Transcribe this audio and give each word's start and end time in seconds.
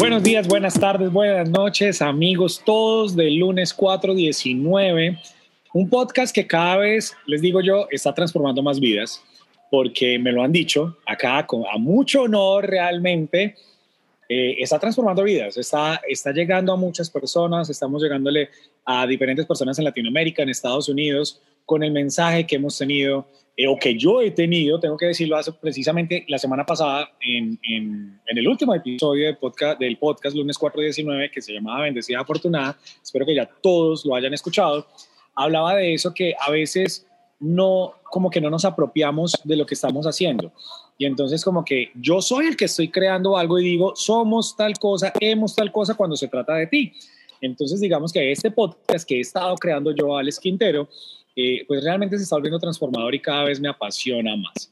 Buenos 0.00 0.22
días, 0.22 0.48
buenas 0.48 0.80
tardes, 0.80 1.12
buenas 1.12 1.50
noches, 1.50 2.00
amigos 2.00 2.62
todos 2.64 3.14
del 3.14 3.36
lunes 3.36 3.74
419. 3.74 5.18
Un 5.74 5.90
podcast 5.90 6.34
que 6.34 6.46
cada 6.46 6.78
vez, 6.78 7.14
les 7.26 7.42
digo 7.42 7.60
yo, 7.60 7.86
está 7.90 8.14
transformando 8.14 8.62
más 8.62 8.80
vidas, 8.80 9.22
porque 9.70 10.18
me 10.18 10.32
lo 10.32 10.42
han 10.42 10.52
dicho 10.52 10.96
acá 11.06 11.46
con, 11.46 11.64
a 11.70 11.76
mucho 11.76 12.22
honor 12.22 12.66
realmente. 12.66 13.56
Eh, 14.26 14.56
está 14.60 14.78
transformando 14.78 15.22
vidas, 15.22 15.58
está, 15.58 16.00
está 16.08 16.32
llegando 16.32 16.72
a 16.72 16.76
muchas 16.76 17.10
personas, 17.10 17.68
estamos 17.68 18.02
llegándole 18.02 18.48
a 18.86 19.06
diferentes 19.06 19.44
personas 19.44 19.78
en 19.78 19.84
Latinoamérica, 19.84 20.42
en 20.42 20.48
Estados 20.48 20.88
Unidos, 20.88 21.42
con 21.66 21.82
el 21.82 21.92
mensaje 21.92 22.46
que 22.46 22.56
hemos 22.56 22.78
tenido 22.78 23.26
eh, 23.60 23.68
o 23.68 23.76
que 23.76 23.94
yo 23.94 24.22
he 24.22 24.30
tenido, 24.30 24.80
tengo 24.80 24.96
que 24.96 25.04
decirlo, 25.04 25.36
hace 25.36 25.52
precisamente 25.52 26.24
la 26.28 26.38
semana 26.38 26.64
pasada 26.64 27.10
en, 27.20 27.58
en, 27.62 28.18
en 28.26 28.38
el 28.38 28.48
último 28.48 28.74
episodio 28.74 29.26
de 29.26 29.34
podcast, 29.34 29.78
del 29.78 29.98
podcast 29.98 30.34
lunes 30.34 30.56
419 30.56 31.30
que 31.30 31.42
se 31.42 31.52
llamaba 31.52 31.82
Bendecida 31.82 32.20
Afortunada, 32.20 32.78
espero 33.02 33.26
que 33.26 33.34
ya 33.34 33.46
todos 33.60 34.06
lo 34.06 34.14
hayan 34.14 34.32
escuchado, 34.32 34.86
hablaba 35.34 35.74
de 35.74 35.92
eso 35.92 36.14
que 36.14 36.32
a 36.40 36.50
veces 36.50 37.06
no, 37.38 37.96
como 38.04 38.30
que 38.30 38.40
no 38.40 38.48
nos 38.48 38.64
apropiamos 38.64 39.38
de 39.44 39.56
lo 39.56 39.66
que 39.66 39.74
estamos 39.74 40.06
haciendo. 40.06 40.52
Y 40.96 41.04
entonces 41.04 41.44
como 41.44 41.62
que 41.62 41.90
yo 41.96 42.22
soy 42.22 42.46
el 42.46 42.56
que 42.56 42.64
estoy 42.64 42.88
creando 42.88 43.36
algo 43.36 43.58
y 43.58 43.64
digo, 43.64 43.94
somos 43.94 44.56
tal 44.56 44.78
cosa, 44.78 45.12
hemos 45.20 45.54
tal 45.54 45.70
cosa 45.70 45.92
cuando 45.92 46.16
se 46.16 46.28
trata 46.28 46.54
de 46.54 46.66
ti. 46.66 46.94
Entonces 47.42 47.78
digamos 47.78 48.10
que 48.10 48.32
este 48.32 48.50
podcast 48.50 49.06
que 49.06 49.18
he 49.18 49.20
estado 49.20 49.54
creando 49.56 49.94
yo, 49.94 50.16
Alex 50.16 50.40
Quintero, 50.40 50.88
eh, 51.36 51.64
pues 51.66 51.82
realmente 51.84 52.16
se 52.16 52.24
está 52.24 52.36
volviendo 52.36 52.58
transformador 52.58 53.14
y 53.14 53.20
cada 53.20 53.44
vez 53.44 53.60
me 53.60 53.68
apasiona 53.68 54.36
más. 54.36 54.70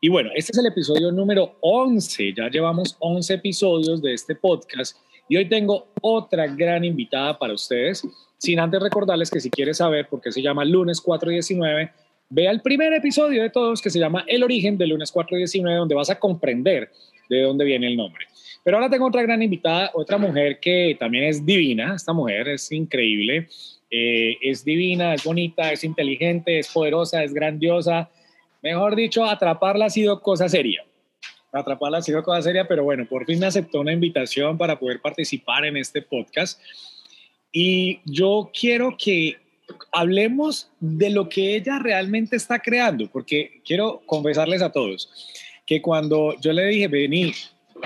Y 0.00 0.08
bueno, 0.08 0.30
este 0.34 0.52
es 0.52 0.58
el 0.58 0.66
episodio 0.66 1.12
número 1.12 1.56
11, 1.60 2.32
ya 2.34 2.48
llevamos 2.48 2.96
11 3.00 3.34
episodios 3.34 4.00
de 4.00 4.14
este 4.14 4.34
podcast 4.34 4.96
y 5.28 5.36
hoy 5.36 5.48
tengo 5.48 5.88
otra 6.00 6.46
gran 6.46 6.84
invitada 6.84 7.38
para 7.38 7.52
ustedes, 7.52 8.02
sin 8.38 8.58
antes 8.58 8.80
recordarles 8.80 9.30
que 9.30 9.40
si 9.40 9.50
quieres 9.50 9.76
saber 9.76 10.08
por 10.08 10.20
qué 10.20 10.32
se 10.32 10.40
llama 10.40 10.64
lunes 10.64 11.00
419, 11.00 11.92
vea 12.30 12.50
el 12.50 12.62
primer 12.62 12.92
episodio 12.94 13.42
de 13.42 13.50
todos 13.50 13.82
que 13.82 13.90
se 13.90 13.98
llama 13.98 14.24
El 14.26 14.42
origen 14.42 14.78
de 14.78 14.86
lunes 14.86 15.12
419, 15.12 15.78
donde 15.78 15.94
vas 15.94 16.10
a 16.10 16.18
comprender 16.18 16.90
de 17.28 17.42
dónde 17.42 17.64
viene 17.64 17.86
el 17.86 17.96
nombre. 17.96 18.26
Pero 18.64 18.76
ahora 18.76 18.90
tengo 18.90 19.06
otra 19.06 19.22
gran 19.22 19.42
invitada, 19.42 19.90
otra 19.94 20.18
mujer 20.18 20.58
que 20.60 20.96
también 20.98 21.24
es 21.24 21.44
divina, 21.44 21.94
esta 21.94 22.12
mujer 22.12 22.48
es 22.48 22.72
increíble, 22.72 23.48
eh, 23.90 24.36
es 24.40 24.64
divina, 24.64 25.14
es 25.14 25.24
bonita, 25.24 25.72
es 25.72 25.84
inteligente, 25.84 26.58
es 26.58 26.68
poderosa, 26.68 27.24
es 27.24 27.34
grandiosa. 27.34 28.10
Mejor 28.62 28.94
dicho, 28.96 29.24
atraparla 29.24 29.86
ha 29.86 29.90
sido 29.90 30.20
cosa 30.20 30.48
seria. 30.48 30.84
Atraparla 31.52 31.98
ha 31.98 32.02
sido 32.02 32.22
cosa 32.22 32.42
seria, 32.42 32.68
pero 32.68 32.84
bueno, 32.84 33.06
por 33.08 33.26
fin 33.26 33.38
me 33.38 33.46
aceptó 33.46 33.80
una 33.80 33.92
invitación 33.92 34.56
para 34.56 34.78
poder 34.78 35.00
participar 35.00 35.64
en 35.64 35.76
este 35.76 36.02
podcast. 36.02 36.60
Y 37.52 38.00
yo 38.04 38.50
quiero 38.58 38.96
que 38.96 39.36
hablemos 39.92 40.70
de 40.78 41.10
lo 41.10 41.28
que 41.28 41.56
ella 41.56 41.78
realmente 41.78 42.36
está 42.36 42.58
creando, 42.58 43.08
porque 43.10 43.60
quiero 43.64 44.02
confesarles 44.06 44.62
a 44.62 44.70
todos 44.70 45.08
que 45.70 45.80
cuando 45.80 46.34
yo 46.40 46.52
le 46.52 46.66
dije, 46.66 46.88
vení, 46.88 47.32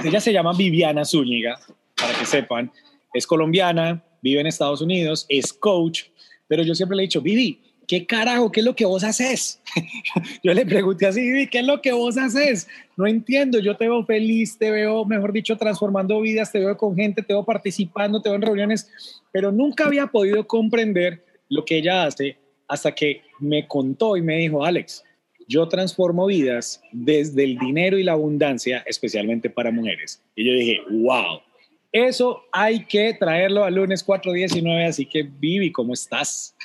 ella 0.03 0.19
se 0.19 0.32
llama 0.32 0.54
Viviana 0.56 1.04
Zúñiga, 1.04 1.60
para 1.94 2.19
que 2.19 2.25
sepan, 2.25 2.72
es 3.12 3.26
colombiana, 3.26 4.03
vive 4.24 4.40
en 4.40 4.46
Estados 4.46 4.80
Unidos, 4.80 5.26
es 5.28 5.52
coach, 5.52 6.04
pero 6.48 6.62
yo 6.62 6.74
siempre 6.74 6.96
le 6.96 7.02
he 7.02 7.06
dicho, 7.06 7.20
Vivi, 7.20 7.60
¿qué 7.86 8.06
carajo? 8.06 8.50
¿Qué 8.50 8.60
es 8.60 8.66
lo 8.66 8.74
que 8.74 8.86
vos 8.86 9.04
haces? 9.04 9.60
yo 10.42 10.54
le 10.54 10.64
pregunté 10.64 11.06
así, 11.06 11.20
Vivi, 11.20 11.46
¿qué 11.46 11.58
es 11.58 11.66
lo 11.66 11.82
que 11.82 11.92
vos 11.92 12.16
haces? 12.16 12.66
No 12.96 13.06
entiendo, 13.06 13.58
yo 13.58 13.76
te 13.76 13.84
veo 13.84 14.02
feliz, 14.06 14.56
te 14.56 14.70
veo, 14.70 15.04
mejor 15.04 15.30
dicho, 15.30 15.58
transformando 15.58 16.22
vidas, 16.22 16.50
te 16.50 16.58
veo 16.58 16.74
con 16.74 16.96
gente, 16.96 17.20
te 17.20 17.34
veo 17.34 17.44
participando, 17.44 18.22
te 18.22 18.30
veo 18.30 18.36
en 18.36 18.42
reuniones, 18.42 18.90
pero 19.30 19.52
nunca 19.52 19.84
había 19.84 20.06
podido 20.06 20.46
comprender 20.46 21.22
lo 21.50 21.66
que 21.66 21.76
ella 21.76 22.04
hace 22.04 22.38
hasta 22.66 22.94
que 22.94 23.20
me 23.40 23.68
contó 23.68 24.16
y 24.16 24.22
me 24.22 24.38
dijo, 24.38 24.64
Alex, 24.64 25.04
yo 25.46 25.68
transformo 25.68 26.24
vidas 26.24 26.80
desde 26.92 27.44
el 27.44 27.58
dinero 27.58 27.98
y 27.98 28.04
la 28.04 28.12
abundancia, 28.12 28.82
especialmente 28.86 29.50
para 29.50 29.70
mujeres. 29.70 30.22
Y 30.34 30.46
yo 30.46 30.54
dije, 30.54 30.80
wow, 30.90 31.40
eso 31.94 32.43
hay 32.50 32.84
que 32.84 33.15
traerlo 33.15 33.62
al 33.62 33.77
lunes 33.77 34.03
419, 34.03 34.84
así 34.84 35.06
que 35.06 35.22
Vivi, 35.22 35.71
¿cómo 35.71 35.93
estás? 35.94 36.56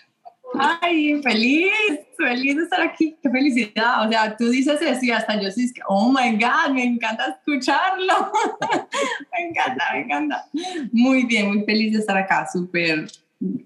Ay, 0.55 1.21
feliz, 1.21 1.71
feliz 2.17 2.55
de 2.55 2.63
estar 2.63 2.81
aquí, 2.81 3.15
qué 3.21 3.29
felicidad. 3.29 4.07
O 4.07 4.09
sea, 4.09 4.35
tú 4.35 4.49
dices 4.49 4.81
eso 4.81 4.99
y 5.05 5.11
hasta 5.11 5.39
yo 5.39 5.51
sí, 5.51 5.71
oh 5.87 6.11
my 6.11 6.31
God, 6.31 6.73
me 6.73 6.83
encanta 6.83 7.37
escucharlo. 7.37 8.31
me 9.31 9.49
encanta, 9.49 9.83
me 9.93 10.01
encanta. 10.01 10.45
Muy 10.91 11.25
bien, 11.27 11.49
muy 11.49 11.63
feliz 11.63 11.93
de 11.93 11.99
estar 11.99 12.17
acá, 12.17 12.47
súper, 12.51 13.07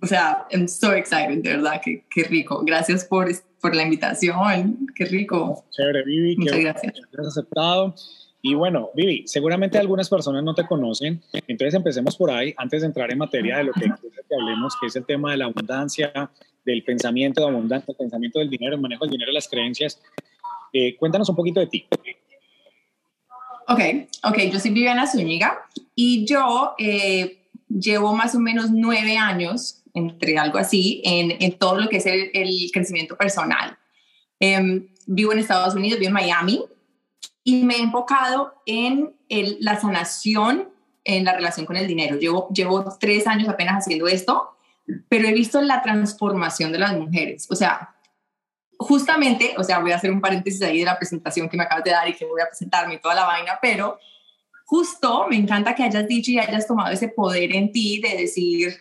o 0.01 0.05
sea, 0.05 0.45
I'm 0.51 0.67
so 0.67 0.91
excited, 0.91 1.41
de 1.43 1.55
verdad, 1.55 1.79
qué, 1.81 2.03
qué 2.13 2.23
rico. 2.23 2.61
Gracias 2.65 3.05
por, 3.05 3.31
por 3.61 3.73
la 3.73 3.83
invitación, 3.83 4.85
qué 4.95 5.05
rico. 5.05 5.63
Chévere, 5.71 6.03
Vivi, 6.03 6.35
Muchas 6.35 6.57
que 6.57 6.63
gracias. 6.63 6.93
has 7.17 7.27
aceptado. 7.27 7.95
Y 8.45 8.55
bueno, 8.55 8.89
Vivi, 8.93 9.23
seguramente 9.25 9.77
algunas 9.77 10.09
personas 10.09 10.43
no 10.43 10.53
te 10.53 10.67
conocen, 10.67 11.23
entonces 11.47 11.75
empecemos 11.75 12.17
por 12.17 12.29
ahí, 12.29 12.53
antes 12.57 12.81
de 12.81 12.87
entrar 12.87 13.09
en 13.09 13.17
materia 13.17 13.59
de 13.59 13.63
lo 13.63 13.71
que 13.71 13.85
hablemos, 13.85 14.75
que 14.81 14.87
es 14.87 14.95
el 14.97 15.05
tema 15.05 15.31
de 15.31 15.37
la 15.37 15.45
abundancia, 15.45 16.29
del 16.65 16.83
pensamiento 16.83 17.39
de 17.39 17.47
abundancia, 17.47 17.89
el 17.89 17.95
pensamiento 17.95 18.39
del 18.39 18.49
dinero, 18.49 18.75
el 18.75 18.81
manejo 18.81 19.05
del 19.05 19.11
dinero 19.11 19.31
las 19.31 19.47
creencias. 19.47 20.01
Eh, 20.73 20.97
cuéntanos 20.97 21.29
un 21.29 21.37
poquito 21.37 21.61
de 21.61 21.67
ti. 21.67 21.87
Ok, 23.69 23.79
ok, 24.25 24.37
yo 24.51 24.59
soy 24.59 24.71
Viviana 24.71 25.07
Zúñiga 25.07 25.61
y 25.95 26.25
yo 26.25 26.73
eh, 26.77 27.45
llevo 27.69 28.13
más 28.13 28.35
o 28.35 28.41
menos 28.41 28.71
nueve 28.71 29.15
años, 29.15 29.83
entre 29.93 30.37
algo 30.37 30.57
así, 30.57 31.01
en, 31.05 31.57
todo 31.57 31.79
lo 31.79 31.87
que 31.87 31.95
es 31.95 32.05
el, 32.05 32.71
crecimiento 32.73 33.15
personal. 33.15 33.77
Eh, 34.41 34.85
vivo 35.07 35.31
en 35.31 35.39
Estados 35.39 35.75
Unidos, 35.75 35.97
vivo 35.97 36.09
en 36.09 36.13
Miami 36.13 36.61
y 37.43 37.63
me 37.63 37.75
he 37.75 37.81
enfocado 37.81 38.53
en 38.65 39.13
el, 39.29 39.57
la 39.59 39.79
sanación 39.79 40.69
en 41.03 41.25
la 41.25 41.33
relación 41.33 41.65
con 41.65 41.75
el 41.75 41.87
dinero. 41.87 42.17
Llevo, 42.17 42.47
llevo 42.49 42.85
tres 42.99 43.27
años 43.27 43.49
apenas 43.49 43.79
haciendo 43.79 44.07
esto, 44.07 44.55
pero 45.09 45.27
he 45.27 45.33
visto 45.33 45.61
la 45.61 45.81
transformación 45.81 46.71
de 46.71 46.79
las 46.79 46.97
mujeres. 46.97 47.47
O 47.49 47.55
sea, 47.55 47.95
justamente, 48.77 49.53
o 49.57 49.63
sea, 49.63 49.79
voy 49.79 49.91
a 49.91 49.97
hacer 49.97 50.11
un 50.11 50.21
paréntesis 50.21 50.61
ahí 50.61 50.79
de 50.79 50.85
la 50.85 50.97
presentación 50.97 51.49
que 51.49 51.57
me 51.57 51.63
acabas 51.63 51.83
de 51.83 51.91
dar 51.91 52.07
y 52.07 52.13
que 52.13 52.25
voy 52.25 52.41
a 52.41 52.47
presentarme 52.47 52.97
toda 52.97 53.15
la 53.15 53.25
vaina, 53.25 53.59
pero 53.61 53.99
justo 54.65 55.27
me 55.29 55.35
encanta 55.35 55.75
que 55.75 55.83
hayas 55.83 56.07
dicho 56.07 56.31
y 56.31 56.39
hayas 56.39 56.67
tomado 56.67 56.91
ese 56.91 57.09
poder 57.09 57.55
en 57.55 57.71
ti 57.71 57.99
de 58.01 58.17
decir, 58.17 58.73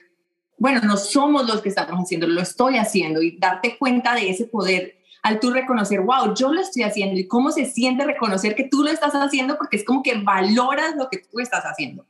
bueno, 0.59 0.81
no 0.83 0.97
somos 0.97 1.47
los 1.47 1.61
que 1.61 1.69
estamos 1.69 2.05
haciendo, 2.05 2.27
lo 2.27 2.41
estoy 2.41 2.77
haciendo 2.77 3.21
y 3.21 3.37
darte 3.39 3.77
cuenta 3.79 4.15
de 4.15 4.31
ese 4.31 4.47
poder 4.47 5.02
al 5.23 5.39
tú 5.39 5.51
reconocer, 5.51 6.01
wow, 6.01 6.35
yo 6.35 6.53
lo 6.53 6.61
estoy 6.61 6.83
haciendo 6.83 7.19
y 7.19 7.29
cómo 7.29 7.53
se 7.53 7.65
siente 7.65 8.05
reconocer 8.05 8.57
que 8.57 8.65
tú 8.65 8.83
lo 8.83 8.91
estás 8.91 9.15
haciendo 9.15 9.57
porque 9.57 9.77
es 9.77 9.85
como 9.85 10.03
que 10.03 10.17
valoras 10.17 10.97
lo 10.97 11.09
que 11.09 11.19
tú 11.19 11.39
estás 11.39 11.65
haciendo. 11.65 12.05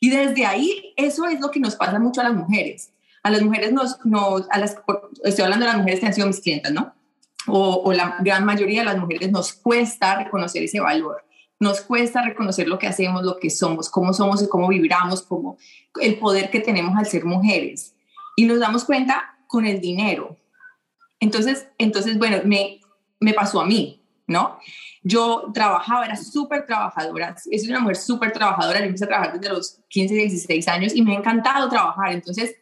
Y 0.00 0.10
desde 0.10 0.46
ahí, 0.46 0.92
eso 0.96 1.26
es 1.26 1.40
lo 1.40 1.50
que 1.50 1.60
nos 1.60 1.76
pasa 1.76 1.98
mucho 1.98 2.20
a 2.20 2.24
las 2.24 2.34
mujeres. 2.34 2.92
A 3.22 3.30
las 3.30 3.42
mujeres 3.42 3.72
nos, 3.72 4.04
nos 4.04 4.46
a 4.50 4.58
las, 4.58 4.76
estoy 5.24 5.44
hablando 5.44 5.66
de 5.66 5.72
las 5.72 5.78
mujeres 5.78 6.00
que 6.00 6.06
han 6.06 6.14
sido 6.14 6.26
mis 6.26 6.40
clientes, 6.40 6.72
¿no? 6.72 6.94
O, 7.46 7.82
o 7.84 7.92
la 7.92 8.16
gran 8.20 8.44
mayoría 8.44 8.80
de 8.80 8.86
las 8.86 8.98
mujeres 8.98 9.30
nos 9.30 9.52
cuesta 9.52 10.16
reconocer 10.16 10.62
ese 10.62 10.80
valor. 10.80 11.24
Nos 11.60 11.82
cuesta 11.82 12.22
reconocer 12.22 12.66
lo 12.66 12.78
que 12.78 12.86
hacemos, 12.86 13.22
lo 13.22 13.38
que 13.38 13.50
somos, 13.50 13.88
cómo 13.88 14.12
somos 14.12 14.42
y 14.42 14.48
cómo 14.48 14.68
vibramos, 14.68 15.22
como 15.22 15.58
el 16.00 16.18
poder 16.18 16.50
que 16.50 16.60
tenemos 16.60 16.96
al 16.96 17.06
ser 17.06 17.24
mujeres. 17.24 17.94
Y 18.36 18.46
nos 18.46 18.58
damos 18.58 18.84
cuenta 18.84 19.36
con 19.46 19.66
el 19.66 19.80
dinero. 19.80 20.36
Entonces, 21.20 21.68
entonces 21.78 22.18
bueno, 22.18 22.38
me, 22.44 22.80
me 23.20 23.32
pasó 23.32 23.60
a 23.60 23.66
mí, 23.66 24.02
¿no? 24.26 24.58
Yo 25.02 25.50
trabajaba, 25.52 26.06
era 26.06 26.16
súper 26.16 26.66
trabajadora, 26.66 27.36
soy 27.38 27.68
una 27.68 27.80
mujer 27.80 27.96
súper 27.96 28.32
trabajadora, 28.32 28.80
yo 28.80 28.86
empecé 28.86 29.04
a 29.04 29.08
trabajar 29.08 29.38
desde 29.38 29.54
los 29.54 29.80
15, 29.88 30.14
16 30.14 30.68
años 30.68 30.94
y 30.94 31.02
me 31.02 31.14
ha 31.14 31.18
encantado 31.18 31.68
trabajar. 31.68 32.12
Entonces, 32.12 32.56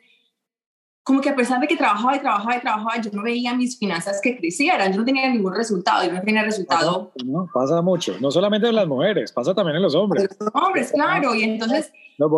como 1.04 1.20
que 1.20 1.30
a 1.30 1.34
pesar 1.36 1.60
de 1.60 1.66
que 1.66 1.76
trabajaba 1.76 2.16
y 2.16 2.20
trabajaba 2.20 2.56
y 2.56 2.60
trabajaba, 2.60 3.00
yo 3.00 3.10
no 3.12 3.22
veía 3.22 3.54
mis 3.54 3.76
finanzas 3.76 4.20
que 4.22 4.36
crecieran, 4.36 4.92
yo 4.92 5.00
no 5.00 5.04
tenía 5.04 5.28
ningún 5.28 5.54
resultado, 5.54 6.04
yo 6.04 6.12
no 6.12 6.22
tenía 6.22 6.44
resultado. 6.44 7.12
Pasa, 7.12 7.26
no, 7.26 7.48
pasa 7.52 7.82
mucho, 7.82 8.16
no 8.20 8.30
solamente 8.30 8.68
en 8.68 8.76
las 8.76 8.86
mujeres, 8.86 9.32
pasa 9.32 9.52
también 9.52 9.76
en 9.76 9.82
los 9.82 9.94
hombres. 9.94 10.28
Los 10.38 10.50
hombres, 10.54 10.92
claro, 10.92 11.34
y 11.34 11.42
entonces, 11.42 11.92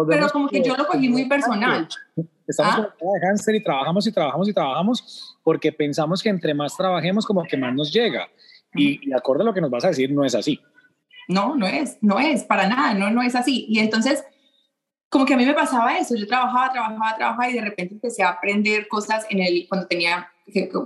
pero 0.08 0.28
como 0.30 0.48
que 0.48 0.62
yo 0.62 0.76
lo 0.76 0.86
cogí 0.86 1.08
muy 1.10 1.26
personal. 1.28 1.86
Estamos 2.46 2.74
¿Ah? 2.74 2.94
como 2.98 3.12
de 3.12 3.20
hámster 3.20 3.54
y 3.54 3.62
trabajamos 3.62 4.06
y 4.06 4.12
trabajamos 4.12 4.48
y 4.48 4.54
trabajamos 4.54 5.33
porque 5.44 5.70
pensamos 5.70 6.22
que 6.22 6.30
entre 6.30 6.54
más 6.54 6.76
trabajemos 6.76 7.24
como 7.24 7.44
que 7.44 7.56
más 7.56 7.72
nos 7.74 7.92
llega. 7.92 8.28
Y, 8.74 9.08
y 9.08 9.12
acorde 9.12 9.42
a 9.42 9.44
lo 9.44 9.54
que 9.54 9.60
nos 9.60 9.70
vas 9.70 9.84
a 9.84 9.88
decir, 9.88 10.10
no 10.10 10.24
es 10.24 10.34
así. 10.34 10.58
No, 11.28 11.54
no 11.54 11.66
es, 11.66 11.98
no 12.00 12.18
es, 12.18 12.42
para 12.42 12.66
nada, 12.66 12.94
no, 12.94 13.10
no 13.10 13.22
es 13.22 13.36
así. 13.36 13.66
Y 13.68 13.78
entonces, 13.78 14.24
como 15.08 15.24
que 15.24 15.34
a 15.34 15.36
mí 15.36 15.46
me 15.46 15.54
pasaba 15.54 15.96
eso, 15.96 16.16
yo 16.16 16.26
trabajaba, 16.26 16.72
trabajaba, 16.72 17.16
trabajaba 17.16 17.50
y 17.50 17.54
de 17.54 17.60
repente 17.60 17.94
empecé 17.94 18.22
a 18.24 18.30
aprender 18.30 18.88
cosas 18.88 19.24
en 19.30 19.40
el, 19.40 19.66
cuando 19.68 19.86
tenía, 19.86 20.28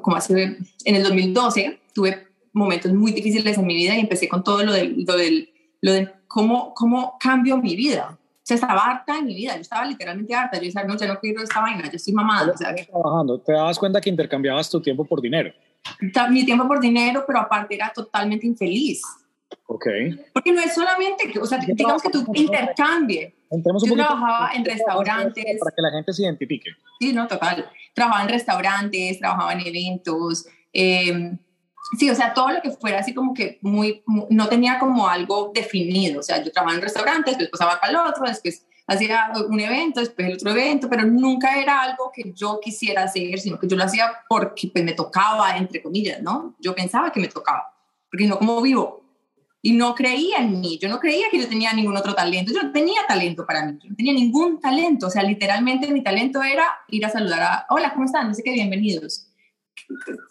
como 0.03 0.17
hace, 0.17 0.59
en 0.85 0.95
el 0.95 1.03
2012, 1.03 1.81
tuve 1.95 2.27
momentos 2.53 2.93
muy 2.93 3.13
difíciles 3.13 3.57
en 3.57 3.67
mi 3.67 3.75
vida 3.75 3.97
y 3.97 4.01
empecé 4.01 4.29
con 4.29 4.45
todo 4.45 4.63
lo 4.65 4.73
del, 4.73 5.05
lo 5.07 5.17
del, 5.17 5.51
lo 5.81 5.93
de 5.93 6.11
cómo, 6.27 6.75
cómo 6.75 7.17
cambio 7.19 7.57
mi 7.57 7.75
vida. 7.75 8.19
Sea, 8.49 8.55
estaba 8.55 8.83
harta 8.83 9.19
en 9.19 9.27
mi 9.27 9.35
vida, 9.35 9.57
yo 9.57 9.61
estaba 9.61 9.85
literalmente 9.85 10.35
harta, 10.35 10.57
yo 10.57 10.63
decía, 10.63 10.83
no, 10.83 10.97
ya 10.97 11.07
no 11.07 11.21
quiero 11.21 11.43
esta 11.43 11.61
vaina, 11.61 11.85
yo 11.85 11.97
estoy 11.97 12.15
mamada. 12.15 12.51
O 12.51 12.57
sea, 12.57 12.75
trabajando, 12.75 13.39
¿te 13.43 13.53
dabas 13.53 13.79
cuenta 13.79 14.01
que 14.01 14.09
intercambiabas 14.09 14.71
tu 14.71 14.81
tiempo 14.81 15.05
por 15.05 15.21
dinero? 15.21 15.53
Mi 16.31 16.47
tiempo 16.47 16.67
por 16.67 16.81
dinero, 16.81 17.25
pero 17.27 17.41
aparte 17.41 17.75
era 17.75 17.93
totalmente 17.95 18.47
infeliz. 18.47 19.03
Ok. 19.67 19.87
Porque 20.33 20.51
no 20.51 20.63
es 20.63 20.75
solamente, 20.75 21.31
que, 21.31 21.39
o 21.39 21.45
sea, 21.45 21.59
digamos 21.59 22.01
que 22.01 22.09
tú 22.09 22.25
intercambie. 22.33 23.35
Yo 23.51 23.95
trabajaba 23.95 24.51
en 24.55 24.65
restaurantes. 24.65 25.59
Para 25.61 25.77
que 25.77 25.83
la 25.83 25.91
gente 25.91 26.15
se 26.15 26.23
identifique. 26.23 26.71
Sí, 26.99 27.13
no, 27.13 27.29
total. 27.29 27.71
Trabajaba 27.93 28.23
en 28.23 28.31
restaurantes, 28.31 29.19
trabajaba 29.19 29.53
en 29.53 29.67
eventos. 29.67 30.47
Eh, 30.73 31.37
sí, 31.97 32.11
o 32.11 32.15
sea, 32.15 32.35
todo 32.35 32.51
lo 32.51 32.61
que 32.61 32.71
fuera 32.73 32.99
así 32.99 33.15
como 33.15 33.33
que 33.33 33.59
muy, 33.63 34.03
no 34.31 34.49
tenía 34.49 34.79
como 34.79 35.09
algo 35.09 35.53
definido. 35.55 36.21
O 36.21 36.23
sea, 36.23 36.43
yo 36.43 36.53
trabajaba 36.53 36.77
en 36.77 36.83
restaurantes, 36.83 37.39
después 37.39 37.61
pasaba 37.61 37.81
para 37.81 37.93
el 37.93 38.09
otro, 38.09 38.27
después 38.27 38.67
hacía 38.87 39.31
un 39.49 39.61
evento, 39.61 40.01
después 40.01 40.29
el 40.29 40.35
otro 40.35 40.51
evento, 40.51 40.89
pero 40.89 41.05
nunca 41.05 41.61
era 41.61 41.83
algo 41.83 42.11
que 42.13 42.33
yo 42.35 42.59
quisiera 42.61 43.05
hacer, 43.05 43.39
sino 43.39 43.59
que 43.59 43.69
yo 43.69 43.77
lo 43.77 43.85
hacía 43.85 44.11
porque 44.29 44.71
pues, 44.73 44.85
me 44.85 44.93
tocaba, 44.93 45.57
entre 45.57 45.83
comillas, 45.83 46.23
¿no? 46.23 46.57
Yo 46.59 46.75
pensaba 46.75 47.13
que 47.13 47.21
me 47.21 47.29
tocaba, 47.29 47.75
porque 48.11 48.27
no 48.27 48.39
como 48.39 48.61
vivo 48.63 49.05
y 49.61 49.73
no 49.73 49.95
creía 49.95 50.39
en 50.39 50.61
mí, 50.61 50.79
yo 50.81 50.89
no 50.89 51.01
creía 51.01 51.27
que 51.31 51.39
yo 51.39 51.49
tenía 51.49 51.73
ningún 51.73 51.97
otro 51.97 52.15
talento, 52.15 52.53
yo 52.53 52.63
no 52.63 52.73
tenía 52.73 53.01
talento 53.07 53.45
para 53.45 53.67
mí, 53.67 53.79
yo 53.83 53.91
no 53.91 53.97
tenía 53.97 54.15
ningún 54.15 54.61
talento, 54.61 55.09
o 55.09 55.11
sea, 55.11 55.23
literalmente 55.23 55.91
mi 55.93 56.03
talento 56.03 56.43
era 56.43 56.65
ir 56.89 57.05
a 57.05 57.11
saludar 57.11 57.43
a, 57.43 57.67
hola, 57.69 57.93
¿cómo 57.93 58.05
están? 58.07 58.29
No 58.29 58.35
sé 58.35 58.43
qué, 58.43 58.53
bienvenidos. 58.53 59.28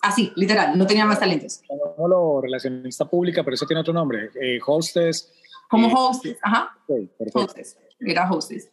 Así, 0.01 0.31
literal, 0.35 0.77
no 0.77 0.85
tenía 0.85 1.05
más 1.05 1.19
talentos. 1.19 1.61
lo 1.97 2.41
relacionista 2.41 3.05
pública, 3.05 3.43
pero 3.43 3.55
eso 3.55 3.65
tiene 3.65 3.81
otro 3.81 3.93
nombre, 3.93 4.29
eh, 4.39 4.59
hostess. 4.65 5.31
Como 5.69 5.87
eh, 5.87 5.93
hostess, 5.95 6.37
ajá. 6.41 6.77
hostess, 7.33 7.77
era 7.99 8.29
hostess. 8.31 8.69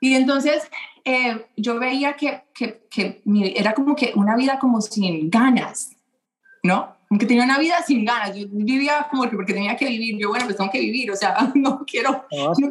Y 0.00 0.14
entonces 0.14 0.68
eh, 1.04 1.46
yo 1.56 1.78
veía 1.78 2.14
que, 2.14 2.44
que, 2.54 2.86
que 2.90 3.22
era 3.56 3.72
como 3.72 3.96
que 3.96 4.12
una 4.16 4.36
vida 4.36 4.58
como 4.58 4.80
sin 4.80 5.30
ganas, 5.30 5.96
¿no? 6.62 6.94
que 7.18 7.26
tenía 7.26 7.44
una 7.44 7.58
vida 7.58 7.76
sin 7.86 8.04
ganas, 8.04 8.36
yo 8.36 8.46
vivía 8.50 9.06
como 9.10 9.24
que 9.24 9.36
porque 9.36 9.52
tenía 9.52 9.76
que 9.76 9.86
vivir, 9.86 10.18
yo 10.18 10.28
bueno, 10.28 10.44
pues 10.46 10.56
tengo 10.56 10.70
que 10.70 10.80
vivir, 10.80 11.10
o 11.10 11.16
sea, 11.16 11.36
no 11.54 11.84
quiero... 11.86 12.24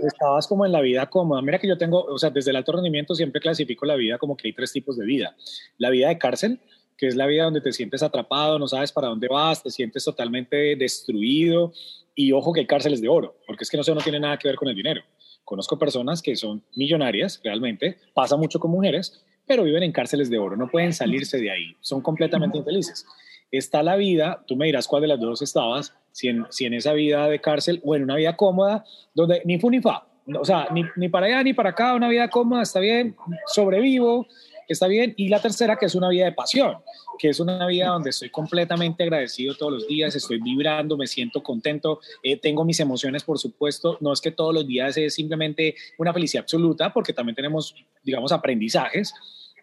Estabas, 0.06 0.48
como 0.48 0.66
en 0.66 0.72
la 0.72 0.82
vida 0.82 1.06
cómoda, 1.10 1.42
mira 1.42 1.60
que 1.60 1.68
yo 1.68 1.78
tengo, 1.78 2.04
o 2.04 2.18
sea, 2.18 2.30
desde 2.30 2.52
el 2.52 2.58
alto 2.58 2.74
rendimiento 2.74 3.16
siempre 3.16 3.42
clasifico 3.42 3.86
la 3.86 3.96
vida 3.96 4.18
como 4.18 4.36
que 4.36 4.48
hay 4.48 4.54
tres 4.54 4.72
tipos 4.72 4.98
de 4.98 5.06
vida, 5.06 5.36
la 5.78 5.90
vida 5.90 6.10
de 6.10 6.18
cárcel, 6.18 6.60
que 7.04 7.10
es 7.10 7.18
la 7.18 7.28
vida 7.28 7.44
donde 7.44 7.60
te 7.60 7.74
sientes 7.74 8.02
atrapado, 8.02 8.58
no 8.58 8.66
sabes 8.66 8.94
para 8.94 9.10
dónde 9.10 9.28
vas, 9.28 9.62
te 9.62 9.70
sientes 9.70 10.06
totalmente 10.06 10.78
destruido 10.78 11.74
y 12.16 12.32
ojo 12.32 12.54
que 12.54 12.62
hay 12.62 12.66
cárceles 12.66 13.02
de 13.02 13.10
oro, 13.10 13.36
porque 13.46 13.66
es 13.66 13.70
que 13.70 13.76
no 13.76 13.84
sé, 13.84 13.94
no 13.94 14.00
tiene 14.00 14.22
nada 14.22 14.38
que 14.38 14.48
ver 14.48 14.56
con 14.56 14.70
el 14.70 14.76
dinero. 14.76 15.02
Conozco 15.44 15.78
personas 15.78 16.22
que 16.22 16.38
son 16.38 16.64
millonarias 16.78 17.42
realmente, 17.44 17.98
pasa 18.14 18.38
mucho 18.38 18.58
con 18.58 18.72
mujeres, 18.72 19.22
pero 19.46 19.66
viven 19.66 19.84
en 19.84 19.92
cárceles 19.92 20.30
de 20.30 20.38
oro, 20.38 20.56
no 20.56 20.70
pueden 20.70 20.94
salirse 20.94 21.42
de 21.42 21.52
ahí, 21.52 21.76
son 21.82 22.00
completamente 22.00 22.58
infelices 22.58 23.06
está 23.52 23.84
la 23.84 23.96
vida, 23.98 24.44
tú 24.48 24.56
me 24.56 24.66
dirás 24.66 24.88
cuál 24.88 25.04
de 25.04 25.10
las 25.10 25.20
dos 25.20 25.44
estabas, 25.44 25.94
si 26.12 26.28
en, 26.28 26.46
si 26.50 26.66
en 26.66 26.74
esa 26.74 26.94
vida 26.94 27.28
de 27.28 27.40
cárcel 27.40 27.82
o 27.86 27.96
en 27.96 28.04
una 28.04 28.16
vida 28.16 28.36
cómoda, 28.36 28.84
donde 29.14 29.44
ni 29.46 29.60
fu 29.60 29.70
ni 29.70 29.80
fa, 29.80 30.08
o 30.40 30.44
sea, 30.44 30.68
ni, 30.72 30.84
ni 30.96 31.08
para 31.08 31.28
allá 31.28 31.44
ni 31.44 31.54
para 31.54 31.70
acá, 31.70 31.94
una 31.94 32.08
vida 32.08 32.30
cómoda, 32.30 32.64
está 32.64 32.80
bien, 32.80 33.16
sobrevivo, 33.46 34.26
está 34.68 34.88
bien, 34.88 35.14
y 35.18 35.28
la 35.30 35.42
tercera 35.42 35.76
que 35.76 35.86
es 35.86 35.96
una 35.96 36.10
vida 36.10 36.26
de 36.26 36.32
pasión, 36.32 36.78
que 37.18 37.30
es 37.30 37.40
una 37.40 37.66
vida 37.68 37.88
donde 37.88 38.10
estoy 38.10 38.30
completamente 38.30 39.04
agradecido 39.04 39.56
todos 39.56 39.74
los 39.74 39.88
días, 39.88 40.16
estoy 40.16 40.40
vibrando, 40.42 40.98
me 40.98 41.08
siento 41.08 41.44
contento, 41.44 42.00
eh, 42.24 42.38
tengo 42.38 42.66
mis 42.66 42.80
emociones, 42.80 43.24
por 43.24 43.40
supuesto, 43.40 43.98
no 44.02 44.14
es 44.14 44.22
que 44.22 44.32
todos 44.32 44.54
los 44.54 44.68
días 44.68 44.98
es 44.98 45.16
simplemente 45.16 45.76
una 45.98 46.14
felicidad 46.14 46.44
absoluta, 46.44 46.94
porque 46.94 47.14
también 47.14 47.36
tenemos, 47.36 47.76
digamos, 48.04 48.32
aprendizajes, 48.32 49.14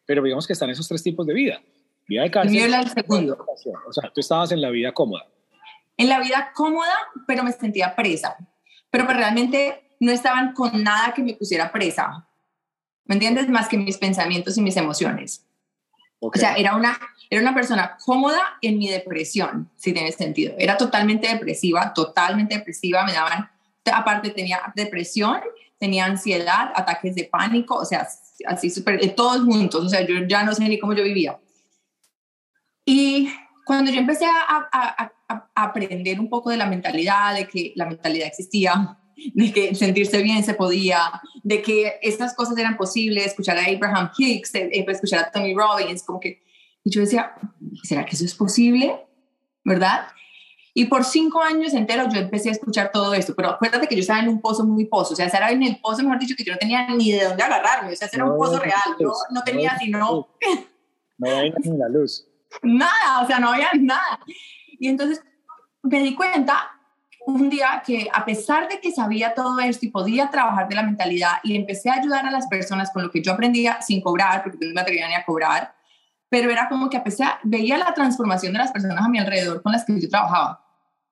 pero 0.06 0.22
digamos 0.22 0.46
que 0.46 0.52
están 0.52 0.70
esos 0.70 0.88
tres 0.88 1.02
tipos 1.02 1.26
de 1.26 1.34
vida. 1.34 1.62
Vida 2.08 2.22
de 2.22 2.30
cárcel. 2.30 2.74
el 2.74 2.88
segundo. 2.88 3.46
O 3.86 3.92
sea, 3.92 4.10
tú 4.12 4.20
estabas 4.20 4.50
en 4.50 4.60
la 4.60 4.70
vida 4.70 4.92
cómoda. 4.92 5.26
En 5.96 6.08
la 6.08 6.18
vida 6.18 6.50
cómoda, 6.54 6.94
pero 7.26 7.44
me 7.44 7.52
sentía 7.52 7.94
presa. 7.94 8.36
Pero 8.90 9.04
pues 9.04 9.16
realmente 9.16 9.96
no 10.00 10.10
estaban 10.10 10.52
con 10.52 10.82
nada 10.82 11.14
que 11.14 11.22
me 11.22 11.34
pusiera 11.34 11.70
presa. 11.70 12.26
¿Me 13.10 13.16
entiendes? 13.16 13.48
Más 13.48 13.66
que 13.66 13.76
mis 13.76 13.98
pensamientos 13.98 14.56
y 14.56 14.60
mis 14.60 14.76
emociones. 14.76 15.44
O 16.20 16.30
sea, 16.32 16.54
era 16.54 16.76
una, 16.76 16.96
era 17.28 17.40
una 17.40 17.52
persona 17.52 17.98
cómoda 18.04 18.40
en 18.62 18.78
mi 18.78 18.88
depresión, 18.88 19.68
si 19.74 19.92
tiene 19.92 20.12
sentido. 20.12 20.54
Era 20.56 20.76
totalmente 20.76 21.26
depresiva, 21.26 21.92
totalmente 21.92 22.56
depresiva. 22.56 23.04
Me 23.04 23.12
daban, 23.12 23.50
aparte 23.92 24.30
tenía 24.30 24.60
depresión, 24.76 25.40
tenía 25.76 26.04
ansiedad, 26.04 26.70
ataques 26.72 27.16
de 27.16 27.24
pánico, 27.24 27.74
o 27.74 27.84
sea, 27.84 28.06
así 28.46 28.70
súper, 28.70 29.12
todos 29.16 29.42
juntos. 29.42 29.86
O 29.86 29.88
sea, 29.88 30.06
yo 30.06 30.14
ya 30.28 30.44
no 30.44 30.54
sé 30.54 30.68
ni 30.68 30.78
cómo 30.78 30.92
yo 30.92 31.02
vivía. 31.02 31.36
Y 32.84 33.28
cuando 33.64 33.90
yo 33.90 33.98
empecé 33.98 34.26
a, 34.26 35.10
aprender 35.56 36.20
un 36.20 36.28
poco 36.28 36.50
de 36.50 36.58
la 36.58 36.66
mentalidad, 36.66 37.34
de 37.34 37.48
que 37.48 37.72
la 37.74 37.86
mentalidad 37.86 38.28
existía, 38.28 38.99
de 39.34 39.52
que 39.52 39.74
sentirse 39.74 40.22
bien 40.22 40.42
se 40.44 40.54
podía, 40.54 41.20
de 41.42 41.62
que 41.62 41.98
estas 42.02 42.34
cosas 42.34 42.56
eran 42.58 42.76
posibles, 42.76 43.26
escuchar 43.26 43.58
a 43.58 43.64
Abraham 43.64 44.10
Hicks, 44.16 44.54
eh, 44.54 44.70
eh, 44.72 44.84
escuchar 44.88 45.20
a 45.20 45.30
Tony 45.30 45.54
Robbins, 45.54 46.02
como 46.02 46.20
que, 46.20 46.42
y 46.84 46.90
yo 46.90 47.00
decía, 47.00 47.34
¿será 47.82 48.04
que 48.04 48.16
eso 48.16 48.24
es 48.24 48.34
posible? 48.34 49.06
¿Verdad? 49.64 50.08
Y 50.72 50.86
por 50.86 51.04
cinco 51.04 51.42
años 51.42 51.74
enteros 51.74 52.12
yo 52.14 52.20
empecé 52.20 52.48
a 52.48 52.52
escuchar 52.52 52.90
todo 52.92 53.12
esto, 53.14 53.34
pero 53.34 53.50
acuérdate 53.50 53.86
que 53.86 53.96
yo 53.96 54.02
estaba 54.02 54.20
en 54.20 54.28
un 54.28 54.40
pozo 54.40 54.64
muy 54.64 54.86
pozo, 54.86 55.14
o 55.14 55.16
sea, 55.16 55.26
estaba 55.26 55.50
en 55.50 55.62
el 55.62 55.80
pozo, 55.80 56.02
mejor 56.02 56.18
dicho, 56.18 56.34
que 56.36 56.44
yo 56.44 56.52
no 56.52 56.58
tenía 56.58 56.88
ni 56.88 57.12
de 57.12 57.24
dónde 57.24 57.42
agarrarme, 57.42 57.92
o 57.92 57.96
sea, 57.96 58.08
era 58.12 58.24
un 58.24 58.38
pozo 58.38 58.58
real, 58.58 58.96
no, 58.98 59.12
no 59.30 59.42
tenía 59.42 59.76
sino... 59.78 60.28
No 61.22 61.36
había 61.36 61.52
ni 61.62 61.76
la 61.76 61.86
luz 61.90 62.30
nada, 62.62 63.22
o 63.22 63.26
sea, 63.26 63.38
no 63.38 63.50
había 63.50 63.70
nada. 63.78 64.20
Y 64.78 64.88
entonces 64.88 65.22
me 65.82 66.02
di 66.02 66.14
cuenta 66.14 66.79
un 67.26 67.50
día 67.50 67.82
que 67.84 68.08
a 68.12 68.24
pesar 68.24 68.68
de 68.68 68.80
que 68.80 68.92
sabía 68.92 69.34
todo 69.34 69.58
esto 69.60 69.86
y 69.86 69.90
podía 69.90 70.30
trabajar 70.30 70.68
de 70.68 70.74
la 70.74 70.82
mentalidad 70.82 71.32
y 71.42 71.56
empecé 71.56 71.90
a 71.90 71.94
ayudar 71.94 72.26
a 72.26 72.30
las 72.30 72.46
personas 72.48 72.90
con 72.90 73.02
lo 73.02 73.10
que 73.10 73.22
yo 73.22 73.32
aprendía 73.32 73.80
sin 73.82 74.00
cobrar, 74.00 74.42
porque 74.42 74.66
no 74.66 74.74
me 74.74 74.80
atrevía 74.80 75.08
ni 75.08 75.14
a 75.14 75.24
cobrar, 75.24 75.74
pero 76.28 76.50
era 76.50 76.68
como 76.68 76.88
que 76.88 76.96
a 76.96 77.04
pesar, 77.04 77.38
veía 77.42 77.76
la 77.76 77.92
transformación 77.92 78.52
de 78.52 78.60
las 78.60 78.72
personas 78.72 79.04
a 79.04 79.08
mi 79.08 79.18
alrededor 79.18 79.62
con 79.62 79.72
las 79.72 79.84
que 79.84 80.00
yo 80.00 80.08
trabajaba. 80.08 80.64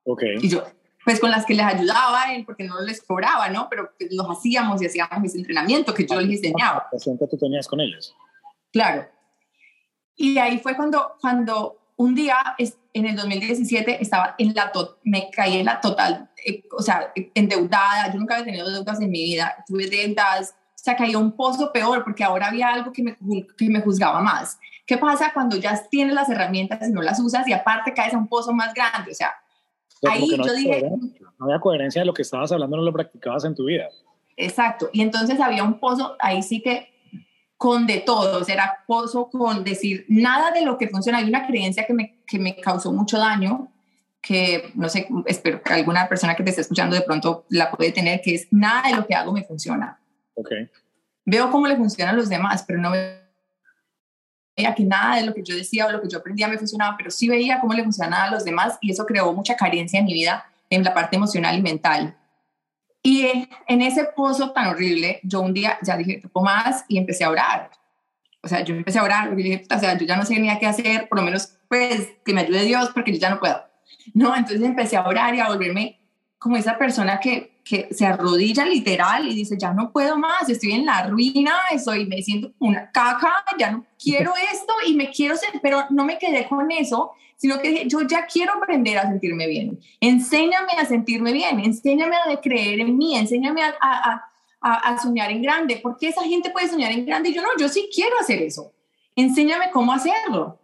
Ok. 0.04 0.22
Y 0.40 0.48
yo, 0.48 0.64
pues 1.04 1.20
con 1.20 1.30
las 1.30 1.44
que 1.44 1.54
les 1.54 1.66
ayudaba, 1.66 2.24
porque 2.46 2.64
no 2.64 2.80
les 2.80 3.02
cobraba, 3.02 3.48
¿no? 3.48 3.68
Pero 3.68 3.92
los 4.10 4.26
hacíamos 4.30 4.80
y 4.80 4.86
hacíamos 4.86 5.24
ese 5.24 5.38
entrenamiento 5.38 5.92
que 5.92 6.06
yo 6.06 6.20
les 6.20 6.36
enseñaba. 6.36 6.86
La 6.92 7.16
que 7.18 7.26
tú 7.26 7.36
tenías 7.36 7.66
con 7.66 7.80
ellos. 7.80 8.14
Claro. 8.72 9.06
Y 10.16 10.38
ahí 10.38 10.58
fue 10.58 10.76
cuando, 10.76 11.16
cuando 11.20 11.78
un 11.96 12.14
día, 12.14 12.36
en 12.98 13.06
el 13.06 13.16
2017, 13.16 14.02
estaba 14.02 14.34
en 14.38 14.54
la 14.54 14.72
me 15.04 15.30
caí 15.30 15.58
en 15.58 15.66
la 15.66 15.80
total, 15.80 16.30
eh, 16.44 16.62
o 16.76 16.82
sea, 16.82 17.12
endeudada. 17.34 18.12
Yo 18.12 18.18
nunca 18.18 18.34
había 18.34 18.46
tenido 18.46 18.70
deudas 18.70 19.00
en 19.00 19.10
mi 19.10 19.22
vida. 19.22 19.64
Tuve 19.66 19.88
deudas, 19.88 20.50
o 20.50 20.78
sea, 20.82 20.96
caí 20.96 21.14
a 21.14 21.18
un 21.18 21.32
pozo 21.32 21.72
peor 21.72 22.04
porque 22.04 22.24
ahora 22.24 22.48
había 22.48 22.68
algo 22.68 22.92
que 22.92 23.02
me, 23.02 23.16
que 23.56 23.68
me 23.68 23.80
juzgaba 23.80 24.20
más. 24.20 24.58
¿Qué 24.86 24.96
pasa 24.96 25.32
cuando 25.34 25.56
ya 25.56 25.80
tienes 25.90 26.14
las 26.14 26.28
herramientas 26.30 26.88
y 26.88 26.92
no 26.92 27.02
las 27.02 27.20
usas 27.20 27.46
y 27.46 27.52
aparte 27.52 27.92
caes 27.92 28.14
a 28.14 28.18
un 28.18 28.28
pozo 28.28 28.52
más 28.52 28.72
grande? 28.72 29.10
O 29.10 29.14
sea, 29.14 29.34
ahí 30.08 30.26
yo 30.28 30.52
dije... 30.54 30.90
No 31.38 31.46
había 31.46 31.60
coherencia 31.60 32.02
de 32.02 32.06
lo 32.06 32.14
que 32.14 32.22
estabas 32.22 32.50
hablando, 32.50 32.76
no 32.76 32.82
lo 32.82 32.92
practicabas 32.92 33.44
en 33.44 33.54
tu 33.54 33.66
vida. 33.66 33.88
Exacto. 34.36 34.88
Y 34.92 35.02
entonces 35.02 35.40
había 35.40 35.62
un 35.62 35.78
pozo, 35.78 36.16
ahí 36.20 36.42
sí 36.42 36.60
que 36.62 36.88
con 37.58 37.88
de 37.88 37.98
todo, 37.98 38.46
era 38.46 38.84
pozo 38.86 39.28
con 39.28 39.64
decir 39.64 40.06
nada 40.08 40.52
de 40.52 40.62
lo 40.62 40.78
que 40.78 40.88
funciona. 40.88 41.18
Hay 41.18 41.28
una 41.28 41.44
creencia 41.44 41.84
que 41.84 41.92
me, 41.92 42.20
que 42.24 42.38
me 42.38 42.54
causó 42.56 42.92
mucho 42.92 43.18
daño, 43.18 43.68
que 44.22 44.70
no 44.74 44.88
sé, 44.88 45.08
espero 45.26 45.60
que 45.60 45.72
alguna 45.72 46.08
persona 46.08 46.36
que 46.36 46.44
te 46.44 46.50
esté 46.50 46.62
escuchando 46.62 46.94
de 46.94 47.02
pronto 47.02 47.44
la 47.50 47.70
puede 47.72 47.90
tener, 47.90 48.20
que 48.22 48.36
es 48.36 48.46
nada 48.52 48.88
de 48.88 48.94
lo 48.94 49.06
que 49.06 49.14
hago 49.14 49.32
me 49.32 49.42
funciona. 49.42 49.98
Okay. 50.34 50.70
Veo 51.24 51.50
cómo 51.50 51.66
le 51.66 51.76
funcionan 51.76 52.14
a 52.14 52.16
los 52.16 52.28
demás, 52.28 52.64
pero 52.64 52.78
no 52.80 52.92
veía 52.92 54.74
que 54.76 54.84
nada 54.84 55.16
de 55.16 55.26
lo 55.26 55.34
que 55.34 55.42
yo 55.42 55.56
decía 55.56 55.86
o 55.86 55.90
lo 55.90 56.00
que 56.00 56.08
yo 56.08 56.18
aprendía 56.18 56.46
me 56.46 56.58
funcionaba, 56.58 56.96
pero 56.96 57.10
sí 57.10 57.28
veía 57.28 57.58
cómo 57.60 57.74
le 57.74 57.82
funcionaba 57.82 58.24
a 58.24 58.30
los 58.30 58.44
demás 58.44 58.78
y 58.80 58.92
eso 58.92 59.04
creó 59.04 59.32
mucha 59.32 59.56
carencia 59.56 59.98
en 59.98 60.06
mi 60.06 60.12
vida 60.12 60.46
en 60.70 60.84
la 60.84 60.94
parte 60.94 61.16
emocional 61.16 61.58
y 61.58 61.62
mental. 61.62 62.14
Y 63.02 63.26
en 63.66 63.82
ese 63.82 64.04
pozo 64.16 64.52
tan 64.52 64.68
horrible, 64.68 65.20
yo 65.22 65.40
un 65.40 65.54
día 65.54 65.78
ya 65.82 65.96
dije, 65.96 66.20
poco 66.22 66.42
más 66.42 66.84
y 66.88 66.98
empecé 66.98 67.24
a 67.24 67.30
orar. 67.30 67.70
O 68.42 68.48
sea, 68.48 68.62
yo 68.62 68.74
empecé 68.74 68.98
a 68.98 69.02
orar, 69.02 69.28
porque 69.28 69.42
dije, 69.42 69.64
o 69.74 69.78
sea, 69.78 69.96
yo 69.96 70.06
ya 70.06 70.16
no 70.16 70.24
sé 70.24 70.38
ni 70.38 70.58
qué 70.58 70.66
hacer, 70.66 71.08
por 71.08 71.18
lo 71.18 71.24
menos, 71.24 71.58
pues, 71.68 72.08
que 72.24 72.32
me 72.32 72.42
ayude 72.42 72.64
Dios, 72.64 72.90
porque 72.94 73.12
yo 73.12 73.18
ya 73.18 73.30
no 73.30 73.40
puedo. 73.40 73.62
No, 74.14 74.34
entonces 74.34 74.62
empecé 74.62 74.96
a 74.96 75.06
orar 75.06 75.34
y 75.34 75.40
a 75.40 75.48
volverme 75.48 75.98
como 76.38 76.56
esa 76.56 76.78
persona 76.78 77.18
que, 77.18 77.60
que 77.64 77.88
se 77.90 78.06
arrodilla 78.06 78.64
literal 78.64 79.26
y 79.26 79.34
dice, 79.34 79.56
ya 79.58 79.72
no 79.72 79.92
puedo 79.92 80.16
más, 80.16 80.48
estoy 80.48 80.72
en 80.72 80.86
la 80.86 81.06
ruina, 81.06 81.56
estoy, 81.70 82.06
me 82.06 82.22
siento 82.22 82.52
una 82.60 82.90
caca, 82.92 83.44
ya 83.58 83.72
no 83.72 83.84
quiero 84.02 84.32
esto 84.52 84.72
y 84.86 84.94
me 84.94 85.10
quiero 85.10 85.36
ser, 85.36 85.50
pero 85.60 85.84
no 85.90 86.04
me 86.04 86.18
quedé 86.18 86.46
con 86.48 86.70
eso, 86.70 87.12
sino 87.38 87.60
que 87.60 87.68
dije, 87.70 87.88
yo 87.88 88.02
ya 88.02 88.26
quiero 88.26 88.52
aprender 88.54 88.98
a 88.98 89.02
sentirme 89.02 89.46
bien. 89.46 89.78
Enséñame 90.00 90.72
a 90.76 90.84
sentirme 90.84 91.32
bien, 91.32 91.60
enséñame 91.60 92.16
a 92.16 92.40
creer 92.40 92.80
en 92.80 92.98
mí, 92.98 93.16
enséñame 93.16 93.62
a, 93.62 93.74
a, 93.80 94.28
a, 94.60 94.98
soñar 95.00 95.30
en 95.30 95.40
grande, 95.40 95.78
porque 95.80 96.08
esa 96.08 96.24
gente 96.24 96.50
puede 96.50 96.68
soñar 96.68 96.90
en 96.90 97.06
grande 97.06 97.28
y 97.28 97.34
yo 97.34 97.40
no, 97.40 97.48
yo 97.58 97.68
sí 97.68 97.88
quiero 97.94 98.18
hacer 98.20 98.42
eso. 98.42 98.72
Enséñame 99.14 99.70
cómo 99.72 99.92
hacerlo. 99.92 100.60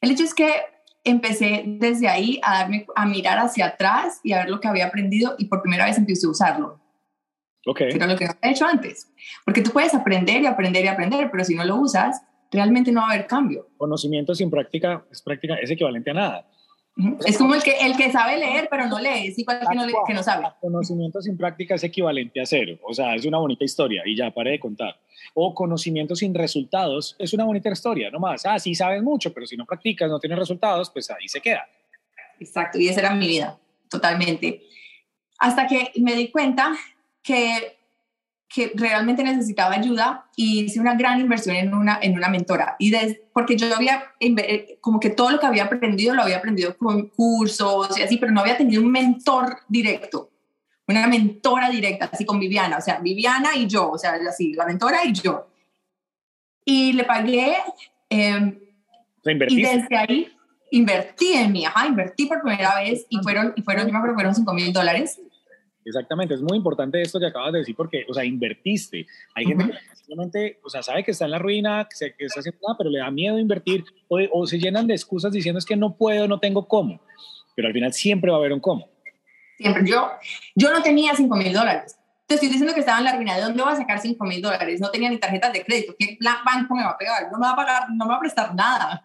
El 0.00 0.10
hecho 0.10 0.24
es 0.24 0.34
que 0.34 0.52
empecé 1.04 1.62
desde 1.64 2.08
ahí 2.08 2.40
a 2.42 2.58
darme 2.58 2.84
a 2.96 3.06
mirar 3.06 3.38
hacia 3.38 3.66
atrás 3.66 4.20
y 4.24 4.32
a 4.32 4.38
ver 4.38 4.50
lo 4.50 4.60
que 4.60 4.66
había 4.66 4.86
aprendido 4.86 5.36
y 5.38 5.44
por 5.44 5.62
primera 5.62 5.86
vez 5.86 5.96
empecé 5.96 6.26
a 6.26 6.30
usarlo. 6.30 6.80
Ok. 7.66 7.82
Era 7.82 8.08
lo 8.08 8.16
que 8.16 8.24
no 8.24 8.32
había 8.32 8.52
hecho 8.52 8.66
antes. 8.66 9.08
Porque 9.44 9.62
tú 9.62 9.70
puedes 9.70 9.94
aprender 9.94 10.42
y 10.42 10.46
aprender 10.46 10.84
y 10.84 10.88
aprender, 10.88 11.30
pero 11.30 11.44
si 11.44 11.54
no 11.54 11.64
lo 11.64 11.76
usas, 11.76 12.20
realmente 12.50 12.92
no 12.92 13.00
va 13.00 13.08
a 13.08 13.12
haber 13.12 13.26
cambio. 13.26 13.68
Conocimiento 13.76 14.34
sin 14.34 14.50
práctica 14.50 15.04
es 15.10 15.22
práctica, 15.22 15.56
es 15.56 15.70
equivalente 15.70 16.10
a 16.10 16.14
nada. 16.14 16.46
Es 17.24 17.38
como 17.38 17.54
el 17.54 17.62
que, 17.62 17.76
el 17.80 17.96
que 17.96 18.10
sabe 18.10 18.38
leer, 18.38 18.66
pero 18.68 18.86
no 18.88 18.98
lee, 18.98 19.28
es 19.28 19.38
igual 19.38 19.60
que 19.60 19.76
no, 19.76 19.86
que 20.04 20.14
no 20.14 20.22
sabe. 20.22 20.48
Conocimiento 20.60 21.22
sin 21.22 21.36
práctica 21.36 21.76
es 21.76 21.84
equivalente 21.84 22.40
a 22.40 22.46
cero, 22.46 22.76
o 22.82 22.92
sea, 22.92 23.14
es 23.14 23.24
una 23.24 23.38
bonita 23.38 23.64
historia 23.64 24.02
y 24.04 24.16
ya, 24.16 24.32
pare 24.32 24.52
de 24.52 24.58
contar. 24.58 24.98
O 25.34 25.54
conocimiento 25.54 26.16
sin 26.16 26.34
resultados 26.34 27.14
es 27.20 27.32
una 27.32 27.44
bonita 27.44 27.70
historia, 27.70 28.10
no 28.10 28.18
más. 28.18 28.44
Ah, 28.46 28.58
sí 28.58 28.74
sabes 28.74 29.00
mucho, 29.00 29.32
pero 29.32 29.46
si 29.46 29.56
no 29.56 29.64
practicas, 29.64 30.10
no 30.10 30.18
tienes 30.18 30.40
resultados, 30.40 30.90
pues 30.90 31.08
ahí 31.10 31.28
se 31.28 31.40
queda. 31.40 31.68
Exacto, 32.40 32.78
y 32.78 32.88
esa 32.88 33.00
era 33.00 33.14
mi 33.14 33.28
vida, 33.28 33.56
totalmente. 33.88 34.62
Hasta 35.38 35.68
que 35.68 35.92
me 36.00 36.16
di 36.16 36.32
cuenta 36.32 36.72
que 37.22 37.77
que 38.48 38.72
realmente 38.74 39.22
necesitaba 39.22 39.74
ayuda 39.74 40.26
y 40.34 40.64
hice 40.64 40.80
una 40.80 40.94
gran 40.94 41.20
inversión 41.20 41.54
en 41.54 41.74
una, 41.74 41.98
en 42.00 42.16
una 42.16 42.28
mentora. 42.28 42.76
Y 42.78 42.92
porque 43.32 43.56
yo 43.56 43.74
había, 43.74 44.04
eh, 44.20 44.78
como 44.80 44.98
que 44.98 45.10
todo 45.10 45.30
lo 45.30 45.38
que 45.38 45.46
había 45.46 45.64
aprendido 45.64 46.14
lo 46.14 46.22
había 46.22 46.38
aprendido 46.38 46.76
con 46.76 47.08
cursos 47.08 47.98
y 47.98 48.02
así, 48.02 48.16
pero 48.16 48.32
no 48.32 48.40
había 48.40 48.56
tenido 48.56 48.82
un 48.82 48.90
mentor 48.90 49.58
directo, 49.68 50.30
una 50.86 51.06
mentora 51.06 51.68
directa, 51.68 52.08
así 52.10 52.24
con 52.24 52.40
Viviana, 52.40 52.78
o 52.78 52.80
sea, 52.80 52.98
Viviana 53.00 53.54
y 53.54 53.66
yo, 53.66 53.90
o 53.90 53.98
sea, 53.98 54.18
así, 54.28 54.54
la 54.54 54.64
mentora 54.64 55.04
y 55.04 55.12
yo. 55.12 55.48
Y 56.64 56.94
le 56.94 57.04
pagué. 57.04 57.56
Eh, 58.08 58.58
y 59.24 59.62
desde 59.62 59.96
ahí 59.96 60.32
invertí 60.70 61.34
en 61.34 61.52
mí, 61.52 61.66
ajá, 61.66 61.86
invertí 61.86 62.26
por 62.26 62.40
primera 62.40 62.76
vez 62.76 63.06
y 63.10 63.18
fueron, 63.18 63.52
y 63.56 63.62
fueron 63.62 63.86
yo 63.86 63.92
me 63.92 63.98
acuerdo, 63.98 64.14
fueron 64.14 64.34
5 64.34 64.54
mil 64.54 64.72
dólares 64.72 65.20
Exactamente, 65.88 66.34
es 66.34 66.42
muy 66.42 66.58
importante 66.58 67.00
esto 67.00 67.18
que 67.18 67.26
acabas 67.26 67.52
de 67.52 67.60
decir 67.60 67.74
porque, 67.74 68.04
o 68.08 68.12
sea, 68.12 68.22
invertiste. 68.22 69.06
Hay 69.34 69.46
gente 69.46 69.64
que 69.64 69.96
simplemente, 69.96 70.60
o 70.62 70.68
sea, 70.68 70.82
sabe 70.82 71.02
que 71.02 71.12
está 71.12 71.24
en 71.24 71.30
la 71.30 71.38
ruina, 71.38 71.88
que, 71.88 72.14
que 72.14 72.26
está 72.26 72.40
haciendo 72.40 72.60
nada, 72.66 72.76
pero 72.76 72.90
le 72.90 72.98
da 72.98 73.10
miedo 73.10 73.38
invertir 73.38 73.84
o, 74.08 74.46
se 74.46 74.58
llenan 74.58 74.86
de 74.86 74.94
excusas 74.94 75.32
diciendo 75.32 75.58
es 75.58 75.64
que 75.64 75.76
no 75.76 75.96
puedo, 75.96 76.28
no 76.28 76.40
tengo 76.40 76.68
cómo. 76.68 77.00
Pero 77.56 77.68
al 77.68 77.74
final 77.74 77.92
siempre 77.94 78.30
va 78.30 78.36
a 78.36 78.40
haber 78.40 78.52
un 78.52 78.60
cómo. 78.60 78.90
Siempre. 79.56 79.82
Yo, 79.86 80.10
yo 80.54 80.70
no 80.72 80.82
tenía 80.82 81.14
5 81.14 81.34
mil 81.36 81.52
dólares. 81.54 81.98
Te 82.26 82.34
estoy 82.34 82.50
diciendo 82.50 82.74
que 82.74 82.80
estaba 82.80 82.98
en 82.98 83.04
la 83.04 83.16
ruina. 83.16 83.36
¿De 83.36 83.42
dónde 83.42 83.62
voy 83.62 83.72
a 83.72 83.76
sacar 83.76 83.98
5 83.98 84.22
mil 84.26 84.42
dólares? 84.42 84.80
No 84.80 84.90
tenía 84.90 85.08
ni 85.08 85.16
tarjetas 85.16 85.54
de 85.54 85.64
crédito. 85.64 85.94
¿Qué 85.98 86.18
banco 86.44 86.74
me 86.74 86.84
va 86.84 86.90
a 86.90 86.98
pegar? 86.98 87.32
No 87.32 87.38
me 87.38 87.46
va 87.46 87.52
a 87.52 87.56
pagar, 87.56 87.90
no 87.90 88.04
me 88.04 88.10
va 88.10 88.16
a 88.16 88.20
prestar 88.20 88.54
nada. 88.54 89.02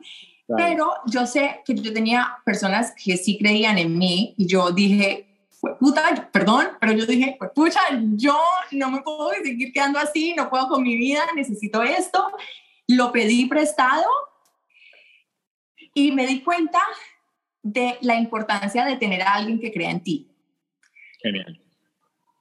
Pero 0.57 0.91
yo 1.07 1.25
sé 1.25 1.61
que 1.65 1.73
yo 1.75 1.93
tenía 1.93 2.37
personas 2.43 2.93
que 3.01 3.15
sí 3.15 3.37
creían 3.37 3.77
en 3.77 3.97
mí 3.97 4.35
y 4.37 4.45
yo 4.45 4.71
dije, 4.71 5.32
puta, 5.79 6.29
perdón, 6.31 6.67
pero 6.79 6.93
yo 6.93 7.05
dije, 7.05 7.37
pucha, 7.55 7.79
yo 8.15 8.37
no 8.71 8.91
me 8.91 9.01
puedo 9.01 9.31
seguir 9.43 9.71
quedando 9.71 9.99
así, 9.99 10.33
no 10.35 10.49
puedo 10.49 10.67
con 10.67 10.83
mi 10.83 10.95
vida, 10.95 11.21
necesito 11.35 11.81
esto. 11.81 12.31
Lo 12.87 13.11
pedí 13.11 13.45
prestado 13.45 14.05
y 15.93 16.11
me 16.11 16.27
di 16.27 16.41
cuenta 16.41 16.79
de 17.61 17.97
la 18.01 18.15
importancia 18.15 18.83
de 18.83 18.97
tener 18.97 19.21
a 19.21 19.33
alguien 19.33 19.59
que 19.59 19.71
crea 19.71 19.91
en 19.91 20.03
ti. 20.03 20.29
Genial. 21.21 21.61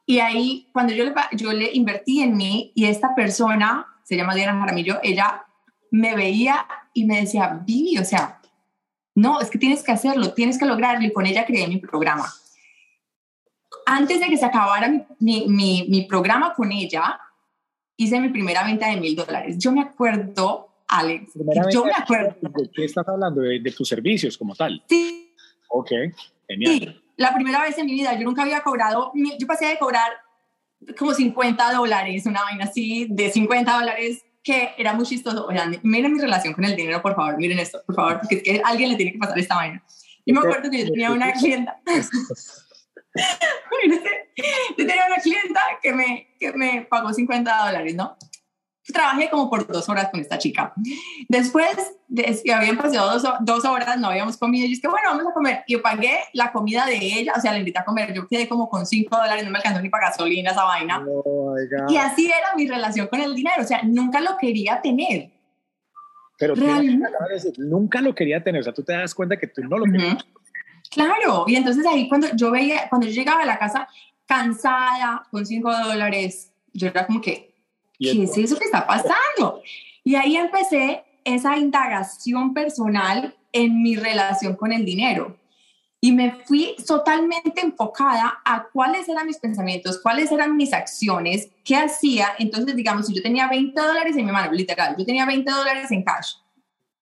Y 0.05 0.19
ahí, 0.19 0.69
cuando 0.73 0.93
yo 0.93 1.05
le, 1.05 1.15
yo 1.33 1.53
le 1.53 1.73
invertí 1.73 2.23
en 2.23 2.37
mí 2.37 2.73
y 2.75 2.87
esta 2.87 3.15
persona, 3.15 3.87
se 4.03 4.17
llama 4.17 4.35
Diana 4.35 4.59
Jaramillo, 4.59 4.99
ella 5.03 5.47
me 5.93 6.17
veía 6.17 6.67
y 6.93 7.05
me 7.05 7.21
decía, 7.21 7.61
Vivi, 7.65 7.99
o 7.99 8.05
sea, 8.05 8.41
no, 9.15 9.41
es 9.41 9.49
que 9.49 9.59
tienes 9.59 9.85
que 9.85 9.93
hacerlo, 9.93 10.35
tienes 10.35 10.59
que 10.59 10.67
lograrlo 10.67 11.07
y 11.07 11.13
con 11.13 11.25
ella 11.25 11.47
creé 11.47 11.69
mi 11.69 11.79
programa 11.79 12.27
antes 13.87 14.21
de 14.21 14.27
que 14.27 14.37
se 14.37 14.47
acabara 14.47 14.89
mi, 15.19 15.47
mi, 15.49 15.87
mi, 15.89 16.03
programa 16.03 16.55
con 16.55 16.71
ella, 16.73 17.21
hice 17.97 18.21
mi 18.21 18.29
primera 18.29 18.65
venta 18.65 18.89
de 18.89 18.97
mil 18.97 19.17
dólares. 19.17 19.57
Yo 19.59 19.73
me 19.73 19.83
acuerdo, 19.83 20.69
Alex, 20.89 21.33
yo 21.73 21.85
me 21.85 21.93
acuerdo. 21.93 22.37
¿De 22.41 22.71
qué 22.71 22.85
estás 22.85 23.07
hablando? 23.09 23.41
¿De, 23.41 23.61
tus 23.77 23.89
servicios 23.89 24.37
como 24.37 24.55
tal? 24.55 24.83
Sí. 24.89 25.35
Ok, 25.69 25.91
genial. 26.49 26.79
Sí, 26.79 27.03
la 27.17 27.35
primera 27.35 27.63
vez 27.63 27.79
en 27.79 27.87
mi 27.87 27.93
vida, 27.93 28.15
yo 28.19 28.25
nunca 28.25 28.43
había 28.43 28.63
cobrado, 28.63 29.13
yo 29.39 29.47
pasé 29.47 29.67
de 29.67 29.79
cobrar 29.79 30.11
como 30.99 31.15
50 31.15 31.73
dólares, 31.73 32.27
una 32.27 32.43
vaina 32.43 32.65
así, 32.65 33.07
de 33.11 33.31
50 33.31 33.73
dólares, 33.73 34.25
que 34.43 34.71
era 34.77 34.93
muy 34.93 35.07
chistoso. 35.07 35.47
Oigan, 35.47 35.79
miren 35.83 36.13
mi 36.13 36.21
relación 36.21 36.53
con 36.53 36.65
el 36.65 36.75
dinero, 36.75 37.01
por 37.01 37.15
favor, 37.15 37.37
miren 37.37 37.59
esto, 37.59 37.81
por 37.87 37.95
favor, 37.95 38.21
porque 38.21 38.37
es 38.37 38.43
que 38.43 38.63
alguien 38.65 38.91
le 38.91 38.97
tiene 38.97 39.13
que 39.13 39.19
pasar 39.19 39.39
esta 39.39 39.55
vaina. 39.55 39.83
Yo 40.25 40.35
me 40.35 40.41
acuerdo 40.41 40.71
que 40.71 40.85
yo 40.85 40.91
tenía 40.91 41.11
una 41.11 41.33
clienta. 41.41 41.81
yo 44.79 44.87
tenía 44.87 45.07
una 45.07 45.17
clienta 45.23 45.61
que 45.83 45.93
me, 45.93 46.35
que 46.39 46.53
me 46.53 46.87
pagó 46.89 47.13
50 47.13 47.67
dólares, 47.67 47.95
¿no? 47.95 48.17
Trabajé 48.93 49.31
como 49.31 49.49
por 49.49 49.67
dos 49.67 49.89
horas 49.89 50.09
con 50.11 50.21
esta 50.21 50.39
chica. 50.39 50.73
Después, 51.29 51.77
de, 52.09 52.41
que 52.45 52.53
habían 52.53 52.77
pasado 52.77 53.13
dos, 53.13 53.23
dos, 53.41 53.65
horas, 53.65 53.99
no 53.99 54.09
habíamos 54.09 54.37
comido. 54.37 54.67
Y 54.67 54.71
dije, 54.71 54.89
bueno, 54.89 55.11
vamos 55.11 55.27
a 55.31 55.35
comer. 55.35 55.63
Y 55.69 55.75
yo 55.75 55.83
pagué 55.83 56.19
la 56.33 56.51
comida 56.51 56.85
de 56.87 56.97
ella, 56.97 57.33
o 57.37 57.41
sea, 57.41 57.53
la 57.53 57.59
invité 57.59 57.79
a 57.79 57.85
comer. 57.85 58.13
Yo 58.13 58.27
quedé 58.27 58.49
como 58.49 58.69
con 58.69 58.85
5 58.85 59.17
dólares, 59.17 59.45
no 59.45 59.51
me 59.51 59.59
alcanzó 59.59 59.81
ni 59.81 59.89
para 59.89 60.09
gasolina 60.09 60.51
esa 60.51 60.65
vaina. 60.65 61.01
Oh 61.07 61.55
y 61.89 61.97
así 61.97 62.27
era 62.27 62.57
mi 62.57 62.67
relación 62.67 63.07
con 63.07 63.21
el 63.21 63.35
dinero, 63.35 63.63
o 63.63 63.67
sea, 63.67 63.83
nunca 63.85 64.21
lo 64.21 64.37
quería 64.37 64.81
tener. 64.81 65.31
Pero 66.39 66.57
Realmente. 66.57 67.09
nunca 67.59 68.01
lo 68.01 68.15
quería 68.17 68.43
tener, 68.43 68.63
o 68.63 68.65
sea, 68.65 68.73
tú 68.73 68.83
te 68.83 68.93
das 68.93 69.15
cuenta 69.15 69.37
que 69.37 69.47
tú 69.47 69.63
no 69.63 69.79
lo 69.79 69.85
querías. 69.85 70.27
Claro, 70.91 71.45
y 71.47 71.57
entonces 71.57 71.87
ahí 71.87 72.09
cuando 72.09 72.29
yo 72.35 72.51
veía, 72.51 72.89
cuando 72.89 73.07
yo 73.07 73.13
llegaba 73.13 73.43
a 73.43 73.47
la 73.47 73.59
casa 73.59 73.89
cansada, 74.27 75.27
con 75.31 75.45
cinco 75.47 75.73
dólares, 75.73 76.51
yo 76.73 76.89
era 76.89 77.07
como 77.07 77.21
que, 77.21 77.55
¿qué 77.99 78.23
es 78.25 78.37
eso 78.37 78.59
que 78.59 78.65
está 78.65 78.87
pasando? 78.87 79.63
Y 80.05 80.15
ahí 80.15 80.37
empecé 80.37 81.05
esa 81.25 81.57
indagación 81.57 82.55
personal 82.55 83.35
en 83.53 83.83
mi 83.83 83.97
relación 83.97 84.57
con 84.57 84.73
el 84.73 84.85
dinero. 84.85 85.37
Y 86.01 86.11
me 86.11 86.33
fui 86.33 86.75
totalmente 86.85 87.61
enfocada 87.61 88.41
a 88.45 88.65
cuáles 88.73 89.09
eran 89.09 89.27
mis 89.27 89.39
pensamientos, 89.39 90.01
cuáles 90.03 90.33
eran 90.33 90.57
mis 90.57 90.73
acciones, 90.73 91.49
qué 91.63 91.77
hacía. 91.77 92.31
Entonces, 92.39 92.75
digamos, 92.75 93.07
si 93.07 93.15
yo 93.15 93.23
tenía 93.23 93.47
20 93.49 93.81
dólares 93.81 94.17
en 94.17 94.27
mi 94.27 94.33
mano, 94.33 94.51
literal, 94.51 94.97
yo 94.99 95.07
tenía 95.07 95.25
20 95.27 95.49
dólares 95.49 95.93
en 95.93 96.03
cash 96.03 96.35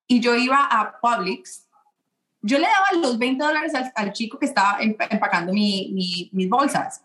y 0.07 0.19
yo 0.19 0.35
iba 0.35 0.67
a 0.69 0.99
Publix 0.99 1.60
yo 2.41 2.57
le 2.57 2.65
daba 2.65 3.01
los 3.01 3.17
20 3.17 3.43
dólares 3.43 3.73
al, 3.95 4.13
chico 4.13 4.39
que 4.39 4.45
estaba 4.45 4.79
empacando 4.81 5.53
mi, 5.53 6.29
mis 6.31 6.49
bolsas. 6.49 7.03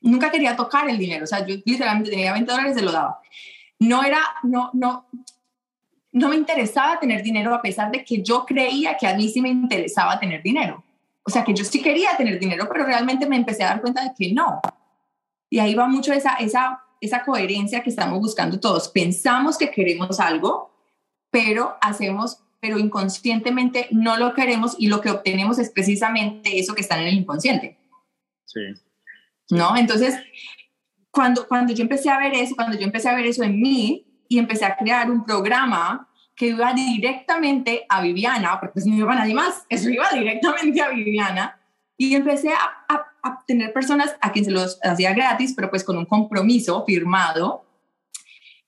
Nunca 0.00 0.30
quería 0.30 0.56
tocar 0.56 0.88
el 0.88 0.98
dinero, 0.98 1.24
o 1.24 1.26
sea, 1.26 1.46
yo 1.46 1.54
literalmente 1.64 2.10
tenía 2.10 2.32
20 2.32 2.50
dólares 2.50 2.72
y 2.76 2.78
se 2.78 2.84
lo 2.84 2.92
daba. 2.92 3.20
No 3.78 4.02
era, 4.02 4.20
no, 4.42 4.70
no, 4.72 5.06
no 6.12 6.28
me 6.28 6.36
interesaba 6.36 7.00
tener 7.00 7.22
dinero 7.22 7.54
a 7.54 7.62
pesar 7.62 7.90
de 7.90 8.04
que 8.04 8.22
yo 8.22 8.44
creía 8.44 8.96
que 8.96 9.06
a 9.06 9.14
mí 9.14 9.28
sí 9.28 9.40
me 9.40 9.48
interesaba 9.48 10.18
tener 10.18 10.42
dinero. 10.42 10.84
O 11.24 11.30
sea, 11.30 11.44
que 11.44 11.54
yo 11.54 11.64
sí 11.64 11.80
quería 11.80 12.16
tener 12.16 12.38
dinero, 12.38 12.68
pero 12.70 12.84
realmente 12.84 13.26
me 13.26 13.36
empecé 13.36 13.62
a 13.62 13.68
dar 13.68 13.80
cuenta 13.80 14.02
de 14.02 14.12
que 14.16 14.32
no. 14.32 14.60
Y 15.48 15.58
ahí 15.58 15.74
va 15.74 15.86
mucho 15.86 16.12
esa, 16.12 16.34
esa, 16.34 16.82
esa 17.00 17.24
coherencia 17.24 17.82
que 17.82 17.90
estamos 17.90 18.18
buscando 18.18 18.58
todos. 18.58 18.88
Pensamos 18.88 19.56
que 19.56 19.70
queremos 19.70 20.18
algo, 20.18 20.74
pero 21.30 21.76
hacemos 21.80 22.41
pero 22.62 22.78
inconscientemente 22.78 23.88
no 23.90 24.16
lo 24.16 24.34
queremos 24.34 24.76
y 24.78 24.86
lo 24.86 25.00
que 25.00 25.10
obtenemos 25.10 25.58
es 25.58 25.68
precisamente 25.68 26.60
eso 26.60 26.76
que 26.76 26.82
está 26.82 26.96
en 26.96 27.08
el 27.08 27.14
inconsciente. 27.14 27.76
Sí. 28.44 28.60
¿No? 29.50 29.76
Entonces, 29.76 30.14
cuando, 31.10 31.48
cuando 31.48 31.74
yo 31.74 31.82
empecé 31.82 32.08
a 32.08 32.18
ver 32.18 32.34
eso, 32.34 32.54
cuando 32.54 32.78
yo 32.78 32.84
empecé 32.84 33.08
a 33.08 33.16
ver 33.16 33.26
eso 33.26 33.42
en 33.42 33.60
mí 33.60 34.06
y 34.28 34.38
empecé 34.38 34.64
a 34.64 34.76
crear 34.76 35.10
un 35.10 35.24
programa 35.24 36.08
que 36.36 36.46
iba 36.46 36.72
directamente 36.72 37.84
a 37.88 38.00
Viviana, 38.00 38.60
porque 38.60 38.74
pues 38.74 38.86
no 38.86 38.94
iba 38.94 39.12
a 39.12 39.16
nadie 39.16 39.34
más, 39.34 39.66
eso 39.68 39.90
iba 39.90 40.08
directamente 40.12 40.80
a 40.80 40.90
Viviana, 40.90 41.58
y 41.96 42.14
empecé 42.14 42.52
a, 42.52 42.84
a, 42.88 43.06
a 43.24 43.44
tener 43.44 43.72
personas 43.72 44.14
a 44.20 44.30
quien 44.30 44.44
se 44.44 44.52
los 44.52 44.78
hacía 44.84 45.12
gratis, 45.14 45.52
pero 45.54 45.68
pues 45.68 45.82
con 45.82 45.98
un 45.98 46.06
compromiso 46.06 46.84
firmado, 46.84 47.64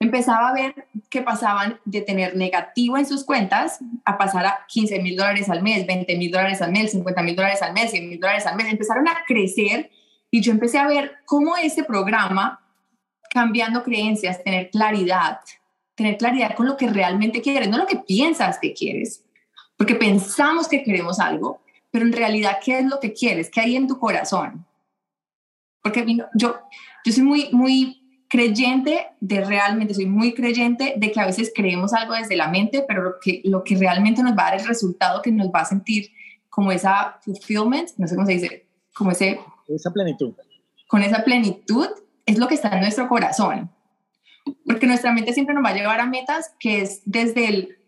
empezaba 0.00 0.48
a 0.48 0.54
ver 0.54 0.86
que 1.08 1.22
pasaban 1.22 1.80
de 1.84 2.00
tener 2.00 2.36
negativo 2.36 2.98
en 2.98 3.06
sus 3.06 3.24
cuentas 3.24 3.78
a 4.04 4.18
pasar 4.18 4.46
a 4.46 4.66
15 4.68 5.00
mil 5.00 5.16
dólares 5.16 5.48
al 5.48 5.62
mes, 5.62 5.86
20 5.86 6.16
mil 6.16 6.30
dólares 6.30 6.60
al 6.62 6.72
mes, 6.72 6.92
50 6.92 7.22
mil 7.22 7.36
dólares 7.36 7.62
al 7.62 7.72
mes, 7.72 7.90
100 7.90 8.08
mil 8.08 8.20
dólares 8.20 8.46
al 8.46 8.56
mes. 8.56 8.66
Empezaron 8.70 9.08
a 9.08 9.24
crecer 9.26 9.90
y 10.30 10.40
yo 10.40 10.52
empecé 10.52 10.78
a 10.78 10.88
ver 10.88 11.18
cómo 11.24 11.56
ese 11.56 11.84
programa, 11.84 12.60
cambiando 13.30 13.82
creencias, 13.82 14.42
tener 14.42 14.70
claridad, 14.70 15.40
tener 15.94 16.16
claridad 16.16 16.54
con 16.54 16.66
lo 16.66 16.76
que 16.76 16.88
realmente 16.88 17.40
quieres, 17.40 17.68
no 17.68 17.78
lo 17.78 17.86
que 17.86 17.96
piensas 17.96 18.58
que 18.58 18.74
quieres, 18.74 19.24
porque 19.76 19.94
pensamos 19.94 20.68
que 20.68 20.82
queremos 20.82 21.20
algo, 21.20 21.60
pero 21.90 22.04
en 22.04 22.12
realidad, 22.12 22.58
¿qué 22.64 22.80
es 22.80 22.84
lo 22.84 22.98
que 22.98 23.12
quieres? 23.12 23.50
¿Qué 23.50 23.60
hay 23.60 23.76
en 23.76 23.86
tu 23.86 23.98
corazón? 23.98 24.66
Porque 25.82 26.04
yo, 26.34 26.56
yo 27.04 27.12
soy 27.12 27.22
muy, 27.22 27.48
muy 27.52 28.03
creyente 28.34 29.06
de 29.20 29.44
realmente, 29.44 29.94
soy 29.94 30.06
muy 30.06 30.34
creyente 30.34 30.94
de 30.96 31.12
que 31.12 31.20
a 31.20 31.26
veces 31.26 31.52
creemos 31.54 31.92
algo 31.92 32.14
desde 32.14 32.34
la 32.34 32.48
mente, 32.48 32.84
pero 32.88 33.04
lo 33.04 33.20
que, 33.20 33.40
lo 33.44 33.62
que 33.62 33.76
realmente 33.76 34.24
nos 34.24 34.32
va 34.32 34.48
a 34.48 34.50
dar 34.50 34.60
el 34.60 34.66
resultado 34.66 35.22
que 35.22 35.30
nos 35.30 35.50
va 35.54 35.60
a 35.60 35.64
sentir 35.64 36.10
como 36.50 36.72
esa 36.72 37.20
fulfillment, 37.22 37.90
no 37.96 38.08
sé 38.08 38.16
cómo 38.16 38.26
se 38.26 38.32
dice, 38.32 38.66
como 38.92 39.12
ese... 39.12 39.38
Esa 39.68 39.92
plenitud. 39.92 40.34
Con 40.88 41.04
esa 41.04 41.22
plenitud 41.22 41.86
es 42.26 42.36
lo 42.36 42.48
que 42.48 42.56
está 42.56 42.70
en 42.70 42.80
nuestro 42.80 43.08
corazón. 43.08 43.70
Porque 44.66 44.88
nuestra 44.88 45.12
mente 45.12 45.32
siempre 45.32 45.54
nos 45.54 45.64
va 45.64 45.68
a 45.68 45.74
llevar 45.74 46.00
a 46.00 46.06
metas 46.06 46.52
que 46.58 46.80
es 46.80 47.02
desde 47.04 47.46
el 47.46 47.78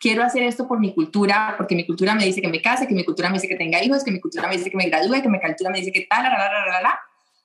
quiero 0.00 0.22
hacer 0.22 0.42
esto 0.42 0.66
por 0.66 0.80
mi 0.80 0.94
cultura, 0.94 1.52
porque 1.58 1.76
mi 1.76 1.84
cultura 1.84 2.14
me 2.14 2.24
dice 2.24 2.40
que 2.40 2.48
me 2.48 2.62
case, 2.62 2.86
que 2.86 2.94
mi 2.94 3.04
cultura 3.04 3.28
me 3.28 3.34
dice 3.34 3.48
que 3.48 3.56
tenga 3.56 3.84
hijos, 3.84 4.02
que 4.02 4.10
mi 4.10 4.20
cultura 4.20 4.48
me 4.48 4.56
dice 4.56 4.70
que 4.70 4.76
me 4.78 4.88
gradúe, 4.88 5.20
que 5.20 5.28
mi 5.28 5.38
cultura 5.38 5.68
me 5.68 5.80
dice 5.80 5.92
que 5.92 6.06
tal, 6.08 6.22
la, 6.22 6.30
la, 6.30 6.38
la, 6.38 6.66
la, 6.66 6.80
la. 6.80 6.98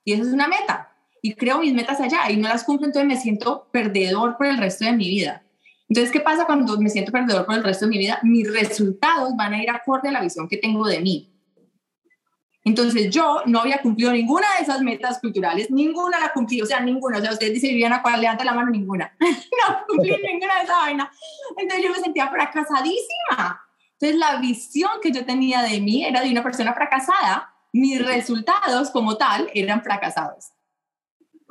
Y 0.05 0.13
eso 0.13 0.23
es 0.23 0.29
una 0.29 0.47
meta 0.47 0.90
y 1.21 1.35
creo 1.35 1.59
mis 1.59 1.73
metas 1.73 1.99
allá 1.99 2.29
y 2.29 2.37
no 2.37 2.49
las 2.49 2.63
cumplo, 2.63 2.87
entonces 2.87 3.07
me 3.07 3.17
siento 3.17 3.67
perdedor 3.71 4.37
por 4.37 4.47
el 4.47 4.57
resto 4.57 4.85
de 4.85 4.93
mi 4.93 5.07
vida. 5.07 5.43
Entonces, 5.87 6.11
¿qué 6.11 6.21
pasa 6.21 6.45
cuando 6.45 6.77
me 6.79 6.89
siento 6.89 7.11
perdedor 7.11 7.45
por 7.45 7.55
el 7.55 7.63
resto 7.63 7.85
de 7.85 7.91
mi 7.91 7.97
vida? 7.97 8.19
Mis 8.23 8.51
resultados 8.51 9.35
van 9.35 9.53
a 9.53 9.61
ir 9.61 9.69
acorde 9.69 10.09
a 10.09 10.11
la 10.13 10.21
visión 10.21 10.47
que 10.47 10.57
tengo 10.57 10.87
de 10.87 11.01
mí. 11.01 11.27
Entonces, 12.63 13.09
yo 13.09 13.41
no 13.45 13.59
había 13.59 13.81
cumplido 13.81 14.11
ninguna 14.11 14.47
de 14.55 14.63
esas 14.63 14.81
metas 14.81 15.19
culturales, 15.19 15.69
ninguna 15.71 16.19
la 16.19 16.31
cumplí, 16.31 16.61
o 16.61 16.65
sea, 16.65 16.79
ninguna. 16.79 17.17
O 17.17 17.21
sea, 17.21 17.31
ustedes 17.31 17.53
dicen, 17.53 17.71
Viviana, 17.71 18.01
¿cuál? 18.01 18.21
Levanta 18.21 18.45
la 18.45 18.53
mano, 18.53 18.69
ninguna. 18.69 19.13
no 19.19 19.85
cumplí 19.87 20.11
ninguna 20.23 20.55
de 20.59 20.63
esa 20.63 20.77
vaina. 20.77 21.11
Entonces, 21.57 21.85
yo 21.85 21.91
me 21.91 21.99
sentía 21.99 22.29
fracasadísima. 22.29 23.61
Entonces, 23.99 24.17
la 24.17 24.37
visión 24.37 24.91
que 25.01 25.11
yo 25.11 25.25
tenía 25.25 25.61
de 25.61 25.79
mí 25.81 26.05
era 26.05 26.21
de 26.21 26.31
una 26.31 26.43
persona 26.43 26.73
fracasada. 26.73 27.53
Mis 27.73 28.03
resultados, 28.05 28.91
como 28.91 29.17
tal, 29.17 29.49
eran 29.53 29.83
fracasados. 29.83 30.51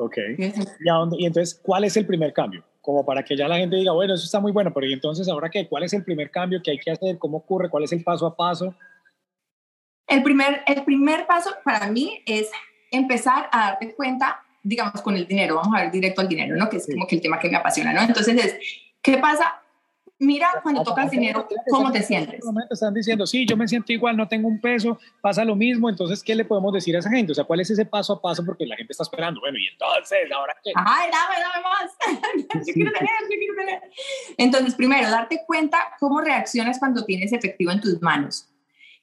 Ok. 0.00 0.16
¿Y, 0.38 1.26
entonces, 1.26 1.60
¿cuál 1.62 1.84
es 1.84 1.94
el 1.98 2.06
primer 2.06 2.32
cambio? 2.32 2.64
Como 2.80 3.04
para 3.04 3.22
que 3.22 3.36
ya 3.36 3.46
la 3.46 3.58
gente 3.58 3.76
diga, 3.76 3.92
bueno, 3.92 4.14
eso 4.14 4.24
está 4.24 4.40
muy 4.40 4.50
bueno, 4.50 4.72
pero 4.72 4.86
¿y 4.86 4.94
entonces 4.94 5.28
ahora 5.28 5.50
qué? 5.50 5.68
¿Cuál 5.68 5.82
es 5.82 5.92
el 5.92 6.02
primer 6.02 6.30
cambio 6.30 6.62
que 6.62 6.70
hay 6.70 6.78
que 6.78 6.90
hacer? 6.90 7.18
¿Cómo 7.18 7.36
ocurre? 7.36 7.68
¿Cuál 7.68 7.84
es 7.84 7.92
el 7.92 8.02
paso 8.02 8.26
a 8.26 8.34
paso? 8.34 8.74
El 10.06 10.22
primer, 10.22 10.62
el 10.66 10.84
primer 10.84 11.26
paso 11.26 11.50
para 11.62 11.90
mí 11.90 12.22
es 12.24 12.50
empezar 12.90 13.50
a 13.52 13.72
darte 13.72 13.94
cuenta, 13.94 14.42
digamos, 14.62 15.02
con 15.02 15.16
el 15.16 15.26
dinero. 15.26 15.56
Vamos 15.56 15.76
a 15.76 15.82
ver 15.82 15.90
directo 15.90 16.22
al 16.22 16.28
dinero, 16.28 16.56
¿no? 16.56 16.70
Que 16.70 16.78
es 16.78 16.86
como 16.90 17.06
que 17.06 17.16
el 17.16 17.20
tema 17.20 17.38
que 17.38 17.50
me 17.50 17.58
apasiona, 17.58 17.92
¿no? 17.92 18.00
Entonces 18.00 18.42
es, 18.42 18.58
¿qué 19.02 19.18
pasa 19.18 19.59
mira 20.20 20.48
cuando 20.62 20.84
tocas 20.84 21.10
dinero, 21.10 21.48
¿cómo 21.70 21.90
te 21.90 22.02
sientes? 22.02 22.44
momento 22.44 22.74
están 22.74 22.94
diciendo, 22.94 23.26
sí, 23.26 23.46
yo 23.46 23.56
me 23.56 23.66
siento 23.66 23.92
igual, 23.92 24.16
no 24.16 24.28
tengo 24.28 24.46
un 24.48 24.60
peso, 24.60 24.98
pasa 25.20 25.44
lo 25.44 25.56
mismo, 25.56 25.88
entonces, 25.88 26.22
¿qué 26.22 26.34
le 26.34 26.44
podemos 26.44 26.72
decir 26.72 26.94
a 26.94 27.00
esa 27.00 27.10
gente? 27.10 27.32
O 27.32 27.34
sea, 27.34 27.44
¿cuál 27.44 27.60
es 27.60 27.70
ese 27.70 27.86
paso 27.86 28.12
a 28.12 28.20
paso? 28.20 28.44
Porque 28.44 28.66
la 28.66 28.76
gente 28.76 28.92
está 28.92 29.02
esperando, 29.02 29.40
bueno, 29.40 29.58
y 29.58 29.66
entonces, 29.66 30.30
¿ahora 30.32 30.54
qué? 30.62 30.72
Ay, 30.76 31.10
dame, 31.10 31.34
dame 31.40 31.64
más. 31.64 32.66
yo 32.66 32.74
quiero 32.74 32.92
tener, 32.92 33.10
yo 33.22 33.38
quiero 33.38 33.54
tener. 33.56 33.82
Entonces, 34.36 34.74
primero, 34.74 35.10
darte 35.10 35.42
cuenta 35.46 35.78
cómo 35.98 36.20
reaccionas 36.20 36.78
cuando 36.78 37.04
tienes 37.04 37.32
efectivo 37.32 37.72
en 37.72 37.80
tus 37.80 38.00
manos. 38.02 38.46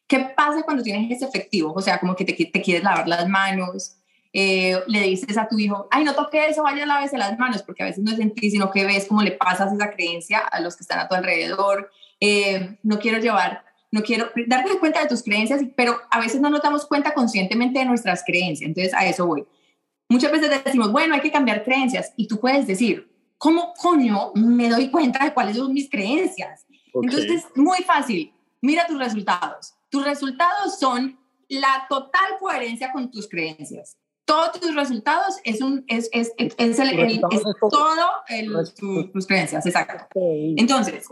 ¿Qué 0.07 0.19
pasa 0.19 0.63
cuando 0.63 0.83
tienes 0.83 1.11
ese 1.11 1.25
efectivo? 1.25 1.73
O 1.75 1.81
sea, 1.81 1.99
como 1.99 2.15
que 2.15 2.23
te, 2.23 2.33
te 2.33 2.61
quieres 2.61 2.83
lavar 2.83 3.07
las 3.07 3.27
manos, 3.27 3.96
eh, 4.39 4.83
le 4.85 5.01
dices 5.01 5.35
a 5.35 5.47
tu 5.47 5.57
hijo, 5.57 5.87
ay, 5.89 6.03
no 6.03 6.13
toque 6.13 6.45
eso, 6.45 6.61
vaya 6.61 6.83
a 6.83 6.85
lavarse 6.85 7.17
las 7.17 7.39
manos, 7.39 7.63
porque 7.63 7.81
a 7.81 7.87
veces 7.87 8.03
no 8.03 8.11
es 8.11 8.19
en 8.19 8.35
ti, 8.35 8.51
sino 8.51 8.69
que 8.69 8.85
ves 8.85 9.07
cómo 9.07 9.23
le 9.23 9.31
pasas 9.31 9.73
esa 9.73 9.89
creencia 9.89 10.37
a 10.37 10.59
los 10.59 10.75
que 10.75 10.83
están 10.83 10.99
a 10.99 11.07
tu 11.07 11.15
alrededor. 11.15 11.89
Eh, 12.19 12.77
no 12.83 12.99
quiero 12.99 13.17
llevar, 13.17 13.65
no 13.91 14.03
quiero 14.03 14.29
darte 14.45 14.77
cuenta 14.77 15.01
de 15.01 15.07
tus 15.07 15.23
creencias, 15.23 15.61
pero 15.75 15.97
a 16.11 16.19
veces 16.19 16.39
no 16.39 16.51
nos 16.51 16.61
damos 16.61 16.85
cuenta 16.85 17.15
conscientemente 17.15 17.79
de 17.79 17.85
nuestras 17.85 18.23
creencias. 18.23 18.67
Entonces, 18.67 18.93
a 18.93 19.07
eso 19.07 19.25
voy. 19.25 19.43
Muchas 20.07 20.31
veces 20.31 20.63
decimos, 20.63 20.91
bueno, 20.91 21.15
hay 21.15 21.21
que 21.21 21.31
cambiar 21.31 21.63
creencias, 21.63 22.13
y 22.15 22.27
tú 22.27 22.39
puedes 22.39 22.67
decir, 22.67 23.11
¿cómo 23.39 23.73
coño 23.73 24.33
me 24.35 24.69
doy 24.69 24.91
cuenta 24.91 25.25
de 25.25 25.33
cuáles 25.33 25.57
son 25.57 25.73
mis 25.73 25.89
creencias? 25.89 26.67
Entonces, 26.93 27.31
es 27.31 27.45
muy 27.55 27.79
fácil. 27.79 28.31
Mira 28.61 28.85
tus 28.85 28.99
resultados. 28.99 29.73
Tus 29.89 30.05
resultados 30.05 30.77
son 30.77 31.17
la 31.49 31.87
total 31.89 32.37
coherencia 32.39 32.91
con 32.91 33.09
tus 33.09 33.27
creencias 33.27 33.97
todos 34.27 34.59
tus 34.59 34.75
resultados 34.75 35.37
es, 35.45 35.61
un, 35.61 35.85
es, 35.87 36.09
es, 36.11 36.33
es, 36.37 36.79
el, 36.79 36.99
es 36.99 37.19
todo 37.71 37.95
el, 38.27 38.51
tus 39.13 39.25
creencias, 39.25 39.65
exacto. 39.65 40.05
Entonces, 40.13 41.07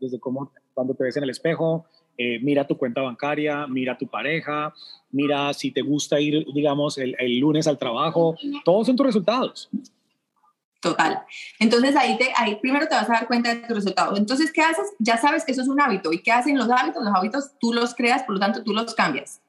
desde 0.00 0.20
cómo 0.20 0.52
cuando 0.72 0.94
te 0.94 1.02
ves 1.02 1.16
en 1.16 1.24
el 1.24 1.30
espejo, 1.30 1.86
eh, 2.16 2.38
mira 2.40 2.68
tu 2.68 2.78
cuenta 2.78 3.00
bancaria, 3.02 3.66
mira 3.66 3.98
tu 3.98 4.06
pareja, 4.06 4.72
mira 5.10 5.52
si 5.52 5.72
te 5.72 5.82
gusta 5.82 6.20
ir, 6.20 6.46
digamos, 6.54 6.98
el, 6.98 7.16
el, 7.18 7.38
lunes 7.40 7.66
al 7.66 7.78
trabajo, 7.78 8.36
todos 8.64 8.86
son 8.86 8.94
tus 8.94 9.06
resultados. 9.06 9.68
Total. 10.78 11.24
Entonces 11.58 11.96
ahí, 11.96 12.16
te, 12.16 12.32
ahí 12.36 12.56
primero 12.62 12.86
te 12.86 12.94
vas 12.94 13.10
a 13.10 13.14
dar 13.14 13.26
cuenta 13.26 13.52
de 13.52 13.62
tus 13.62 13.76
resultados. 13.76 14.16
Entonces, 14.16 14.52
¿qué 14.52 14.62
haces? 14.62 14.86
Ya 15.00 15.16
sabes 15.16 15.44
que 15.44 15.50
eso 15.50 15.62
es 15.62 15.68
un 15.68 15.80
hábito. 15.80 16.12
¿Y 16.12 16.22
qué 16.22 16.30
hacen 16.30 16.56
los 16.56 16.70
hábitos? 16.70 17.04
Los 17.04 17.12
hábitos 17.12 17.50
tú 17.58 17.72
los 17.72 17.92
creas, 17.96 18.22
por 18.22 18.34
lo 18.34 18.40
tanto 18.40 18.62
tú 18.62 18.72
los 18.72 18.94
cambias. 18.94 19.40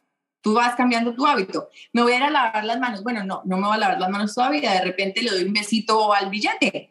Tú 0.41 0.53
vas 0.55 0.75
cambiando 0.75 1.13
tu 1.13 1.25
hábito. 1.25 1.69
Me 1.93 2.01
voy 2.01 2.13
a 2.13 2.17
ir 2.17 2.23
a 2.23 2.29
lavar 2.29 2.65
las 2.65 2.79
manos. 2.79 3.03
Bueno, 3.03 3.23
no, 3.23 3.41
no 3.45 3.57
me 3.57 3.67
voy 3.67 3.75
a 3.75 3.79
lavar 3.79 3.99
las 3.99 4.09
manos 4.09 4.33
todavía. 4.33 4.73
De 4.73 4.81
repente 4.81 5.21
le 5.21 5.31
doy 5.31 5.43
un 5.43 5.53
besito 5.53 6.13
al 6.13 6.29
billete. 6.29 6.89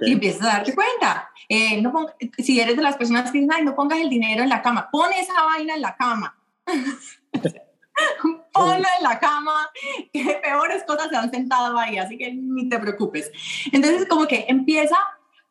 Y 0.00 0.12
empiezas 0.12 0.42
a 0.42 0.46
darte 0.46 0.74
cuenta. 0.74 1.30
Eh, 1.48 1.80
no 1.82 2.06
si 2.38 2.60
eres 2.60 2.76
de 2.76 2.82
las 2.82 2.96
personas 2.96 3.30
que 3.30 3.38
dicen, 3.38 3.52
ay, 3.52 3.64
no 3.64 3.74
pongas 3.74 4.00
el 4.00 4.08
dinero 4.08 4.42
en 4.42 4.48
la 4.48 4.62
cama, 4.62 4.88
pon 4.90 5.12
esa 5.12 5.42
vaina 5.44 5.74
en 5.74 5.82
la 5.82 5.94
cama. 5.96 6.38
Ponlo 8.52 8.88
en 8.98 9.04
la 9.04 9.20
cama, 9.20 9.70
que 10.12 10.40
peores 10.42 10.82
cosas 10.84 11.08
se 11.10 11.16
han 11.16 11.30
sentado 11.30 11.78
ahí, 11.78 11.96
así 11.98 12.18
que 12.18 12.32
ni 12.32 12.68
te 12.68 12.78
preocupes. 12.78 13.30
Entonces, 13.72 14.08
como 14.08 14.26
que 14.26 14.46
empieza 14.48 14.96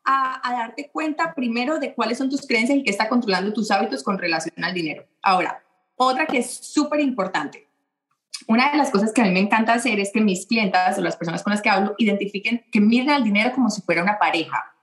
a, 0.03 0.49
a, 0.49 0.53
darte 0.53 0.89
cuenta 0.91 1.33
primero 1.33 1.79
de 1.79 1.93
cuáles 1.93 2.17
son 2.17 2.29
tus 2.29 2.45
creencias 2.45 2.79
y 2.79 2.83
qué 2.83 2.91
está 2.91 3.07
controlando 3.07 3.53
tus 3.53 3.71
hábitos 3.71 4.03
con 4.03 4.17
relación 4.17 4.61
al 4.61 4.73
dinero. 4.73 5.05
Ahora, 5.21 5.62
otra 5.95 6.25
que 6.25 6.39
es 6.39 6.51
súper 6.51 6.99
importante. 6.99 7.67
Una 8.47 8.71
de 8.71 8.77
las 8.77 8.89
cosas 8.89 9.13
que 9.13 9.21
a 9.21 9.25
mí 9.25 9.31
me 9.31 9.39
encanta 9.39 9.73
hacer 9.73 9.99
es 9.99 10.11
que 10.11 10.21
mis 10.21 10.45
clientas 10.45 10.97
o 10.97 11.01
las 11.01 11.15
personas 11.15 11.43
con 11.43 11.51
las 11.51 11.61
que 11.61 11.69
hablo 11.69 11.95
identifiquen, 11.97 12.65
que 12.71 12.81
miren 12.81 13.09
al 13.09 13.23
dinero 13.23 13.51
como 13.53 13.69
si 13.69 13.81
fuera 13.81 14.03
una 14.03 14.17
pareja. 14.17 14.73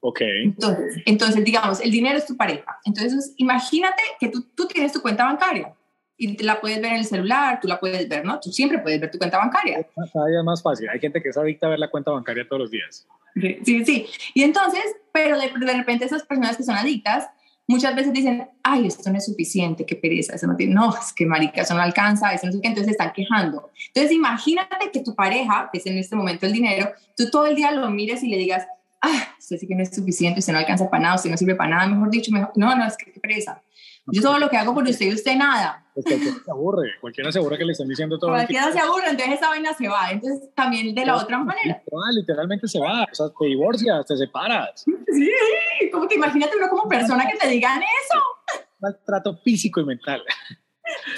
Ok. 0.00 0.20
Entonces, 0.20 1.02
entonces, 1.06 1.44
digamos, 1.44 1.80
el 1.80 1.90
dinero 1.90 2.18
es 2.18 2.26
tu 2.26 2.36
pareja. 2.36 2.78
Entonces, 2.84 3.32
imagínate 3.38 4.02
que 4.20 4.28
tú, 4.28 4.42
tú 4.54 4.68
tienes 4.68 4.92
tu 4.92 5.00
cuenta 5.00 5.24
bancaria 5.24 5.74
y 6.16 6.40
la 6.42 6.60
puedes 6.60 6.80
ver 6.80 6.92
en 6.92 6.98
el 6.98 7.04
celular, 7.04 7.58
tú 7.60 7.66
la 7.66 7.80
puedes 7.80 8.08
ver, 8.08 8.24
¿no? 8.24 8.38
Tú 8.38 8.52
siempre 8.52 8.78
puedes 8.78 9.00
ver 9.00 9.10
tu 9.10 9.18
cuenta 9.18 9.38
bancaria. 9.38 9.84
Cada 10.12 10.26
día 10.26 10.38
es 10.38 10.44
más 10.44 10.62
fácil. 10.62 10.88
Hay 10.88 11.00
gente 11.00 11.22
que 11.22 11.30
es 11.30 11.36
adicta 11.36 11.66
a 11.66 11.70
ver 11.70 11.78
la 11.78 11.90
cuenta 11.90 12.10
bancaria 12.10 12.46
todos 12.46 12.60
los 12.60 12.70
días. 12.70 13.06
Sí, 13.34 13.84
sí. 13.84 14.06
Y 14.34 14.44
entonces, 14.44 14.84
pero 15.12 15.38
de, 15.38 15.50
de 15.58 15.72
repente 15.72 16.04
esas 16.04 16.22
personas 16.22 16.56
que 16.56 16.62
son 16.62 16.76
adictas 16.76 17.28
muchas 17.66 17.94
veces 17.94 18.12
dicen, 18.12 18.48
ay, 18.62 18.86
esto 18.86 19.10
no 19.10 19.18
es 19.18 19.24
suficiente, 19.24 19.86
qué 19.86 19.96
pereza, 19.96 20.34
eso 20.34 20.46
no 20.46 20.56
tiene, 20.56 20.74
no, 20.74 20.94
es 20.96 21.12
que 21.12 21.26
marica, 21.26 21.62
eso 21.62 21.74
no 21.74 21.80
alcanza, 21.80 22.32
eso 22.32 22.46
no 22.46 22.52
sé 22.52 22.60
qué, 22.60 22.68
entonces 22.68 22.86
se 22.86 22.92
están 22.92 23.12
quejando. 23.12 23.70
Entonces 23.88 24.12
imagínate 24.12 24.90
que 24.92 25.00
tu 25.00 25.14
pareja, 25.14 25.70
que 25.72 25.78
es 25.78 25.86
en 25.86 25.98
este 25.98 26.16
momento 26.16 26.46
el 26.46 26.52
dinero, 26.52 26.90
tú 27.16 27.30
todo 27.30 27.46
el 27.46 27.56
día 27.56 27.70
lo 27.72 27.90
mires 27.90 28.22
y 28.22 28.28
le 28.28 28.38
digas, 28.38 28.66
ah, 29.00 29.34
usted 29.38 29.58
sí 29.58 29.66
que 29.66 29.74
no 29.74 29.82
es 29.82 29.94
suficiente, 29.94 30.40
usted 30.40 30.52
no 30.52 30.58
alcanza 30.58 30.88
para 30.90 31.02
nada, 31.02 31.14
usted 31.16 31.30
no 31.30 31.36
sirve 31.36 31.54
para 31.54 31.70
nada, 31.70 31.86
mejor 31.86 32.10
dicho, 32.10 32.30
mejor, 32.32 32.52
no, 32.56 32.74
no, 32.74 32.86
es 32.86 32.96
que 32.96 33.12
qué 33.12 33.20
pereza. 33.20 33.62
Yo 34.06 34.20
todo 34.20 34.38
lo 34.38 34.50
que 34.50 34.56
hago 34.56 34.74
por 34.74 34.84
usted 34.86 35.06
y 35.06 35.14
usted 35.14 35.36
nada. 35.36 35.86
Pues 35.94 36.04
cualquiera 36.06 36.36
se 36.44 36.50
aburre, 36.50 36.88
cualquiera 37.00 37.32
se 37.32 37.38
aburre 37.38 37.58
que 37.58 37.64
le 37.64 37.72
estén 37.72 37.88
diciendo 37.88 38.18
todo. 38.18 38.30
Cualquiera 38.30 38.70
se 38.72 38.78
aburre, 38.80 39.10
entonces 39.10 39.36
esa 39.36 39.48
vaina 39.48 39.72
se 39.72 39.88
va. 39.88 40.10
Entonces 40.10 40.50
también 40.54 40.94
de 40.94 41.06
la 41.06 41.16
otra 41.16 41.38
manera. 41.38 41.82
literalmente 42.12 42.68
se 42.68 42.80
va, 42.80 43.04
o 43.04 43.14
sea, 43.14 43.26
te 43.38 43.46
divorcias, 43.46 44.04
te 44.06 44.16
separas. 44.16 44.84
Sí, 44.84 45.90
como 45.90 46.06
que 46.06 46.16
imagínate 46.16 46.56
uno 46.56 46.68
como 46.68 46.88
persona 46.88 47.26
que 47.26 47.38
te 47.38 47.48
digan 47.48 47.80
eso. 47.80 48.60
Maltrato 48.80 49.38
físico 49.38 49.80
y 49.80 49.84
mental. 49.86 50.22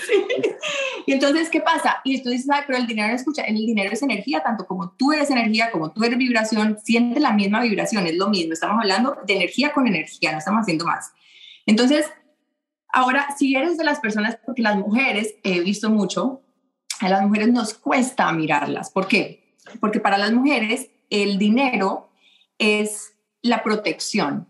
Sí. 0.07 0.25
Y 1.07 1.13
entonces, 1.13 1.49
¿qué 1.51 1.61
pasa? 1.61 2.01
Y 2.05 2.23
tú 2.23 2.31
dices, 2.31 2.49
ay, 2.53 2.63
pero 2.67 2.79
el 2.79 2.87
dinero, 2.87 3.15
escucha, 3.15 3.43
el 3.43 3.55
dinero 3.55 3.93
es 3.93 4.03
energía, 4.03 4.43
tanto 4.43 4.67
como 4.67 4.93
tú 4.93 5.13
eres 5.13 5.31
energía, 5.31 5.71
como 5.71 5.93
tú 5.93 6.05
eres 6.05 6.19
vibración, 6.19 6.79
siente 6.83 7.21
la 7.21 7.33
misma 7.33 7.63
vibración, 7.63 8.07
es 8.07 8.17
lo 8.17 8.29
mismo. 8.29 8.53
Estamos 8.53 8.79
hablando 8.81 9.17
de 9.27 9.35
energía 9.35 9.73
con 9.73 9.87
energía, 9.87 10.33
no 10.33 10.39
estamos 10.39 10.63
haciendo 10.63 10.85
más. 10.85 11.13
Entonces, 11.65 12.07
Ahora, 12.97 13.27
si 13.37 13.55
eres 13.55 13.77
de 13.77 13.85
las 13.85 14.01
personas, 14.01 14.39
porque 14.47 14.63
las 14.63 14.75
mujeres, 14.75 15.35
he 15.43 15.61
visto 15.61 15.91
mucho, 15.91 16.41
a 17.01 17.11
las 17.11 17.21
mujeres 17.21 17.53
nos 17.53 17.75
cuesta 17.75 18.33
mirarlas. 18.33 18.89
¿Por 18.89 19.07
qué? 19.07 19.55
Porque 19.81 20.01
para 20.01 20.17
las 20.17 20.33
mujeres 20.33 20.89
el 21.11 21.37
dinero 21.37 22.09
es 22.57 23.13
la 23.43 23.63
protección. 23.63 24.49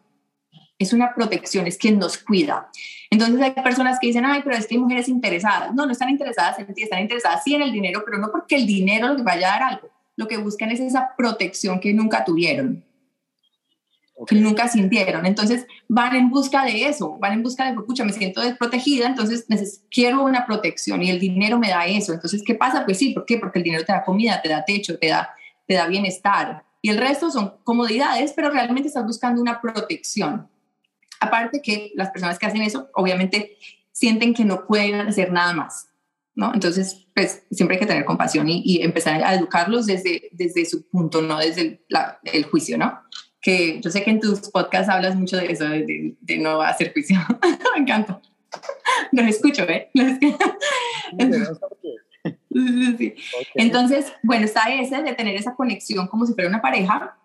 Es 0.78 0.92
una 0.92 1.12
protección, 1.12 1.66
es 1.66 1.76
quien 1.76 1.98
nos 1.98 2.18
cuida. 2.18 2.70
Entonces 3.10 3.42
hay 3.42 3.50
personas 3.50 3.98
que 3.98 4.06
dicen, 4.06 4.24
ay, 4.24 4.42
pero 4.44 4.54
es 4.54 4.68
que 4.68 4.76
hay 4.76 4.80
mujeres 4.80 5.08
interesadas. 5.08 5.74
No, 5.74 5.84
no 5.84 5.90
están 5.90 6.10
interesadas 6.10 6.56
en 6.60 6.72
ti, 6.72 6.84
están 6.84 7.00
interesadas 7.00 7.42
sí 7.42 7.52
en 7.52 7.62
el 7.62 7.72
dinero, 7.72 8.04
pero 8.04 8.18
no 8.18 8.30
porque 8.30 8.54
el 8.54 8.64
dinero 8.64 9.12
les 9.12 9.24
vaya 9.24 9.48
a 9.48 9.58
dar 9.58 9.62
algo. 9.72 9.90
Lo 10.14 10.28
que 10.28 10.36
buscan 10.36 10.70
es 10.70 10.78
esa 10.78 11.16
protección 11.18 11.80
que 11.80 11.92
nunca 11.92 12.24
tuvieron 12.24 12.85
que 14.24 14.36
nunca 14.36 14.68
sintieron. 14.68 15.26
Entonces 15.26 15.66
van 15.88 16.16
en 16.16 16.30
busca 16.30 16.64
de 16.64 16.88
eso, 16.88 17.18
van 17.18 17.34
en 17.34 17.42
busca 17.42 17.64
de, 17.64 17.72
escucha, 17.72 18.04
me 18.04 18.12
siento 18.12 18.40
desprotegida, 18.40 19.06
entonces 19.06 19.46
quiero 19.90 20.24
una 20.24 20.46
protección 20.46 21.02
y 21.02 21.10
el 21.10 21.18
dinero 21.18 21.58
me 21.58 21.68
da 21.68 21.86
eso. 21.86 22.14
Entonces, 22.14 22.42
¿qué 22.46 22.54
pasa? 22.54 22.84
Pues 22.84 22.98
sí, 22.98 23.10
¿por 23.10 23.26
qué? 23.26 23.38
Porque 23.38 23.58
el 23.58 23.64
dinero 23.64 23.84
te 23.84 23.92
da 23.92 24.04
comida, 24.04 24.40
te 24.40 24.48
da 24.48 24.64
techo, 24.64 24.98
te 24.98 25.08
da, 25.08 25.30
te 25.66 25.74
da 25.74 25.86
bienestar. 25.86 26.64
Y 26.80 26.88
el 26.88 26.98
resto 26.98 27.30
son 27.30 27.54
comodidades, 27.64 28.32
pero 28.34 28.50
realmente 28.50 28.88
estás 28.88 29.04
buscando 29.04 29.42
una 29.42 29.60
protección. 29.60 30.48
Aparte 31.20 31.60
que 31.60 31.92
las 31.94 32.10
personas 32.10 32.38
que 32.38 32.46
hacen 32.46 32.62
eso, 32.62 32.88
obviamente, 32.94 33.56
sienten 33.92 34.34
que 34.34 34.44
no 34.44 34.66
pueden 34.66 35.00
hacer 35.00 35.32
nada 35.32 35.52
más. 35.52 35.88
¿No? 36.34 36.52
Entonces, 36.52 37.06
pues 37.14 37.44
siempre 37.50 37.76
hay 37.76 37.80
que 37.80 37.86
tener 37.86 38.04
compasión 38.04 38.46
y, 38.46 38.82
empezar 38.82 39.24
a 39.24 39.34
educarlos 39.34 39.86
desde, 39.86 40.28
desde 40.32 40.66
su 40.66 40.86
punto, 40.86 41.22
no 41.22 41.38
desde 41.38 41.82
el 42.24 42.44
juicio, 42.44 42.76
¿no? 42.76 43.00
Que 43.46 43.80
yo 43.80 43.90
sé 43.92 44.02
que 44.02 44.10
en 44.10 44.18
tus 44.18 44.50
podcasts 44.50 44.88
hablas 44.88 45.14
mucho 45.14 45.36
de 45.36 45.52
eso, 45.52 45.68
de, 45.68 46.16
de, 46.20 46.38
no 46.38 46.60
hacer 46.60 46.92
juicio. 46.92 47.20
Me 47.76 47.82
encanta. 47.82 48.20
Los 49.12 49.24
escucho, 49.24 49.62
¿eh? 49.68 49.88
Entonces, 53.54 54.12
bueno, 54.24 54.46
está 54.46 54.62
ese 54.74 55.00
de 55.00 55.14
tener 55.14 55.36
esa 55.36 55.54
conexión 55.54 56.08
como 56.08 56.26
si 56.26 56.34
fuera 56.34 56.48
una 56.48 56.60
pareja. 56.60 57.16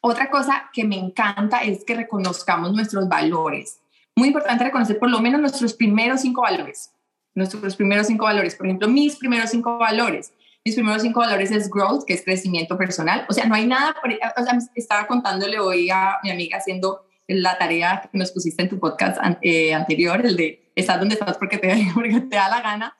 Otra 0.00 0.28
cosa 0.28 0.68
que 0.72 0.82
me 0.82 0.96
encanta 0.96 1.58
es 1.58 1.84
que 1.84 1.94
reconozcamos 1.94 2.72
nuestros 2.72 3.08
valores. 3.08 3.78
Muy 4.16 4.26
importante 4.26 4.64
reconocer 4.64 4.98
por 4.98 5.08
lo 5.08 5.20
menos 5.20 5.40
nuestros 5.40 5.74
primeros 5.74 6.22
cinco 6.22 6.42
valores. 6.42 6.90
Nuestros 7.32 7.76
primeros 7.76 8.08
cinco 8.08 8.24
valores. 8.24 8.56
Por 8.56 8.66
ejemplo, 8.66 8.88
mis 8.88 9.14
primeros 9.14 9.50
cinco 9.50 9.78
valores 9.78 10.32
mis 10.64 10.74
primeros 10.74 11.02
cinco 11.02 11.20
valores 11.20 11.50
es 11.50 11.70
growth, 11.70 12.04
que 12.04 12.14
es 12.14 12.24
crecimiento 12.24 12.76
personal. 12.76 13.24
O 13.28 13.32
sea, 13.32 13.46
no 13.46 13.54
hay 13.54 13.66
nada, 13.66 13.96
o 14.36 14.42
sea, 14.42 14.58
estaba 14.74 15.06
contándole 15.06 15.58
hoy 15.58 15.88
a 15.90 16.18
mi 16.22 16.30
amiga 16.30 16.58
haciendo 16.58 17.06
la 17.28 17.56
tarea 17.56 18.08
que 18.10 18.18
nos 18.18 18.32
pusiste 18.32 18.62
en 18.62 18.68
tu 18.68 18.78
podcast 18.78 19.18
eh, 19.40 19.72
anterior, 19.72 20.24
el 20.24 20.36
de 20.36 20.72
estar 20.74 20.98
donde 20.98 21.14
estás 21.14 21.38
porque 21.38 21.58
te, 21.58 21.86
porque 21.94 22.20
te 22.20 22.36
da 22.36 22.48
la 22.48 22.60
gana. 22.60 22.96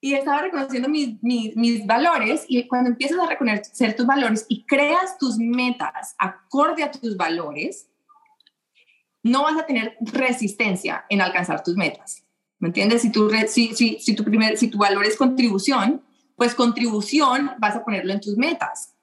Y 0.00 0.14
estaba 0.14 0.42
reconociendo 0.42 0.88
mis, 0.88 1.20
mis, 1.22 1.56
mis, 1.56 1.84
valores 1.84 2.44
y 2.46 2.68
cuando 2.68 2.90
empiezas 2.90 3.18
a 3.18 3.26
reconocer 3.26 3.96
tus 3.96 4.06
valores 4.06 4.46
y 4.48 4.64
creas 4.64 5.18
tus 5.18 5.38
metas 5.38 6.14
acorde 6.18 6.84
a 6.84 6.90
tus 6.92 7.16
valores, 7.16 7.88
no 9.24 9.42
vas 9.42 9.58
a 9.58 9.66
tener 9.66 9.96
resistencia 10.00 11.04
en 11.08 11.20
alcanzar 11.20 11.64
tus 11.64 11.76
metas. 11.76 12.24
¿Me 12.60 12.68
entiendes? 12.68 13.02
Si 13.02 13.10
tu, 13.10 13.28
si, 13.48 13.74
si, 13.74 13.98
si 13.98 14.14
tu, 14.14 14.22
primer, 14.22 14.56
si 14.56 14.68
tu 14.68 14.78
valor 14.78 15.04
es 15.04 15.16
contribución, 15.16 16.04
pues 16.38 16.54
contribución 16.54 17.50
vas 17.58 17.74
a 17.76 17.84
ponerlo 17.84 18.12
en 18.12 18.20
tus 18.20 18.38
metas. 18.38 18.94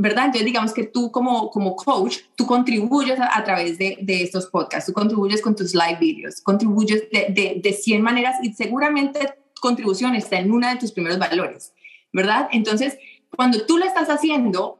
¿verdad? 0.00 0.26
Entonces, 0.26 0.44
digamos 0.44 0.72
que 0.72 0.84
tú 0.84 1.10
como, 1.10 1.50
como 1.50 1.74
coach, 1.74 2.18
tú 2.36 2.46
contribuyes 2.46 3.18
a, 3.18 3.42
través 3.42 3.78
de, 3.78 3.98
de, 4.00 4.22
estos 4.22 4.46
podcasts, 4.46 4.86
tú 4.86 4.92
contribuyes 4.92 5.42
con 5.42 5.56
tus 5.56 5.74
live 5.74 5.98
videos, 5.98 6.40
contribuyes 6.40 7.10
de, 7.10 7.26
de, 7.30 7.60
de 7.60 7.72
100 7.72 8.00
maneras 8.00 8.36
y 8.40 8.52
seguramente 8.52 9.34
contribución 9.60 10.14
está 10.14 10.38
en 10.38 10.52
una 10.52 10.70
de 10.70 10.76
tus 10.76 10.92
primeros 10.92 11.18
valores, 11.18 11.72
¿verdad? 12.12 12.48
Entonces, 12.52 12.96
cuando 13.34 13.66
tú 13.66 13.76
lo 13.76 13.86
estás 13.86 14.08
haciendo, 14.08 14.78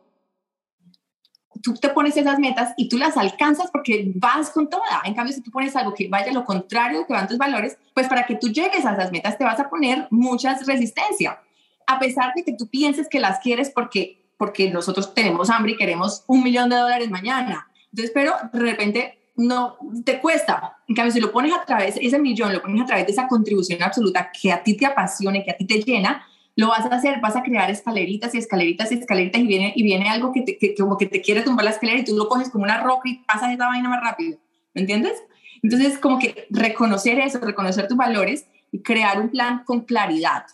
tú 1.64 1.74
te 1.74 1.88
pones 1.88 2.16
esas 2.16 2.38
metas 2.38 2.74
y 2.76 2.88
tú 2.88 2.96
las 2.96 3.16
alcanzas 3.16 3.72
porque 3.72 4.12
vas 4.14 4.50
con 4.50 4.70
toda. 4.70 5.02
En 5.04 5.14
cambio, 5.14 5.34
si 5.34 5.42
tú 5.42 5.50
pones 5.50 5.74
algo 5.74 5.94
que 5.94 6.08
vaya 6.08 6.30
a 6.30 6.34
lo 6.34 6.44
contrario 6.44 7.04
que 7.08 7.12
van 7.12 7.26
tus 7.26 7.38
valores, 7.38 7.76
pues 7.92 8.06
para 8.06 8.24
que 8.24 8.36
tú 8.36 8.50
llegues 8.50 8.86
a 8.86 8.92
esas 8.92 9.10
metas 9.10 9.36
te 9.36 9.42
vas 9.42 9.58
a 9.58 9.68
poner 9.68 10.06
muchas 10.10 10.64
resistencia 10.64 11.40
a 11.88 11.98
pesar 11.98 12.34
de 12.36 12.44
que 12.44 12.52
tú 12.52 12.68
pienses 12.68 13.08
que 13.08 13.18
las 13.18 13.40
quieres 13.40 13.70
porque, 13.70 14.26
porque 14.36 14.70
nosotros 14.70 15.14
tenemos 15.14 15.48
hambre 15.48 15.72
y 15.72 15.76
queremos 15.76 16.22
un 16.26 16.44
millón 16.44 16.68
de 16.68 16.76
dólares 16.76 17.10
mañana. 17.10 17.66
Entonces, 17.90 18.12
pero 18.14 18.34
de 18.52 18.58
repente 18.60 19.18
no 19.36 19.78
te 20.04 20.20
cuesta. 20.20 20.76
En 20.86 20.94
cambio, 20.94 21.12
si 21.12 21.20
lo 21.20 21.32
pones 21.32 21.54
a 21.54 21.64
través, 21.64 21.96
ese 22.00 22.18
millón 22.18 22.52
lo 22.52 22.60
pones 22.60 22.82
a 22.82 22.84
través 22.84 23.06
de 23.06 23.12
esa 23.12 23.26
contribución 23.26 23.82
absoluta 23.82 24.30
que 24.30 24.52
a 24.52 24.62
ti 24.62 24.76
te 24.76 24.84
apasione, 24.84 25.42
que 25.42 25.50
a 25.50 25.56
ti 25.56 25.64
te 25.64 25.80
llena, 25.80 26.26
lo 26.56 26.68
vas 26.68 26.84
a 26.84 26.94
hacer, 26.94 27.20
vas 27.20 27.36
a 27.36 27.42
crear 27.42 27.70
escaleritas 27.70 28.34
y 28.34 28.38
escaleritas 28.38 28.92
y 28.92 28.96
escaleritas 28.96 29.40
y 29.40 29.46
viene, 29.46 29.72
y 29.74 29.82
viene 29.82 30.10
algo 30.10 30.32
que, 30.32 30.42
te, 30.42 30.58
que 30.58 30.74
como 30.74 30.98
que 30.98 31.06
te 31.06 31.22
quiere 31.22 31.40
tumbar 31.40 31.64
la 31.64 31.70
escalera 31.70 32.00
y 32.00 32.04
tú 32.04 32.14
lo 32.16 32.28
coges 32.28 32.50
como 32.50 32.64
una 32.64 32.82
roca 32.82 33.08
y 33.08 33.20
pasas 33.24 33.54
esa 33.54 33.66
vaina 33.66 33.88
más 33.88 34.02
rápido. 34.02 34.38
¿Me 34.74 34.82
entiendes? 34.82 35.14
Entonces, 35.62 35.98
como 35.98 36.18
que 36.18 36.46
reconocer 36.50 37.18
eso, 37.20 37.38
reconocer 37.38 37.88
tus 37.88 37.96
valores 37.96 38.46
y 38.70 38.82
crear 38.82 39.20
un 39.20 39.30
plan 39.30 39.62
con 39.64 39.82
claridad. 39.82 40.44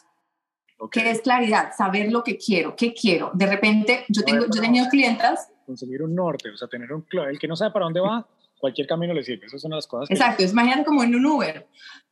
¿Qué 0.91 1.11
es 1.11 1.21
claridad? 1.21 1.73
Saber 1.77 2.11
lo 2.11 2.23
que 2.23 2.37
quiero, 2.37 2.75
qué 2.77 2.93
quiero. 2.95 3.31
De 3.35 3.47
repente, 3.47 4.05
yo, 4.09 4.23
tengo, 4.23 4.47
yo 4.47 4.61
he 4.61 4.65
tenido 4.65 4.89
clientas. 4.89 5.51
Conseguir 5.67 6.03
un 6.03 6.15
norte, 6.15 6.51
o 6.51 6.57
sea, 6.57 6.69
tener 6.69 6.93
un 6.93 7.07
el 7.29 7.39
que 7.39 7.49
no 7.49 7.57
sabe 7.57 7.71
para 7.71 7.85
dónde 7.85 8.01
va, 8.01 8.27
cualquier 8.59 8.87
camino 8.87 9.13
le 9.13 9.23
sirve. 9.23 9.47
Esas 9.47 9.61
son 9.61 9.73
las 9.73 9.87
cosas. 9.87 10.11
Exacto, 10.11 10.43
imagínate 10.43 10.85
como 10.85 11.03
en 11.03 11.15
un 11.15 11.27
Uber. 11.27 11.67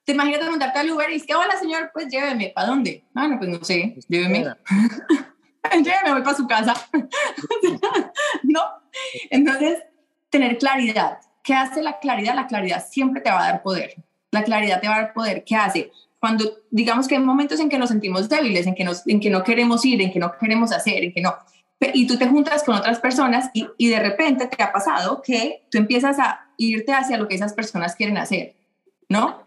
Te 0.05 0.13
imaginas 0.13 0.51
montarte 0.51 0.81
al 0.81 0.91
Uber 0.91 1.09
y 1.11 1.15
dices, 1.15 1.35
hola 1.35 1.57
señor, 1.57 1.91
pues 1.93 2.09
lléveme. 2.09 2.53
¿Para 2.55 2.69
dónde? 2.69 3.05
Ah, 3.15 3.29
no, 3.29 3.39
pues 3.39 3.51
no 3.51 3.65
sé, 3.65 3.97
lléveme. 4.09 4.41
lléveme, 5.73 6.13
voy 6.13 6.23
para 6.23 6.37
su 6.37 6.47
casa. 6.47 6.75
no. 8.43 8.61
Entonces, 9.31 9.83
tener 10.29 10.59
claridad. 10.59 11.19
¿Qué 11.43 11.55
hace 11.55 11.83
la 11.83 11.99
claridad? 11.99 12.35
La 12.35 12.47
claridad 12.47 12.85
siempre 12.87 13.21
te 13.21 13.31
va 13.31 13.45
a 13.45 13.53
dar 13.53 13.63
poder. 13.63 13.95
La 14.31 14.45
claridad 14.45 14.81
te 14.81 14.89
va 14.89 14.97
a 14.97 15.03
dar 15.03 15.13
poder. 15.13 15.45
¿Qué 15.45 15.57
hace? 15.57 15.91
Cuando 16.23 16.59
digamos 16.71 17.09
que 17.09 17.17
hay 17.17 17.21
momentos 17.21 17.59
en 17.59 17.69
que 17.69 17.77
nos 17.79 17.89
sentimos 17.89 18.29
débiles, 18.29 18.69
en 18.69 18.77
que, 18.77 18.85
nos, 18.85 19.05
en 19.09 19.19
que 19.19 19.29
no 19.29 19.43
queremos 19.43 19.85
ir, 19.85 20.01
en 20.01 20.13
que 20.13 20.21
no 20.21 20.31
queremos 20.39 20.71
hacer, 20.71 21.03
en 21.03 21.13
que 21.13 21.21
no. 21.21 21.35
Y 21.95 22.07
tú 22.07 22.17
te 22.17 22.29
juntas 22.29 22.63
con 22.63 22.77
otras 22.77 23.01
personas 23.01 23.51
y, 23.53 23.67
y 23.77 23.89
de 23.89 23.99
repente 23.99 24.47
te 24.47 24.63
ha 24.63 24.71
pasado 24.71 25.21
que 25.21 25.65
tú 25.69 25.79
empiezas 25.79 26.21
a 26.21 26.47
irte 26.59 26.93
hacia 26.93 27.19
lo 27.19 27.27
que 27.27 27.35
esas 27.35 27.55
personas 27.55 27.97
quieren 27.97 28.19
hacer, 28.19 28.55
¿no? 29.09 29.43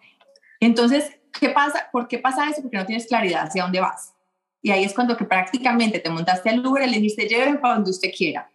Entonces, 0.59 1.11
¿qué 1.39 1.47
pasa? 1.47 1.87
¿Por 1.93 2.09
qué 2.09 2.17
pasa 2.17 2.49
eso? 2.49 2.61
Porque 2.61 2.75
no 2.75 2.85
tienes 2.85 3.07
claridad 3.07 3.45
hacia 3.47 3.63
dónde 3.63 3.79
vas. 3.79 4.13
Y 4.61 4.71
ahí 4.71 4.83
es 4.83 4.93
cuando 4.93 5.15
que 5.15 5.23
prácticamente 5.23 5.99
te 5.99 6.09
montaste 6.09 6.49
al 6.49 6.65
Uber 6.65 6.85
y 6.85 6.91
le 6.91 6.97
dijiste, 6.97 7.25
lléveme 7.29 7.57
para 7.59 7.75
donde 7.75 7.91
usted 7.91 8.09
quiera. 8.13 8.49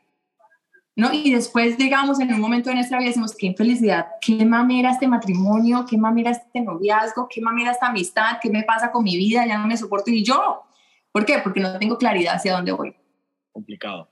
¿No? 1.00 1.12
Y 1.12 1.32
después, 1.32 1.78
digamos, 1.78 2.20
en 2.20 2.32
un 2.32 2.40
momento 2.40 2.68
de 2.68 2.76
nuestra 2.76 2.98
vida 2.98 3.08
decimos, 3.08 3.34
qué 3.34 3.46
infelicidad, 3.46 4.06
qué 4.20 4.44
mamera 4.44 4.90
este 4.90 5.08
matrimonio, 5.08 5.86
qué 5.88 5.96
mamera 5.96 6.30
este 6.30 6.60
noviazgo, 6.60 7.26
qué 7.28 7.40
mamera 7.40 7.72
esta 7.72 7.88
amistad, 7.88 8.38
qué 8.40 8.50
me 8.50 8.62
pasa 8.62 8.92
con 8.92 9.02
mi 9.02 9.16
vida, 9.16 9.46
ya 9.46 9.58
no 9.58 9.66
me 9.66 9.76
soporto 9.76 10.10
y 10.10 10.22
yo. 10.22 10.62
¿Por 11.10 11.24
qué? 11.24 11.38
Porque 11.38 11.60
no 11.60 11.78
tengo 11.78 11.96
claridad 11.96 12.34
hacia 12.36 12.52
dónde 12.52 12.72
voy. 12.72 12.94
Complicado. 13.50 14.10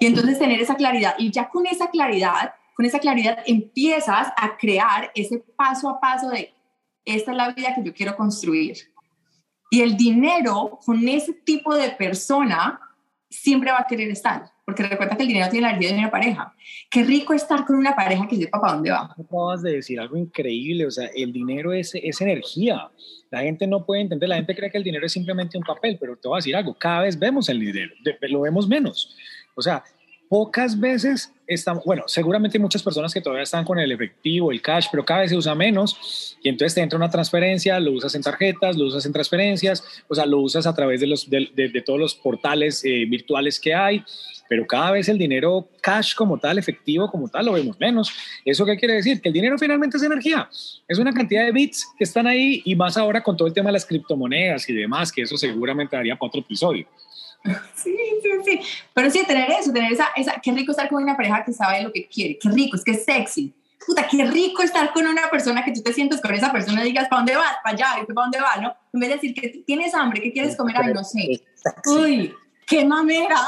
Y 0.00 0.06
entonces 0.06 0.38
tener 0.38 0.60
esa 0.60 0.74
claridad, 0.74 1.14
y 1.18 1.30
ya 1.30 1.48
con 1.48 1.66
esa 1.66 1.90
claridad, 1.90 2.54
con 2.74 2.86
esa 2.86 2.98
claridad 2.98 3.38
empiezas 3.46 4.28
a 4.36 4.56
crear 4.56 5.12
ese 5.14 5.38
paso 5.56 5.90
a 5.90 6.00
paso 6.00 6.30
de, 6.30 6.54
esta 7.04 7.30
es 7.30 7.36
la 7.36 7.50
vida 7.52 7.74
que 7.74 7.84
yo 7.84 7.92
quiero 7.92 8.16
construir. 8.16 8.78
Y 9.70 9.82
el 9.82 9.96
dinero 9.96 10.78
con 10.84 11.06
ese 11.06 11.34
tipo 11.34 11.74
de 11.74 11.90
persona 11.90 12.80
siempre 13.28 13.70
va 13.70 13.80
a 13.80 13.86
querer 13.86 14.10
estar 14.10 14.50
porque 14.70 14.84
recuerda 14.84 15.16
que 15.16 15.22
el 15.22 15.28
dinero 15.28 15.50
tiene 15.50 15.66
la 15.66 15.70
energía 15.70 15.92
de 15.92 15.98
una 15.98 16.10
pareja. 16.12 16.54
Qué 16.88 17.02
rico 17.02 17.34
estar 17.34 17.64
con 17.64 17.74
una 17.74 17.96
pareja 17.96 18.28
que 18.28 18.36
sepa 18.36 18.60
para 18.60 18.74
dónde 18.74 18.92
va. 18.92 19.12
Acabas 19.18 19.62
de 19.62 19.72
decir 19.72 19.98
algo 19.98 20.16
increíble, 20.16 20.86
o 20.86 20.90
sea, 20.92 21.10
el 21.12 21.32
dinero 21.32 21.72
es, 21.72 21.92
es 21.96 22.20
energía. 22.20 22.88
La 23.32 23.40
gente 23.40 23.66
no 23.66 23.84
puede 23.84 24.02
entender, 24.02 24.28
la 24.28 24.36
gente 24.36 24.54
cree 24.54 24.70
que 24.70 24.78
el 24.78 24.84
dinero 24.84 25.06
es 25.06 25.12
simplemente 25.12 25.58
un 25.58 25.64
papel, 25.64 25.98
pero 26.00 26.16
te 26.16 26.28
voy 26.28 26.36
a 26.36 26.38
decir 26.38 26.54
algo, 26.54 26.74
cada 26.78 27.02
vez 27.02 27.18
vemos 27.18 27.48
el 27.48 27.58
dinero, 27.58 27.92
lo 28.28 28.40
vemos 28.42 28.68
menos. 28.68 29.16
O 29.56 29.62
sea, 29.62 29.82
pocas 30.30 30.78
veces 30.78 31.34
estamos, 31.44 31.84
bueno, 31.84 32.04
seguramente 32.06 32.56
hay 32.56 32.62
muchas 32.62 32.84
personas 32.84 33.12
que 33.12 33.20
todavía 33.20 33.42
están 33.42 33.64
con 33.64 33.80
el 33.80 33.90
efectivo, 33.90 34.52
el 34.52 34.62
cash, 34.62 34.86
pero 34.88 35.04
cada 35.04 35.22
vez 35.22 35.30
se 35.30 35.36
usa 35.36 35.56
menos 35.56 36.38
y 36.40 36.48
entonces 36.48 36.76
te 36.76 36.80
entra 36.80 36.96
una 36.96 37.10
transferencia, 37.10 37.80
lo 37.80 37.90
usas 37.90 38.14
en 38.14 38.22
tarjetas, 38.22 38.76
lo 38.76 38.86
usas 38.86 39.04
en 39.06 39.12
transferencias, 39.12 39.82
o 40.06 40.14
sea, 40.14 40.26
lo 40.26 40.38
usas 40.38 40.68
a 40.68 40.74
través 40.74 41.00
de, 41.00 41.08
los, 41.08 41.28
de, 41.28 41.82
todos 41.84 41.98
los 41.98 42.14
portales 42.14 42.84
eh, 42.84 43.06
virtuales 43.08 43.58
que 43.58 43.74
hay, 43.74 44.04
pero 44.48 44.68
cada 44.68 44.92
vez 44.92 45.08
el 45.08 45.18
dinero 45.18 45.68
cash 45.82 46.14
como 46.14 46.38
tal, 46.38 46.58
efectivo 46.58 47.10
como 47.10 47.28
tal, 47.28 47.46
lo 47.46 47.52
vemos 47.54 47.80
menos. 47.80 48.12
¿Eso 48.44 48.64
qué 48.64 48.76
quiere 48.76 48.94
decir? 48.94 49.20
Que 49.20 49.30
el 49.30 49.32
dinero 49.32 49.58
finalmente 49.58 49.96
es 49.96 50.02
energía, 50.04 50.48
es 50.86 50.98
una 51.00 51.12
cantidad 51.12 51.44
de 51.44 51.50
bits 51.50 51.88
que 51.98 52.04
están 52.04 52.28
ahí 52.28 52.62
y 52.64 52.76
más 52.76 52.96
ahora 52.96 53.20
con 53.20 53.36
todo 53.36 53.48
el 53.48 53.54
tema 53.54 53.70
de 53.70 53.72
las 53.72 53.84
criptomonedas 53.84 54.68
y 54.68 54.74
demás, 54.74 55.10
que 55.10 55.22
eso 55.22 55.36
seguramente 55.36 55.96
daría 55.96 56.14
para 56.14 56.28
otro. 56.28 56.44
Sí, 57.74 57.96
sí, 58.22 58.30
sí. 58.44 58.60
Pero 58.92 59.10
sí, 59.10 59.24
tener 59.26 59.50
eso, 59.50 59.72
tener 59.72 59.92
esa, 59.92 60.08
esa, 60.14 60.34
qué 60.42 60.52
rico 60.52 60.72
estar 60.72 60.88
con 60.88 61.02
una 61.02 61.16
pareja 61.16 61.44
que 61.44 61.52
sabe 61.52 61.82
lo 61.82 61.90
que 61.90 62.06
quiere, 62.06 62.38
qué 62.38 62.50
rico, 62.50 62.76
es 62.76 62.84
que 62.84 62.90
es 62.90 63.04
sexy. 63.04 63.54
Puta, 63.86 64.06
qué 64.06 64.24
rico 64.26 64.62
estar 64.62 64.92
con 64.92 65.06
una 65.06 65.30
persona 65.30 65.64
que 65.64 65.72
tú 65.72 65.82
te 65.82 65.94
sientes 65.94 66.20
con 66.20 66.34
esa 66.34 66.52
persona 66.52 66.82
y 66.82 66.88
digas, 66.88 67.08
¿para 67.08 67.20
dónde 67.20 67.36
vas? 67.36 67.56
¿Para 67.64 67.74
allá? 67.74 68.06
¿Para 68.06 68.22
dónde 68.22 68.38
vas? 68.38 68.60
¿No? 68.60 68.74
En 68.92 69.00
vez 69.00 69.08
de 69.08 69.14
decir 69.14 69.34
que 69.34 69.48
tienes 69.66 69.94
hambre, 69.94 70.20
¿qué 70.20 70.32
quieres 70.32 70.54
comer? 70.56 70.76
Ay, 70.78 70.92
no 70.92 71.02
sé. 71.02 71.42
Uy, 71.86 72.34
qué 72.66 72.84
mamera. 72.84 73.38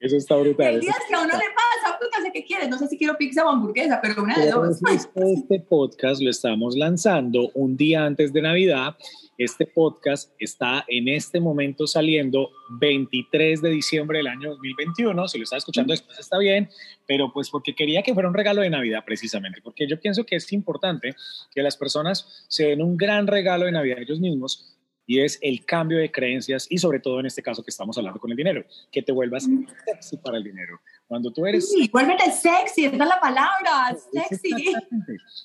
Eso 0.00 0.16
está 0.16 0.36
brutal. 0.36 0.74
El 0.74 0.80
día 0.82 0.94
que 1.08 1.14
a 1.14 1.20
uno 1.20 1.32
le 1.32 1.32
pasa, 1.32 1.98
puta, 1.98 2.22
sé 2.22 2.30
qué 2.32 2.44
quieres, 2.44 2.68
no 2.68 2.78
sé 2.78 2.86
si 2.86 2.96
quiero 2.96 3.16
pizza 3.16 3.44
o 3.44 3.48
hamburguesa, 3.48 3.98
pero 4.00 4.22
una 4.22 4.36
de 4.38 4.50
dos. 4.50 4.80
Este 5.14 5.60
podcast 5.60 6.20
lo 6.20 6.30
estamos 6.30 6.76
lanzando 6.76 7.50
un 7.54 7.76
día 7.76 8.04
antes 8.04 8.32
de 8.32 8.42
Navidad. 8.42 8.94
Este 9.38 9.66
podcast 9.66 10.32
está 10.40 10.84
en 10.88 11.06
este 11.06 11.38
momento 11.38 11.86
saliendo 11.86 12.50
23 12.70 13.62
de 13.62 13.70
diciembre 13.70 14.18
del 14.18 14.26
año 14.26 14.50
2021. 14.50 15.28
Si 15.28 15.38
lo 15.38 15.44
está 15.44 15.58
escuchando 15.58 15.92
después 15.92 16.18
está 16.18 16.38
bien, 16.38 16.68
pero 17.06 17.32
pues 17.32 17.48
porque 17.48 17.72
quería 17.72 18.02
que 18.02 18.12
fuera 18.14 18.28
un 18.28 18.34
regalo 18.34 18.62
de 18.62 18.70
Navidad 18.70 19.04
precisamente, 19.06 19.60
porque 19.62 19.86
yo 19.86 20.00
pienso 20.00 20.26
que 20.26 20.34
es 20.34 20.52
importante 20.52 21.14
que 21.54 21.62
las 21.62 21.76
personas 21.76 22.44
se 22.48 22.66
den 22.66 22.82
un 22.82 22.96
gran 22.96 23.28
regalo 23.28 23.66
de 23.66 23.72
Navidad 23.72 24.00
ellos 24.00 24.18
mismos 24.18 24.76
y 25.08 25.20
es 25.20 25.38
el 25.40 25.64
cambio 25.64 25.96
de 25.96 26.12
creencias 26.12 26.66
y 26.68 26.76
sobre 26.76 27.00
todo 27.00 27.18
en 27.18 27.24
este 27.24 27.42
caso 27.42 27.64
que 27.64 27.70
estamos 27.70 27.96
hablando 27.96 28.20
con 28.20 28.30
el 28.30 28.36
dinero, 28.36 28.62
que 28.92 29.00
te 29.00 29.10
vuelvas 29.10 29.48
sexy 29.86 30.18
para 30.18 30.36
el 30.36 30.44
dinero. 30.44 30.82
Cuando 31.06 31.32
tú 31.32 31.46
eres... 31.46 31.70
Sí, 31.70 31.88
vuélvete 31.90 32.30
sexy, 32.30 32.84
esa 32.84 32.92
es 32.94 33.08
la 33.08 33.18
palabra, 33.18 33.96
sexy. 34.12 34.74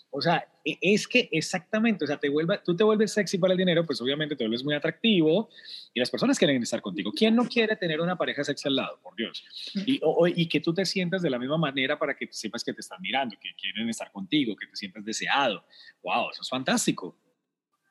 O 0.10 0.21
sea, 0.21 0.45
e, 0.65 0.78
es 0.82 1.08
que 1.08 1.30
exactamente, 1.32 2.04
o 2.04 2.08
sea, 2.08 2.17
te 2.17 2.28
vuelva, 2.28 2.62
tú 2.62 2.76
te 2.76 2.84
vuelves 2.84 3.13
sexy 3.13 3.38
para 3.38 3.54
el 3.54 3.58
dinero, 3.58 3.86
pues 3.86 4.02
obviamente 4.02 4.36
te 4.36 4.43
vuelves 4.43 4.65
muy 4.65 4.76
atractivo 4.76 5.49
y 5.93 5.99
las 6.02 6.12
personas 6.12 6.38
quieren 6.38 6.62
estar 6.62 6.82
contigo. 6.82 7.13
¿Quién 7.15 7.34
no 7.34 7.47
quiere 7.47 7.78
tener 7.78 8.02
una 8.02 8.17
pareja 8.17 8.43
sexy 8.43 8.67
al 8.67 8.76
lado, 8.76 8.99
por 9.02 9.15
Dios? 9.15 9.45
Y, 9.86 10.02
y 10.36 10.49
que 10.49 10.60
tú 10.60 10.73
te 10.73 10.86
sientas 10.86 11.21
de 11.21 11.30
la 11.30 11.39
misma 11.39 11.58
manera 11.58 11.97
para 11.97 12.17
que 12.17 12.28
sepas 12.32 12.65
que 12.65 12.73
te 12.73 12.82
están 12.82 13.02
mirando, 13.02 13.38
que 13.39 13.56
quieren 13.56 13.88
estar 13.88 14.12
contigo, 14.12 14.58
que 14.58 14.67
te 14.67 14.76
sientas 14.76 15.06
deseado. 15.06 15.63
¡Wow! 16.04 16.32
Eso 16.32 16.41
es 16.41 16.49
fantástico. 16.49 17.15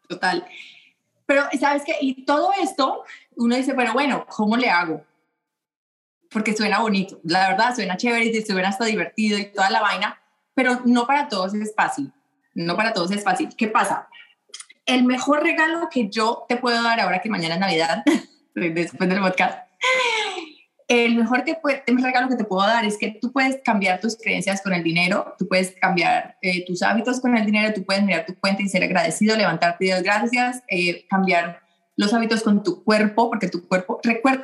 Total. 0.07 0.45
Pero, 1.33 1.49
¿sabes 1.59 1.83
qué? 1.87 1.95
Y 2.03 2.27
todo 2.27 2.51
esto, 2.63 3.05
uno 3.37 3.57
dice, 3.57 3.73
pero 3.73 3.95
bueno, 3.95 4.27
¿cómo 4.29 4.55
le 4.55 4.69
hago? 4.69 5.03
Porque 6.31 6.55
suena 6.55 6.81
bonito, 6.81 7.19
la 7.25 7.49
verdad, 7.49 7.75
suena 7.75 7.97
chévere 7.97 8.27
y 8.27 8.43
suena 8.43 8.69
hasta 8.69 8.85
divertido 8.85 9.39
y 9.39 9.47
toda 9.47 9.71
la 9.71 9.81
vaina, 9.81 10.21
pero 10.53 10.83
no 10.85 11.07
para 11.07 11.29
todos 11.29 11.55
es 11.55 11.75
fácil. 11.75 12.13
No 12.53 12.77
para 12.77 12.93
todos 12.93 13.13
es 13.13 13.25
fácil. 13.25 13.49
¿Qué 13.57 13.69
pasa? 13.69 14.11
El 14.85 15.05
mejor 15.05 15.43
regalo 15.43 15.89
que 15.91 16.11
yo 16.11 16.45
te 16.51 16.57
puedo 16.57 16.83
dar 16.83 17.01
ahora 17.01 17.23
que 17.23 17.31
mañana 17.31 17.55
es 17.55 17.61
Navidad, 17.61 18.05
después 18.55 19.09
del 19.09 19.21
podcast, 19.21 19.59
el 20.89 21.17
mejor 21.17 21.45
que 21.45 21.57
regalo 21.87 22.29
que 22.29 22.37
te 22.37 22.45
puedo 22.45 22.67
dar 22.67 22.85
es 22.85 22.99
que 22.99 23.19
tú 23.21 23.33
puedes 23.33 23.61
cambiar 23.65 24.01
tus 24.01 24.17
creencias 24.17 24.63
con 24.63 24.73
el 24.73 24.83
dinero, 24.83 25.35
tú 25.39 25.49
puedes 25.49 25.75
cambiar 25.81 26.37
eh, 26.43 26.65
tus 26.65 26.83
hábitos 26.83 27.21
con 27.21 27.37
el 27.37 27.47
dinero, 27.47 27.73
tú 27.75 27.85
puedes 27.85 28.03
mirar 28.03 28.27
tu 28.27 28.35
cuenta 28.39 28.63
y 28.63 28.69
ser 28.69 28.83
agradecido, 28.83 29.37
levantarte 29.37 29.85
y 29.85 29.89
dar 29.89 30.03
gracias, 30.03 30.63
eh, 30.69 31.07
cambiar 31.09 31.61
los 31.97 32.13
hábitos 32.13 32.43
con 32.43 32.63
tu 32.63 32.83
cuerpo, 32.85 33.29
porque 33.29 33.49
tu 33.49 33.67
cuerpo, 33.67 34.01
recuerda, 34.03 34.43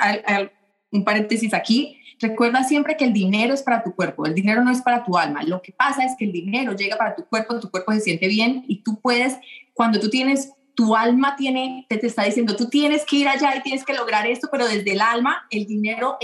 un 0.90 1.04
paréntesis 1.04 1.54
aquí, 1.54 2.00
recuerda 2.20 2.64
siempre 2.64 2.96
que 2.96 3.04
el 3.04 3.12
dinero 3.12 3.54
es 3.54 3.62
para 3.62 3.82
tu 3.82 3.94
cuerpo, 3.94 4.26
el 4.26 4.34
dinero 4.34 4.62
no 4.64 4.70
es 4.70 4.82
para 4.82 5.04
tu 5.04 5.16
alma. 5.16 5.42
Lo 5.42 5.62
que 5.62 5.72
pasa 5.72 6.04
es 6.04 6.14
que 6.18 6.24
el 6.24 6.32
dinero 6.32 6.72
llega 6.72 6.96
para 6.96 7.14
tu 7.14 7.24
cuerpo, 7.26 7.60
tu 7.60 7.70
cuerpo 7.70 7.92
se 7.92 8.00
siente 8.00 8.28
bien 8.28 8.64
y 8.68 8.82
tú 8.82 9.00
puedes, 9.00 9.38
cuando 9.74 10.00
tú 10.00 10.10
tienes 10.10 10.52
tu 10.78 10.94
alma 10.94 11.34
tiene, 11.34 11.86
te, 11.88 11.98
te, 11.98 12.06
está 12.06 12.22
diciendo, 12.22 12.54
tú 12.54 12.68
tienes 12.68 13.04
que 13.04 13.16
ir 13.16 13.26
allá 13.26 13.56
y 13.56 13.62
tienes 13.62 13.84
que 13.84 13.94
lograr 13.94 14.28
esto, 14.28 14.46
pero 14.48 14.64
desde 14.64 14.92
el 14.92 15.00
alma 15.00 15.44
el 15.50 15.66
dinero 15.66 16.18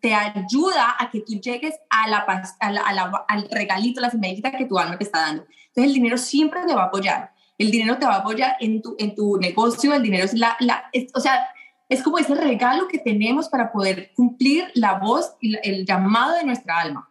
te 0.00 0.14
ayuda 0.14 0.96
a 0.98 1.08
que 1.12 1.20
tú 1.20 1.34
llegues 1.34 1.76
a 1.88 2.08
la, 2.08 2.26
a 2.26 3.24
al 3.28 3.48
regalito, 3.48 4.00
la 4.00 4.10
semillita 4.10 4.50
que 4.50 4.64
tu 4.64 4.80
alma 4.80 4.98
te 4.98 5.04
está 5.04 5.20
dando. 5.20 5.44
Entonces 5.68 5.84
el 5.84 5.94
dinero 5.94 6.18
siempre 6.18 6.62
te 6.66 6.74
va 6.74 6.82
a 6.82 6.86
apoyar. 6.86 7.30
El 7.56 7.70
dinero 7.70 7.98
te 7.98 8.06
va 8.06 8.16
a 8.16 8.18
apoyar 8.18 8.56
en 8.58 8.82
tu, 8.82 8.96
en 8.98 9.14
tu 9.14 9.36
negocio, 9.36 9.94
el 9.94 10.02
dinero 10.02 10.24
es 10.24 10.34
la, 10.34 10.56
la 10.58 10.90
o 11.14 11.20
sea, 11.20 11.46
es 11.88 12.02
como 12.02 12.18
ese 12.18 12.34
regalo 12.34 12.88
que 12.88 12.98
tenemos 12.98 13.48
para 13.48 13.70
poder 13.70 14.10
cumplir 14.16 14.72
la 14.74 14.94
voz 14.94 15.36
y 15.40 15.54
el 15.62 15.86
llamado 15.86 16.34
de 16.34 16.42
nuestra 16.42 16.80
alma. 16.80 17.08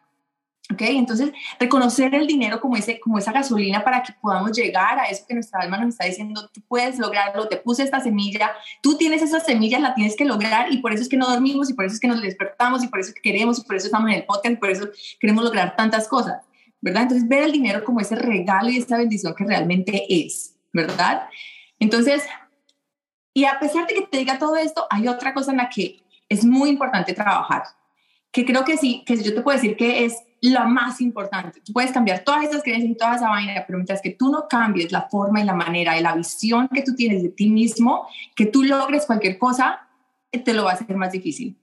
¿Ok? 0.71 0.81
Entonces, 0.81 1.31
reconocer 1.59 2.13
el 2.13 2.27
dinero 2.27 2.61
como, 2.61 2.75
ese, 2.75 2.99
como 2.99 3.17
esa 3.17 3.31
gasolina 3.31 3.83
para 3.83 4.03
que 4.03 4.13
podamos 4.21 4.51
llegar 4.51 4.99
a 4.99 5.05
eso 5.05 5.25
que 5.27 5.33
nuestra 5.33 5.61
alma 5.61 5.77
nos 5.77 5.89
está 5.89 6.05
diciendo, 6.05 6.47
tú 6.53 6.61
puedes 6.67 6.99
lograrlo, 6.99 7.47
te 7.47 7.57
puse 7.57 7.81
esta 7.81 7.99
semilla, 7.99 8.51
tú 8.81 8.95
tienes 8.95 9.23
esas 9.23 9.45
semillas, 9.45 9.81
la 9.81 9.95
tienes 9.95 10.15
que 10.15 10.25
lograr 10.25 10.71
y 10.71 10.77
por 10.77 10.93
eso 10.93 11.01
es 11.01 11.09
que 11.09 11.17
no 11.17 11.27
dormimos 11.27 11.71
y 11.71 11.73
por 11.73 11.85
eso 11.85 11.95
es 11.95 11.99
que 11.99 12.07
nos 12.07 12.21
despertamos 12.21 12.83
y 12.83 12.87
por 12.87 12.99
eso 12.99 13.09
es 13.09 13.15
que 13.15 13.21
queremos 13.21 13.57
y 13.57 13.63
por 13.63 13.77
eso 13.77 13.87
estamos 13.87 14.11
en 14.11 14.17
el 14.17 14.25
podcast 14.25 14.53
y 14.53 14.57
por 14.57 14.69
eso 14.69 14.89
queremos 15.19 15.43
lograr 15.43 15.75
tantas 15.75 16.07
cosas, 16.07 16.45
¿verdad? 16.81 17.03
Entonces, 17.03 17.27
ver 17.27 17.43
el 17.43 17.51
dinero 17.51 17.83
como 17.83 17.99
ese 17.99 18.15
regalo 18.15 18.69
y 18.69 18.77
esa 18.77 18.97
bendición 18.97 19.33
que 19.35 19.45
realmente 19.45 20.05
es, 20.07 20.55
¿verdad? 20.71 21.29
Entonces, 21.79 22.23
y 23.33 23.45
a 23.45 23.59
pesar 23.59 23.87
de 23.87 23.95
que 23.95 24.01
te 24.03 24.17
diga 24.19 24.37
todo 24.37 24.55
esto, 24.55 24.85
hay 24.91 25.07
otra 25.07 25.33
cosa 25.33 25.49
en 25.49 25.57
la 25.57 25.69
que 25.69 26.03
es 26.27 26.45
muy 26.45 26.69
importante 26.69 27.13
trabajar, 27.13 27.63
que 28.31 28.45
creo 28.45 28.63
que 28.63 28.77
sí, 28.77 29.03
que 29.05 29.17
yo 29.17 29.33
te 29.33 29.41
puedo 29.41 29.57
decir 29.57 29.75
que 29.75 30.05
es 30.05 30.15
lo 30.41 30.65
más 30.65 31.01
importante. 31.01 31.61
Tú 31.61 31.73
puedes 31.73 31.91
cambiar 31.91 32.23
todas 32.23 32.45
esas 32.45 32.63
creencias 32.63 32.91
y 32.91 32.95
toda 32.95 33.15
esa 33.15 33.29
vaina, 33.29 33.63
pero 33.65 33.77
mientras 33.77 34.01
que 34.01 34.11
tú 34.11 34.31
no 34.31 34.47
cambies 34.47 34.91
la 34.91 35.09
forma 35.09 35.41
y 35.41 35.43
la 35.43 35.53
manera 35.53 35.97
y 35.97 36.01
la 36.01 36.15
visión 36.15 36.69
que 36.69 36.81
tú 36.81 36.95
tienes 36.95 37.23
de 37.23 37.29
ti 37.29 37.49
mismo, 37.49 38.07
que 38.35 38.45
tú 38.45 38.63
logres 38.63 39.05
cualquier 39.05 39.37
cosa, 39.37 39.87
te 40.31 40.53
lo 40.53 40.63
va 40.65 40.71
a 40.71 40.73
hacer 40.75 40.95
más 40.95 41.11
difícil. 41.11 41.57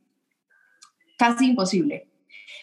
Casi 1.16 1.46
imposible. 1.46 2.08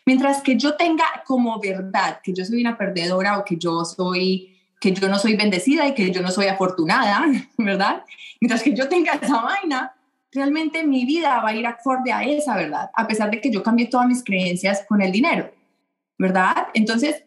Mientras 0.06 0.42
que 0.42 0.58
yo 0.58 0.76
tenga 0.76 1.06
como 1.26 1.60
verdad 1.60 2.20
que 2.22 2.34
yo 2.34 2.44
soy 2.46 2.62
una 2.62 2.78
perdedora 2.78 3.40
o 3.40 3.46
que 3.46 3.58
yo 3.58 3.86
soy 3.86 4.50
que 4.80 4.92
yo 4.92 5.08
no 5.08 5.18
soy 5.18 5.38
bendecida 5.38 5.88
y 5.88 5.94
que 5.94 6.12
yo 6.12 6.22
no 6.22 6.30
soy 6.30 6.48
afortunada, 6.48 7.24
¿verdad? 7.58 8.04
Mientras 8.42 8.62
que 8.62 8.76
yo 8.76 8.90
tenga 8.90 9.14
esa 9.14 9.42
vaina, 9.42 9.96
realmente 10.34 10.84
mi 10.84 11.06
vida 11.06 11.42
va 11.42 11.50
a 11.50 11.56
ir 11.56 11.66
acorde 11.66 12.12
a 12.12 12.24
esa 12.24 12.56
verdad, 12.56 12.90
a 12.94 13.08
pesar 13.08 13.32
de 13.32 13.40
que 13.40 13.52
yo 13.52 13.64
cambie 13.64 13.88
todas 13.88 14.08
mis 14.08 14.24
creencias 14.24 14.86
con 14.88 15.02
el 15.02 15.12
dinero. 15.12 15.52
¿verdad? 16.18 16.68
Entonces, 16.74 17.24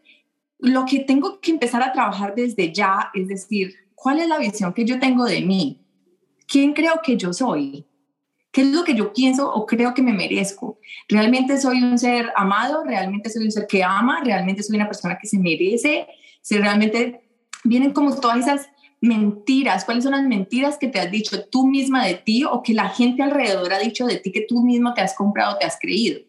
lo 0.59 0.85
que 0.87 1.01
tengo 1.01 1.41
que 1.41 1.51
empezar 1.51 1.83
a 1.83 1.93
trabajar 1.93 2.35
desde 2.35 2.73
ya 2.73 3.11
es 3.15 3.29
decir, 3.29 3.75
¿cuál 3.95 4.21
es 4.21 4.29
la 4.29 4.39
visión 4.39 4.73
que 4.73 4.85
yo 4.85 4.99
tengo 4.99 5.25
de 5.25 5.43
mí? 5.43 5.81
¿Quién 6.47 6.73
creo 6.73 7.01
que 7.03 7.17
yo 7.17 7.33
soy? 7.33 7.85
¿Qué 8.51 8.63
es 8.63 8.69
lo 8.69 8.85
que 8.85 8.95
yo 8.95 9.13
pienso 9.13 9.53
o 9.53 9.67
creo 9.67 9.93
que 9.93 10.01
me 10.01 10.15
merezco? 10.15 10.79
¿Realmente 11.09 11.61
soy 11.61 11.83
un 11.83 11.99
ser 11.99 12.33
amado? 12.37 12.85
¿Realmente 12.85 13.29
soy 13.29 13.45
un 13.45 13.53
ser 13.53 13.67
que 13.67 13.85
ama? 13.85 14.23
¿Realmente 14.25 14.63
soy 14.63 14.77
una 14.77 14.87
persona 14.87 15.19
que 15.21 15.29
se 15.29 15.39
merece? 15.39 16.07
Si 16.41 16.57
realmente 16.57 17.21
vienen 17.65 17.93
como 17.93 18.19
todas 18.19 18.39
esas 18.39 18.71
mentiras, 19.01 19.85
¿cuáles 19.85 20.05
son 20.05 20.13
las 20.13 20.25
mentiras 20.25 20.79
que 20.79 20.89
te 20.89 20.99
has 20.99 21.11
dicho 21.11 21.45
tú 21.45 21.67
misma 21.67 22.07
de 22.07 22.15
ti 22.15 22.45
o 22.45 22.63
que 22.63 22.75
la 22.75 22.89
gente 22.89 23.23
alrededor 23.23 23.73
ha 23.73 23.79
dicho 23.79 24.07
de 24.07 24.17
ti 24.17 24.33
que 24.33 24.47
tú 24.49 24.63
mismo 24.63 24.95
te 24.95 25.01
has 25.01 25.15
comprado, 25.15 25.59
te 25.59 25.67
has 25.67 25.79
creído? 25.81 26.21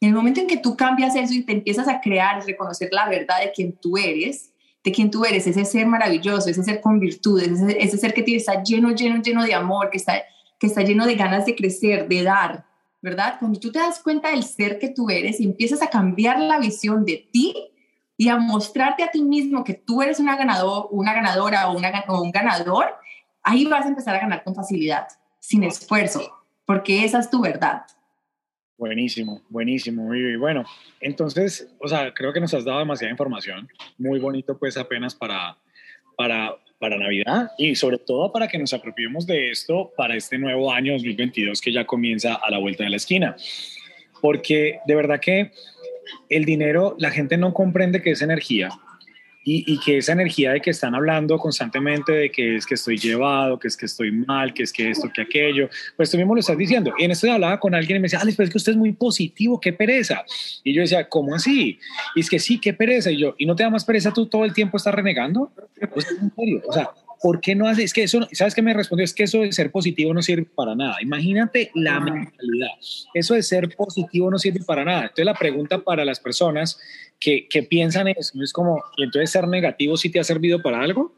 En 0.00 0.08
el 0.08 0.14
momento 0.14 0.40
en 0.40 0.46
que 0.46 0.56
tú 0.56 0.76
cambias 0.76 1.14
eso 1.14 1.34
y 1.34 1.42
te 1.42 1.52
empiezas 1.52 1.86
a 1.86 2.00
crear, 2.00 2.44
reconocer 2.44 2.88
la 2.90 3.08
verdad 3.08 3.40
de 3.40 3.52
quién 3.52 3.72
tú 3.72 3.98
eres, 3.98 4.50
de 4.82 4.92
quién 4.92 5.10
tú 5.10 5.24
eres, 5.24 5.46
ese 5.46 5.64
ser 5.66 5.86
maravilloso, 5.86 6.48
ese 6.48 6.62
ser 6.62 6.80
con 6.80 6.98
virtudes, 6.98 7.60
ese, 7.78 7.98
ser 7.98 8.14
que 8.14 8.24
está 8.34 8.62
lleno, 8.62 8.92
lleno, 8.92 9.20
lleno 9.22 9.44
de 9.44 9.52
amor, 9.52 9.90
que 9.90 9.98
está, 9.98 10.22
que 10.58 10.66
está 10.66 10.82
lleno 10.82 11.06
de 11.06 11.16
ganas 11.16 11.44
de 11.44 11.54
crecer, 11.54 12.08
de 12.08 12.22
dar, 12.22 12.64
¿verdad? 13.02 13.36
Cuando 13.38 13.60
tú 13.60 13.70
te 13.70 13.78
das 13.78 14.00
cuenta 14.00 14.30
del 14.30 14.42
ser 14.42 14.78
que 14.78 14.88
tú 14.88 15.10
eres 15.10 15.38
y 15.38 15.44
empiezas 15.44 15.82
a 15.82 15.90
cambiar 15.90 16.40
la 16.40 16.58
visión 16.58 17.04
de 17.04 17.28
ti 17.30 17.69
y 18.20 18.28
a 18.28 18.36
mostrarte 18.36 19.02
a 19.02 19.10
ti 19.10 19.22
mismo 19.22 19.64
que 19.64 19.72
tú 19.72 20.02
eres 20.02 20.20
una, 20.20 20.36
ganador, 20.36 20.88
una 20.90 21.14
ganadora 21.14 21.70
o, 21.70 21.74
una, 21.74 22.04
o 22.06 22.20
un 22.20 22.30
ganador, 22.30 22.94
ahí 23.42 23.64
vas 23.64 23.86
a 23.86 23.88
empezar 23.88 24.14
a 24.14 24.20
ganar 24.20 24.44
con 24.44 24.54
facilidad, 24.54 25.08
sin 25.38 25.64
esfuerzo, 25.64 26.30
porque 26.66 27.02
esa 27.02 27.20
es 27.20 27.30
tu 27.30 27.40
verdad. 27.40 27.80
Buenísimo, 28.76 29.40
buenísimo. 29.48 30.14
Y 30.14 30.36
bueno, 30.36 30.66
entonces, 31.00 31.72
o 31.80 31.88
sea, 31.88 32.12
creo 32.12 32.30
que 32.34 32.40
nos 32.40 32.52
has 32.52 32.62
dado 32.62 32.80
demasiada 32.80 33.10
información. 33.10 33.66
Muy 33.96 34.18
bonito, 34.18 34.58
pues, 34.58 34.76
apenas 34.76 35.14
para, 35.14 35.56
para, 36.14 36.54
para 36.78 36.98
Navidad 36.98 37.52
y 37.56 37.74
sobre 37.74 37.96
todo 37.96 38.30
para 38.30 38.48
que 38.48 38.58
nos 38.58 38.74
apropiemos 38.74 39.26
de 39.26 39.50
esto 39.50 39.94
para 39.96 40.14
este 40.14 40.36
nuevo 40.36 40.70
año 40.70 40.92
2022 40.92 41.58
que 41.58 41.72
ya 41.72 41.86
comienza 41.86 42.34
a 42.34 42.50
la 42.50 42.58
vuelta 42.58 42.84
de 42.84 42.90
la 42.90 42.96
esquina. 42.96 43.34
Porque 44.20 44.80
de 44.84 44.94
verdad 44.94 45.20
que 45.20 45.52
el 46.28 46.44
dinero, 46.44 46.96
la 46.98 47.10
gente 47.10 47.36
no 47.36 47.52
comprende 47.52 48.02
que 48.02 48.12
es 48.12 48.22
energía 48.22 48.70
y, 49.42 49.80
que 49.80 49.98
esa 49.98 50.12
energía 50.12 50.52
de 50.52 50.60
que 50.60 50.70
están 50.70 50.94
hablando 50.94 51.38
constantemente 51.38 52.12
de 52.12 52.30
que 52.30 52.56
es 52.56 52.66
que 52.66 52.74
estoy 52.74 52.98
llevado, 52.98 53.58
que 53.58 53.68
es 53.68 53.76
que 53.76 53.86
estoy 53.86 54.12
mal, 54.12 54.52
que 54.52 54.62
es 54.62 54.72
que 54.72 54.90
esto, 54.90 55.10
que 55.12 55.22
aquello, 55.22 55.68
pues 55.96 56.10
tú 56.10 56.18
mismo 56.18 56.34
lo 56.34 56.40
estás 56.40 56.58
diciendo. 56.58 56.92
Y 56.98 57.04
en 57.04 57.10
esto 57.10 57.30
hablaba 57.32 57.58
con 57.58 57.74
alguien 57.74 57.96
y 57.96 58.00
me 58.00 58.04
decía, 58.04 58.20
Alex, 58.20 58.36
pero 58.36 58.44
es 58.44 58.52
que 58.52 58.58
usted 58.58 58.72
es 58.72 58.78
muy 58.78 58.92
positivo, 58.92 59.60
qué 59.60 59.72
pereza. 59.72 60.24
Y 60.62 60.74
yo 60.74 60.82
decía, 60.82 61.08
¿cómo 61.08 61.34
así? 61.34 61.78
Y 62.14 62.20
es 62.20 62.28
que 62.28 62.38
sí, 62.38 62.58
qué 62.58 62.74
pereza. 62.74 63.10
Y 63.10 63.18
yo, 63.18 63.34
¿y 63.38 63.46
no 63.46 63.56
te 63.56 63.62
da 63.62 63.70
más 63.70 63.84
pereza 63.84 64.12
tú 64.12 64.26
todo 64.26 64.44
el 64.44 64.52
tiempo 64.52 64.76
estar 64.76 64.94
renegando? 64.94 65.50
O 66.66 66.72
sea, 66.72 66.90
¿por 67.20 67.40
qué 67.40 67.54
no 67.54 67.68
haces? 67.68 67.86
Es 67.86 67.92
que 67.92 68.02
eso, 68.02 68.20
¿sabes 68.32 68.54
qué 68.54 68.62
me 68.62 68.72
respondió? 68.72 69.04
Es 69.04 69.12
que 69.12 69.24
eso 69.24 69.40
de 69.40 69.52
ser 69.52 69.70
positivo 69.70 70.12
no 70.14 70.22
sirve 70.22 70.48
para 70.54 70.74
nada. 70.74 70.96
Imagínate 71.02 71.70
la 71.74 72.00
mentalidad. 72.00 72.68
Eso 73.14 73.34
de 73.34 73.42
ser 73.42 73.74
positivo 73.76 74.30
no 74.30 74.38
sirve 74.38 74.64
para 74.64 74.84
nada. 74.84 75.02
Entonces 75.02 75.26
la 75.26 75.34
pregunta 75.34 75.78
para 75.78 76.04
las 76.04 76.18
personas 76.18 76.78
que, 77.18 77.46
que 77.48 77.62
piensan 77.62 78.08
eso. 78.08 78.42
Es 78.42 78.52
como, 78.52 78.82
¿y 78.96 79.04
entonces 79.04 79.30
ser 79.30 79.46
negativo 79.46 79.96
sí 79.96 80.10
te 80.10 80.18
ha 80.18 80.24
servido 80.24 80.62
para 80.62 80.80
algo? 80.80 81.14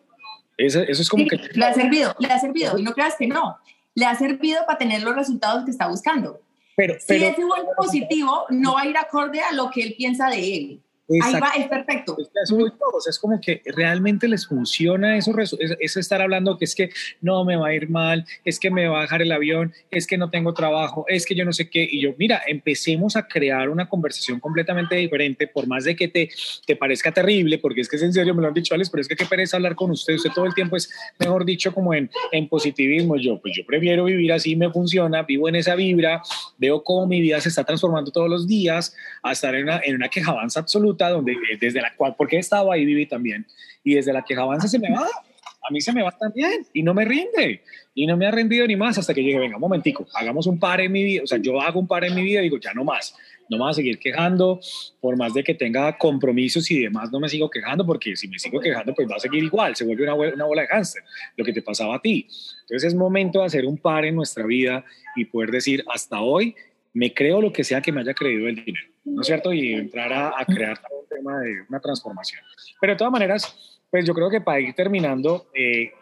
Eso, 0.57 0.81
eso 0.81 1.03
es 1.03 1.09
como 1.09 1.27
que... 1.27 1.37
Le 1.37 1.65
ha 1.65 1.73
servido, 1.73 2.15
le 2.19 2.29
ha 2.29 2.39
servido. 2.39 2.79
Y 2.79 2.83
no 2.83 2.93
creas 2.93 3.15
que 3.17 3.27
no. 3.27 3.57
Le 3.95 4.05
ha 4.05 4.15
servido 4.17 4.61
para 4.67 4.79
tener 4.79 5.03
los 5.03 5.15
resultados 5.15 5.65
que 5.65 5.71
está 5.71 5.87
buscando. 5.87 6.41
pero, 6.77 6.95
si 6.99 7.15
ese 7.15 7.45
vuelve 7.45 7.69
positivo, 7.77 8.47
no 8.51 8.75
va 8.75 8.83
a 8.83 8.87
ir 8.87 8.97
acorde 8.97 9.41
a 9.41 9.53
lo 9.53 9.71
que 9.71 9.83
él 9.83 9.95
piensa 9.97 10.29
de 10.29 10.57
él. 10.57 10.81
Ahí 11.09 11.35
va, 11.35 11.51
es 11.57 11.67
perfecto. 11.69 12.17
Es, 12.19 13.07
es 13.09 13.19
como 13.19 13.41
que 13.41 13.61
realmente 13.67 14.29
les 14.29 14.47
funciona 14.47 15.17
eso, 15.17 15.35
eso 15.39 16.01
estar 16.01 16.23
hablando 16.23 16.57
que 16.57 16.65
es 16.65 16.75
que 16.75 16.91
no 17.21 17.45
me 17.45 17.57
va 17.57 17.69
a 17.69 17.75
ir 17.75 17.91
mal, 17.91 18.25
es 18.45 18.61
que 18.61 18.71
me 18.71 18.87
va 18.87 18.99
a 18.99 19.01
bajar 19.01 19.21
el 19.21 19.33
avión, 19.33 19.73
es 19.91 20.07
que 20.07 20.17
no 20.17 20.31
tengo 20.31 20.55
trabajo, 20.55 21.05
es 21.09 21.27
que 21.27 21.35
yo 21.35 21.45
no 21.45 21.53
sé 21.53 21.69
qué. 21.69 21.87
Y 21.91 22.01
yo, 22.01 22.11
mira, 22.19 22.43
empecemos 22.47 23.17
a 23.17 23.27
crear 23.27 23.69
una 23.69 23.89
conversación 23.89 24.39
completamente 24.39 24.95
diferente, 24.97 25.49
por 25.49 25.67
más 25.67 25.85
de 25.85 25.97
que 25.97 26.09
te, 26.09 26.31
te 26.67 26.77
parezca 26.77 27.13
terrible, 27.13 27.59
porque 27.59 27.81
es 27.81 27.89
que 27.89 27.97
es 27.97 28.03
en 28.03 28.13
serio, 28.13 28.35
me 28.35 28.43
lo 28.43 28.49
han 28.49 28.55
dicho 28.55 28.75
Alex, 28.75 28.89
pero 28.89 29.01
es 29.01 29.09
que 29.09 29.17
qué 29.17 29.27
pereza 29.27 29.57
hablar 29.57 29.75
con 29.75 29.91
usted, 29.91 30.15
usted 30.15 30.31
todo 30.35 30.47
el 30.47 30.55
tiempo 30.55 30.77
es, 30.77 30.89
mejor 31.19 31.45
dicho, 31.45 31.75
como 31.75 31.95
en, 31.95 32.11
en 32.31 32.49
positivismo. 32.49 33.17
Yo, 33.17 33.41
pues 33.41 33.55
yo 33.57 33.67
prefiero 33.67 34.05
vivir 34.05 34.33
así, 34.33 34.55
me 34.55 34.71
funciona, 34.71 35.23
vivo 35.23 35.49
en 35.49 35.57
esa 35.57 35.75
vibra, 35.75 36.23
veo 36.59 36.83
cómo 36.85 37.07
mi 37.07 37.21
vida 37.21 37.41
se 37.41 37.49
está 37.49 37.65
transformando 37.65 38.13
todos 38.13 38.31
los 38.31 38.47
días, 38.47 38.95
a 39.23 39.33
estar 39.33 39.55
en 39.55 39.65
una, 39.65 39.81
en 39.85 39.97
una 39.97 40.09
quejabanza 40.09 40.61
absoluta 40.61 40.92
donde 40.97 41.33
eh, 41.33 41.59
desde 41.61 41.81
la 41.81 41.95
cual, 41.97 42.15
porque 42.17 42.37
he 42.37 42.41
estado 42.41 42.71
ahí, 42.73 42.85
viví 42.85 43.07
también, 43.07 43.47
y 43.85 43.95
desde 43.95 44.13
la 44.13 44.23
que 44.23 44.35
avanza 44.35 44.69
se 44.69 44.79
me 44.79 44.91
va, 44.91 45.07
a 45.07 45.73
mí 45.73 45.81
se 45.81 45.93
me 45.93 46.03
va 46.03 46.11
también, 46.11 46.67
y 46.73 46.83
no 46.83 46.95
me 46.95 47.05
rinde, 47.05 47.63
y 47.95 48.07
no 48.07 48.17
me 48.17 48.27
ha 48.27 48.31
rendido 48.31 48.67
ni 48.67 48.77
más 48.77 48.99
hasta 48.99 49.15
que 49.15 49.23
llegue, 49.23 49.39
venga, 49.39 49.57
un 49.57 49.61
momentico, 49.61 50.07
hagamos 50.15 50.47
un 50.47 50.59
par 50.59 50.81
en 50.81 50.93
mi 50.93 51.05
vida, 51.05 51.23
o 51.25 51.27
sea, 51.27 51.39
yo 51.39 51.61
hago 51.61 51.79
un 51.79 51.87
par 51.87 52.05
en 52.05 52.15
mi 52.15 52.23
vida 52.23 52.41
y 52.41 52.45
digo, 52.45 52.59
ya 52.59 52.75
no 52.75 52.85
más, 52.85 53.15
no 53.49 53.59
me 53.59 53.65
voy 53.65 53.71
a 53.71 53.75
seguir 53.75 53.99
quejando, 53.99 54.61
por 55.01 55.17
más 55.17 55.35
de 55.35 55.45
que 55.45 55.55
tenga 55.55 55.97
compromisos 55.99 56.71
y 56.71 56.81
demás, 56.81 57.13
no 57.13 57.21
me 57.21 57.29
sigo 57.29 57.51
quejando, 57.51 57.85
porque 57.85 58.17
si 58.17 58.27
me 58.29 58.39
sigo 58.39 58.61
quejando, 58.61 58.95
pues 58.95 59.09
va 59.09 59.17
a 59.17 59.21
seguir 59.21 59.45
igual, 59.45 59.77
se 59.77 59.85
vuelve 59.85 60.05
una, 60.05 60.15
una 60.15 60.45
bola 60.45 60.63
de 60.63 60.69
hámster, 60.69 61.03
lo 61.37 61.45
que 61.45 61.53
te 61.53 61.63
pasaba 61.63 61.97
a 61.97 62.01
ti. 62.01 62.27
Entonces 62.63 62.89
es 62.89 62.95
momento 62.95 63.41
de 63.41 63.47
hacer 63.47 63.67
un 63.67 63.77
par 63.77 64.05
en 64.05 64.15
nuestra 64.15 64.47
vida 64.47 64.85
y 65.17 65.27
poder 65.27 65.51
decir, 65.51 65.85
hasta 65.93 66.21
hoy 66.21 66.55
me 66.95 67.13
creo 67.15 67.41
lo 67.41 67.53
que 67.53 67.65
sea 67.65 67.81
que 67.81 67.93
me 67.93 68.01
haya 68.01 68.15
creído 68.15 68.49
el 68.49 68.57
dinero, 68.57 68.87
¿no 69.05 69.23
es 69.23 69.27
cierto? 69.27 69.53
Y 69.53 69.75
entrar 69.75 70.13
a, 70.13 70.45
crear 70.45 70.79
un 70.91 71.09
tema 71.09 71.39
de 71.41 71.63
una 71.69 71.81
transformación. 71.81 72.43
Pero 72.81 72.93
de 72.93 72.97
todas 72.97 73.13
maneras, 73.13 73.81
pues 73.91 74.05
yo 74.05 74.15
creo 74.15 74.31
que 74.31 74.41
para 74.41 74.61
ir 74.61 74.75
terminando, 74.75 75.47
eh, 75.55 75.93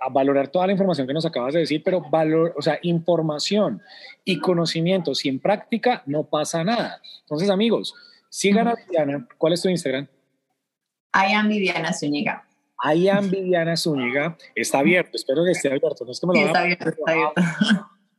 a 0.00 0.08
valorar 0.10 0.48
toda 0.48 0.66
la 0.66 0.72
información 0.72 1.06
que 1.06 1.12
nos 1.12 1.26
acabas 1.26 1.54
de 1.54 1.60
decir, 1.60 1.82
pero 1.84 2.00
valor, 2.08 2.54
o 2.56 2.62
sea, 2.62 2.78
información 2.82 3.82
y 4.24 4.38
conocimiento 4.38 5.14
sin 5.14 5.40
práctica 5.40 6.02
no 6.06 6.24
pasa 6.24 6.62
nada. 6.64 7.00
Entonces, 7.20 7.50
amigos, 7.50 7.94
sigan 8.28 8.68
a 8.68 8.74
Viviana. 8.74 9.26
¿Cuál 9.36 9.54
es 9.54 9.62
tu 9.62 9.68
Instagram? 9.68 10.06
I 11.14 11.32
am 11.32 11.48
Viviana 11.48 11.92
Zúñiga. 11.92 12.44
I 12.84 13.08
am 13.08 13.30
Viviana 13.30 13.76
Zúñiga. 13.76 14.36
Está 14.54 14.78
abierto, 14.78 15.16
espero 15.16 15.44
que 15.44 15.52
esté 15.52 15.68
abierto. 15.68 16.04
No 16.04 16.12
es 16.12 16.20
que 16.20 16.26
me 16.26 16.34
lo 16.34 16.40
sí, 16.40 16.46
está 16.46 16.60
abierto, 16.60 16.88
está 16.90 17.12
abierto. 17.12 17.42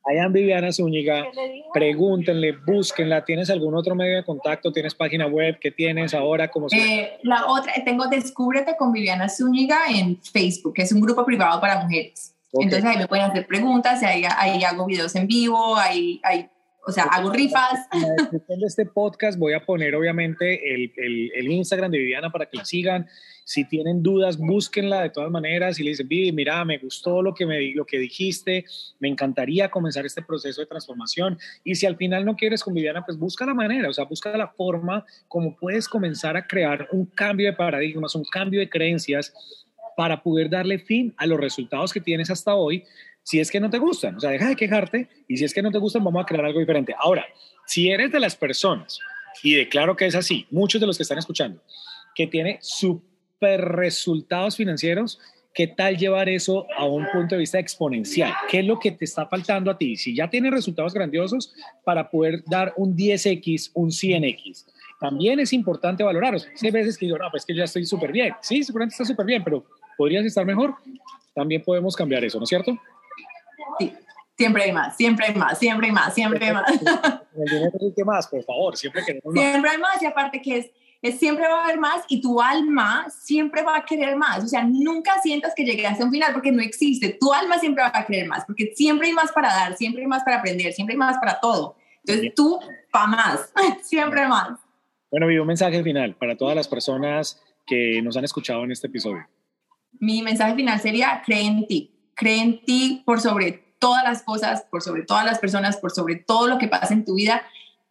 Hayan 0.10 0.34
Viviana 0.34 0.72
Zúñiga, 0.72 1.28
pregúntenle, 1.72 2.54
búsquenla. 2.66 3.24
¿Tienes 3.26 3.52
algún 3.52 3.76
otro 3.76 3.94
medio 3.94 4.16
de 4.16 4.24
contacto? 4.24 4.72
¿Tienes 4.72 4.96
página 4.96 5.28
web? 5.28 5.60
¿Qué 5.62 5.70
tienes 5.70 6.16
ahora? 6.16 6.50
¿Cómo 6.50 6.66
eh, 6.72 7.20
la 7.22 7.46
otra, 7.46 7.74
tengo 7.86 8.08
Descúbrete 8.08 8.76
con 8.76 8.92
Viviana 8.92 9.30
Zúñiga 9.30 9.82
en 9.88 10.20
Facebook, 10.20 10.74
que 10.74 10.82
es 10.82 10.92
un 10.92 11.02
grupo 11.02 11.24
privado 11.26 11.62
para 11.62 11.84
mujeres. 11.84 12.36
Entonces 12.54 12.84
ahí 12.86 12.98
me 12.98 13.08
pueden 13.08 13.26
hacer 13.26 13.46
preguntas, 13.46 14.02
ahí, 14.02 14.24
ahí 14.38 14.64
hago 14.64 14.88
videos 14.88 15.16
en 15.16 15.28
vivo, 15.28 15.78
ahí, 15.78 16.20
ahí 16.24 16.50
o 16.88 16.92
sea, 16.92 17.04
hago 17.04 17.32
rifas. 17.32 17.88
En 17.92 18.64
este 18.66 18.88
podcast 18.88 19.38
voy 19.38 19.54
a 19.54 19.64
poner 19.64 19.94
obviamente 19.94 20.74
el, 20.74 20.92
el, 20.98 21.32
el, 21.36 21.52
Instagram 21.52 21.92
de 21.92 22.00
Viviana 22.00 22.32
para 22.32 22.48
que 22.48 22.58
la 22.58 22.66
sigan. 22.66 23.08
Si 23.50 23.66
tienen 23.66 24.04
dudas, 24.04 24.38
búsquenla 24.38 25.02
de 25.02 25.10
todas 25.10 25.32
maneras 25.32 25.80
y 25.80 25.84
le 25.84 25.90
dicen, 25.90 26.08
Vivi, 26.08 26.32
mira, 26.32 26.64
me 26.66 26.78
gustó 26.78 27.24
lo 27.24 27.34
que, 27.34 27.48
me, 27.48 27.74
lo 27.74 27.84
que 27.84 27.98
dijiste, 27.98 28.64
me 29.00 29.08
encantaría 29.08 29.72
comenzar 29.72 30.06
este 30.06 30.22
proceso 30.22 30.62
de 30.62 30.68
transformación. 30.68 31.40
Y 31.64 31.74
si 31.74 31.88
al 31.88 31.98
final 31.98 32.26
no 32.26 32.36
quieres 32.36 32.64
con 32.64 32.76
Viviana, 32.76 33.04
pues 33.04 33.18
busca 33.18 33.48
la 33.48 33.56
manera, 33.56 33.90
o 33.90 33.94
sea, 33.94 34.04
busca 34.06 34.38
la 34.38 34.50
forma 34.50 35.04
como 35.28 35.56
puedes 35.56 35.90
comenzar 35.90 36.38
a 36.38 36.46
crear 36.46 36.88
un 36.92 37.08
cambio 37.08 37.48
de 37.48 37.54
paradigmas, 37.54 38.14
un 38.14 38.24
cambio 38.24 38.60
de 38.60 38.70
creencias 38.70 39.34
para 39.98 40.22
poder 40.22 40.48
darle 40.52 40.78
fin 40.78 41.16
a 41.18 41.26
los 41.26 41.40
resultados 41.40 41.92
que 41.92 42.02
tienes 42.02 42.30
hasta 42.30 42.54
hoy 42.54 42.84
si 43.24 43.40
es 43.40 43.50
que 43.50 43.60
no 43.60 43.72
te 43.72 43.80
gustan. 43.80 44.16
O 44.16 44.20
sea, 44.20 44.30
deja 44.30 44.48
de 44.48 44.56
quejarte 44.56 45.10
y 45.28 45.38
si 45.38 45.46
es 45.46 45.56
que 45.56 45.64
no 45.64 45.72
te 45.72 45.80
gustan, 45.80 46.04
vamos 46.04 46.22
a 46.22 46.26
crear 46.28 46.46
algo 46.46 46.60
diferente. 46.60 46.94
Ahora, 47.00 47.26
si 47.66 47.90
eres 47.90 48.12
de 48.12 48.20
las 48.20 48.36
personas, 48.36 49.00
y 49.42 49.56
declaro 49.56 49.96
que 49.96 50.06
es 50.06 50.14
así, 50.14 50.46
muchos 50.52 50.80
de 50.80 50.86
los 50.86 50.98
que 50.98 51.04
están 51.04 51.18
escuchando, 51.18 51.64
que 52.14 52.28
tiene 52.28 52.60
super 53.40 53.62
resultados 53.62 54.58
financieros, 54.58 55.18
¿qué 55.54 55.68
tal 55.68 55.98
llevar 55.98 56.28
eso 56.28 56.68
a 56.78 56.86
un 56.86 57.08
punto 57.10 57.36
de 57.36 57.40
vista 57.40 57.58
exponencial? 57.58 58.34
¿Qué 58.50 58.60
es 58.60 58.66
lo 58.66 58.78
que 58.80 58.92
te 58.92 59.06
está 59.06 59.28
faltando 59.28 59.72
a 59.72 59.78
ti? 59.78 59.96
Si 59.96 60.14
ya 60.14 60.30
tienes 60.30 60.52
resultados 60.52 60.94
grandiosos 60.94 61.54
para 61.86 62.10
poder 62.10 62.44
dar 62.46 62.74
un 62.76 62.98
10x, 62.98 63.72
un 63.76 63.92
100x, 63.92 64.66
también 65.00 65.40
es 65.40 65.54
importante 65.54 66.04
valorarlos. 66.04 66.50
Hay 66.62 66.72
veces 66.72 66.98
que 66.98 67.06
digo, 67.06 67.18
no, 67.18 67.32
pues 67.32 67.46
que 67.46 67.56
ya 67.56 67.64
estoy 67.64 67.86
súper 67.86 68.12
bien. 68.12 68.34
Sí, 68.42 68.62
seguramente 68.62 68.96
está 68.96 69.06
súper 69.06 69.26
bien, 69.26 69.42
pero 69.42 69.64
podrías 69.98 70.26
estar 70.26 70.46
mejor. 70.46 70.76
También 71.34 71.64
podemos 71.64 71.96
cambiar 71.96 72.26
eso, 72.26 72.40
¿no 72.40 72.44
es 72.44 72.50
cierto? 72.50 72.78
Sí, 73.80 73.94
siempre 74.38 74.64
hay 74.64 74.74
más, 74.74 74.98
siempre 74.98 75.28
hay 75.28 75.36
más, 75.36 75.58
siempre 75.58 75.88
hay 75.88 75.94
más, 75.94 76.14
siempre 76.14 76.46
hay 76.46 76.54
más. 76.54 76.66
El 76.76 78.06
más, 78.06 78.28
por 78.28 78.44
favor, 78.44 78.76
siempre 78.76 79.06
queremos 79.06 79.34
más. 79.34 79.44
Siempre 79.44 79.72
hay 79.72 79.78
más 79.78 80.02
y 80.02 80.06
aparte 80.06 80.42
que 80.42 80.58
es, 80.58 80.66
es, 80.66 80.72
siempre 81.02 81.48
va 81.48 81.62
a 81.62 81.64
haber 81.66 81.80
más 81.80 82.04
y 82.08 82.22
tu 82.22 82.42
alma 82.42 83.08
siempre 83.10 83.64
va 83.64 83.78
a 83.78 83.86
querer 83.86 84.16
más. 84.16 84.44
O 84.44 84.48
sea, 84.48 84.64
nunca 84.64 85.22
sientas 85.22 85.54
que 85.56 85.64
llegaste 85.64 86.04
a 86.04 86.06
un 86.06 86.12
final 86.12 86.34
porque 86.34 86.52
no 86.52 86.62
existe. 86.62 87.18
Tu 87.20 87.34
alma 87.34 87.58
siempre 87.60 87.84
va 87.84 87.92
a 87.94 88.06
querer 88.06 88.28
más 88.28 88.46
porque 88.46 88.74
siempre 88.76 89.08
hay 89.08 89.14
más 89.14 89.32
para 89.32 89.50
dar, 89.50 89.76
siempre 89.76 90.02
hay 90.02 90.08
más 90.08 90.24
para 90.24 90.38
aprender, 90.38 90.74
siempre 90.74 90.94
hay 90.94 91.00
más 91.00 91.18
para 91.18 91.40
todo. 91.40 91.76
Entonces 92.06 92.34
tú, 92.36 92.60
para 92.92 93.08
más, 93.08 93.54
siempre 93.84 94.28
más. 94.28 94.60
Bueno, 95.12 95.28
vi 95.28 95.38
un 95.38 95.48
mensaje 95.48 95.84
final 95.84 96.16
para 96.16 96.36
todas 96.36 96.56
las 96.56 96.68
personas 96.68 97.42
que 97.66 98.02
nos 98.02 98.18
han 98.18 98.26
escuchado 98.26 98.64
en 98.64 98.72
este 98.72 98.88
episodio. 98.88 99.28
Mi 100.00 100.22
mensaje 100.22 100.56
final 100.56 100.80
sería, 100.80 101.22
cree 101.26 101.46
en 101.46 101.68
ti 101.68 101.96
cree 102.20 102.42
en 102.42 102.64
ti 102.66 103.02
por 103.06 103.22
sobre 103.22 103.64
todas 103.80 104.04
las 104.04 104.24
cosas, 104.24 104.66
por 104.70 104.82
sobre 104.84 105.04
todas 105.04 105.26
las 105.26 105.40
personas, 105.40 105.78
por 105.78 105.92
sobre 105.92 106.18
todo 106.18 106.48
lo 106.48 106.58
que 106.58 106.68
pasa 106.68 106.94
en 106.94 107.06
tu 107.06 107.16
vida. 107.16 107.44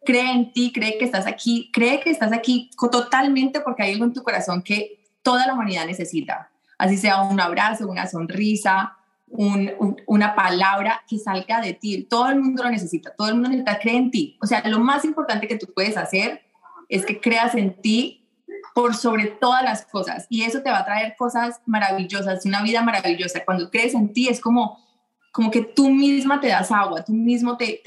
Cree 0.09 0.31
en 0.31 0.51
ti, 0.51 0.71
cree 0.73 0.97
que 0.97 1.05
estás 1.05 1.27
aquí, 1.27 1.69
cree 1.71 1.99
que 1.99 2.09
estás 2.09 2.33
aquí 2.33 2.71
totalmente 2.91 3.59
porque 3.59 3.83
hay 3.83 3.93
algo 3.93 4.05
en 4.05 4.13
tu 4.13 4.23
corazón 4.23 4.63
que 4.63 5.05
toda 5.21 5.45
la 5.45 5.53
humanidad 5.53 5.85
necesita. 5.85 6.49
Así 6.79 6.97
sea 6.97 7.21
un 7.21 7.39
abrazo, 7.39 7.87
una 7.87 8.07
sonrisa, 8.07 8.97
una 9.27 10.33
palabra 10.33 11.03
que 11.07 11.19
salga 11.19 11.61
de 11.61 11.73
ti. 11.73 12.07
Todo 12.09 12.27
el 12.29 12.41
mundo 12.41 12.63
lo 12.63 12.71
necesita, 12.71 13.13
todo 13.15 13.27
el 13.27 13.35
mundo 13.35 13.49
necesita, 13.49 13.77
cree 13.77 13.97
en 13.97 14.09
ti. 14.09 14.35
O 14.41 14.47
sea, 14.47 14.67
lo 14.67 14.79
más 14.79 15.05
importante 15.05 15.47
que 15.47 15.59
tú 15.59 15.67
puedes 15.75 15.95
hacer 15.95 16.41
es 16.87 17.05
que 17.05 17.21
creas 17.21 17.53
en 17.53 17.79
ti 17.79 18.27
por 18.73 18.95
sobre 18.95 19.27
todas 19.27 19.63
las 19.63 19.85
cosas 19.85 20.25
y 20.27 20.41
eso 20.41 20.63
te 20.63 20.71
va 20.71 20.79
a 20.79 20.85
traer 20.85 21.15
cosas 21.19 21.61
maravillosas, 21.67 22.47
una 22.47 22.63
vida 22.63 22.81
maravillosa. 22.81 23.45
Cuando 23.45 23.69
crees 23.69 23.93
en 23.93 24.11
ti 24.11 24.27
es 24.27 24.41
como, 24.41 24.83
como 25.31 25.51
que 25.51 25.61
tú 25.61 25.91
misma 25.91 26.41
te 26.41 26.47
das 26.47 26.71
agua, 26.71 27.03
tú 27.05 27.13
mismo 27.13 27.57
te, 27.57 27.79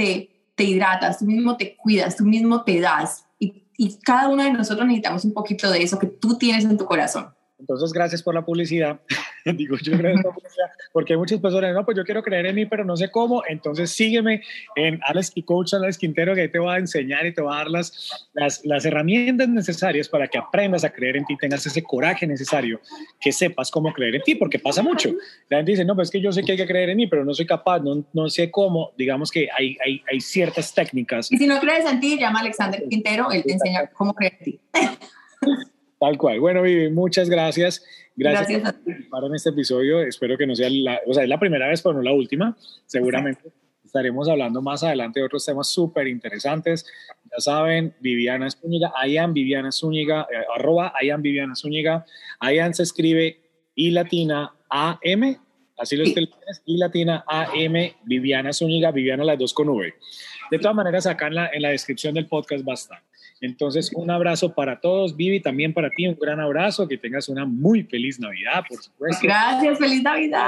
te 0.55 0.65
hidratas, 0.65 1.19
tú 1.19 1.25
mismo 1.25 1.57
te 1.57 1.77
cuidas, 1.77 2.17
tú 2.17 2.25
mismo 2.25 2.62
te 2.62 2.81
das 2.81 3.25
y, 3.38 3.99
cada 4.05 4.29
uno 4.29 4.45
de 4.45 4.53
nosotros 4.53 4.87
necesitamos 4.87 5.25
un 5.25 5.33
poquito 5.33 5.69
de 5.69 5.83
eso 5.83 5.99
que 5.99 6.07
tú 6.07 6.38
tienes 6.38 6.65
en 6.65 6.77
tu 6.77 6.85
corazón. 6.85 7.35
Entonces, 7.62 7.92
gracias 7.92 8.22
por 8.25 8.35
la 8.35 8.44
publicidad. 8.44 9.01
Digo 9.44 9.77
yo, 9.81 9.96
gracias 9.96 10.22
por 10.22 10.33
la 10.33 10.35
publicidad, 10.35 10.66
porque 10.92 11.12
hay 11.12 11.18
muchas 11.18 11.40
personas, 11.40 11.72
no, 11.75 11.85
pues 11.85 11.96
yo 11.96 12.05
quiero 12.05 12.22
creer 12.22 12.46
en 12.46 12.57
mí, 12.57 12.66
pero 12.66 12.85
no 12.85 12.96
sé 12.96 13.09
cómo. 13.09 13.42
Entonces, 13.48 13.92
sígueme 13.92 14.42
en 14.75 14.98
Alex 15.05 15.33
Coach 15.44 15.75
Alex 15.75 15.96
Quintero, 15.96 16.35
que 16.35 16.42
ahí 16.42 16.48
te 16.51 16.59
voy 16.59 16.75
a 16.75 16.79
enseñar 16.79 17.25
y 17.25 17.33
te 17.33 17.40
voy 17.40 17.55
a 17.55 17.59
dar 17.59 17.68
las, 17.68 18.29
las, 18.33 18.64
las 18.64 18.85
herramientas 18.85 19.48
necesarias 19.48 20.09
para 20.09 20.27
que 20.27 20.38
aprendas 20.38 20.83
a 20.83 20.90
creer 20.90 21.17
en 21.17 21.25
ti, 21.25 21.37
tengas 21.37 21.65
ese 21.65 21.85
coraje 21.85 22.27
necesario, 22.27 22.81
que 23.21 23.31
sepas 23.31 23.71
cómo 23.71 23.92
creer 23.92 24.17
en 24.17 24.23
ti, 24.23 24.35
porque 24.35 24.58
pasa 24.58 24.83
mucho. 24.83 25.10
La 25.48 25.58
gente 25.58 25.71
dice, 25.71 25.85
no, 25.85 25.94
pues 25.94 26.08
es 26.08 26.13
que 26.13 26.21
yo 26.21 26.33
sé 26.33 26.42
que 26.42 26.52
hay 26.52 26.58
que 26.58 26.67
creer 26.67 26.90
en 26.90 26.96
mí, 26.96 27.06
pero 27.06 27.25
no 27.25 27.33
soy 27.33 27.46
capaz, 27.46 27.79
no, 27.79 28.04
no 28.13 28.29
sé 28.29 28.50
cómo. 28.50 28.90
Digamos 28.98 29.31
que 29.31 29.48
hay, 29.56 29.77
hay, 29.87 30.02
hay 30.10 30.21
ciertas 30.21 30.75
técnicas. 30.75 31.31
Y 31.31 31.38
si 31.38 31.46
no 31.46 31.60
crees 31.60 31.85
en 31.85 32.00
ti, 32.00 32.19
llama 32.19 32.40
a 32.40 32.42
Alexander 32.42 32.83
Quintero, 32.88 33.31
él 33.31 33.44
te 33.44 33.52
enseña 33.52 33.87
cómo 33.87 34.15
creer 34.15 34.35
en 34.40 34.44
ti. 34.44 34.60
Tal 36.03 36.19
cual. 36.19 36.40
Bueno, 36.40 36.63
Vivi, 36.63 36.90
muchas 36.90 37.31
gracias. 37.31 37.85
Gracias, 38.17 38.61
por 38.61 38.73
participar 38.73 39.23
en 39.23 39.35
este 39.37 39.50
episodio. 39.50 40.03
Espero 40.03 40.37
que 40.37 40.48
no 40.48 40.57
sea 40.57 40.69
la, 40.69 41.00
o 41.07 41.15
sea, 41.15 41.23
es 41.23 41.29
la 41.29 41.38
primera 41.38 41.69
vez, 41.69 41.81
pero 41.81 41.94
no 41.94 42.03
la 42.03 42.13
última. 42.13 42.57
Seguramente 42.87 43.53
estaremos 43.85 44.29
hablando 44.29 44.61
más 44.61 44.83
adelante 44.83 45.21
de 45.21 45.27
otros 45.27 45.46
temas 45.46 45.69
súper 45.69 46.09
interesantes. 46.09 46.87
Ya 47.31 47.38
saben, 47.38 47.94
Viviana 48.00 48.50
Zúñiga, 48.50 48.92
Ayan 48.96 49.33
Viviana 49.33 49.71
Zúñiga, 49.71 50.23
eh, 50.23 50.44
arroba 50.57 50.92
Ayan 51.00 51.23
Viviana 51.23 51.55
Zúñiga. 51.55 52.05
Ayan 52.40 52.75
se 52.75 52.83
escribe 52.83 53.38
I 53.77 53.92
latina 53.92 54.53
A 54.71 54.98
M, 55.03 55.38
así 55.79 55.96
lo 55.96 56.03
escribes, 56.03 56.33
I 56.67 56.79
latina 56.79 57.25
A 57.29 57.46
M, 57.55 57.94
Viviana 58.07 58.53
Zúñiga, 58.53 58.90
Viviana 58.90 59.23
las 59.23 59.38
dos 59.38 59.55
con 59.55 59.69
V. 59.69 59.94
De 60.50 60.59
todas 60.59 60.75
maneras, 60.75 61.07
acá 61.07 61.29
en 61.29 61.37
la, 61.37 61.50
en 61.53 61.63
la 61.63 61.69
descripción 61.69 62.15
del 62.15 62.27
podcast 62.27 62.67
va 62.67 62.73
a 62.73 62.75
estar. 62.75 63.03
Entonces, 63.43 63.90
un 63.93 64.09
abrazo 64.09 64.55
para 64.55 64.81
todos, 64.81 65.17
Vivi, 65.17 65.40
también 65.40 65.75
para 65.75 65.90
ti, 65.90 66.07
un 66.07 66.15
gran 66.15 66.38
abrazo, 66.38 66.87
que 66.87 66.97
tengas 66.97 67.29
una 67.29 67.45
muy 67.45 67.83
feliz 67.83 68.21
Navidad, 68.21 68.63
por 68.69 68.81
supuesto. 68.81 69.19
Gracias, 69.21 69.79
feliz 69.81 70.01
Navidad. 70.01 70.47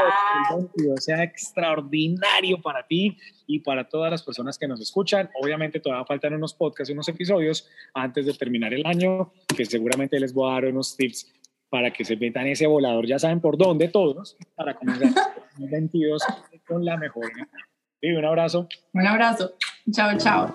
Que 0.77 1.01
sea 1.01 1.25
extraordinario 1.25 2.63
para 2.63 2.87
ti 2.87 3.19
y 3.49 3.59
para 3.59 3.89
todas 3.89 4.13
las 4.13 4.23
personas 4.23 4.57
que 4.57 4.69
nos 4.69 4.81
escuchan. 4.81 5.29
Obviamente 5.43 5.81
todavía 5.81 6.05
faltan 6.07 6.35
unos 6.35 6.55
podcasts, 6.55 6.93
unos 6.93 7.09
episodios 7.09 7.69
antes 7.95 8.27
de 8.27 8.33
terminar 8.35 8.73
el 8.73 8.87
año, 8.87 9.33
que 9.57 9.65
seguramente 9.65 10.21
les 10.21 10.33
voy 10.33 10.49
a 10.49 10.55
dar 10.55 10.67
unos 10.67 10.97
tips 10.97 11.35
para 11.69 11.93
que 11.93 12.05
se 12.05 12.17
metan 12.17 12.47
ese 12.47 12.69
volador, 12.69 13.05
ya 13.09 13.19
saben 13.19 13.41
por 13.41 13.59
dónde 13.59 13.89
todos, 13.89 14.37
para 14.55 14.75
comenzar 14.75 15.13
2022 15.59 16.23
con 16.65 16.85
la 16.85 16.97
mejor. 16.97 17.25
Vivi, 18.01 18.15
un 18.15 18.25
abrazo. 18.25 18.69
Un 18.93 19.05
abrazo. 19.05 19.55
Chao, 19.91 20.17
chao. 20.17 20.55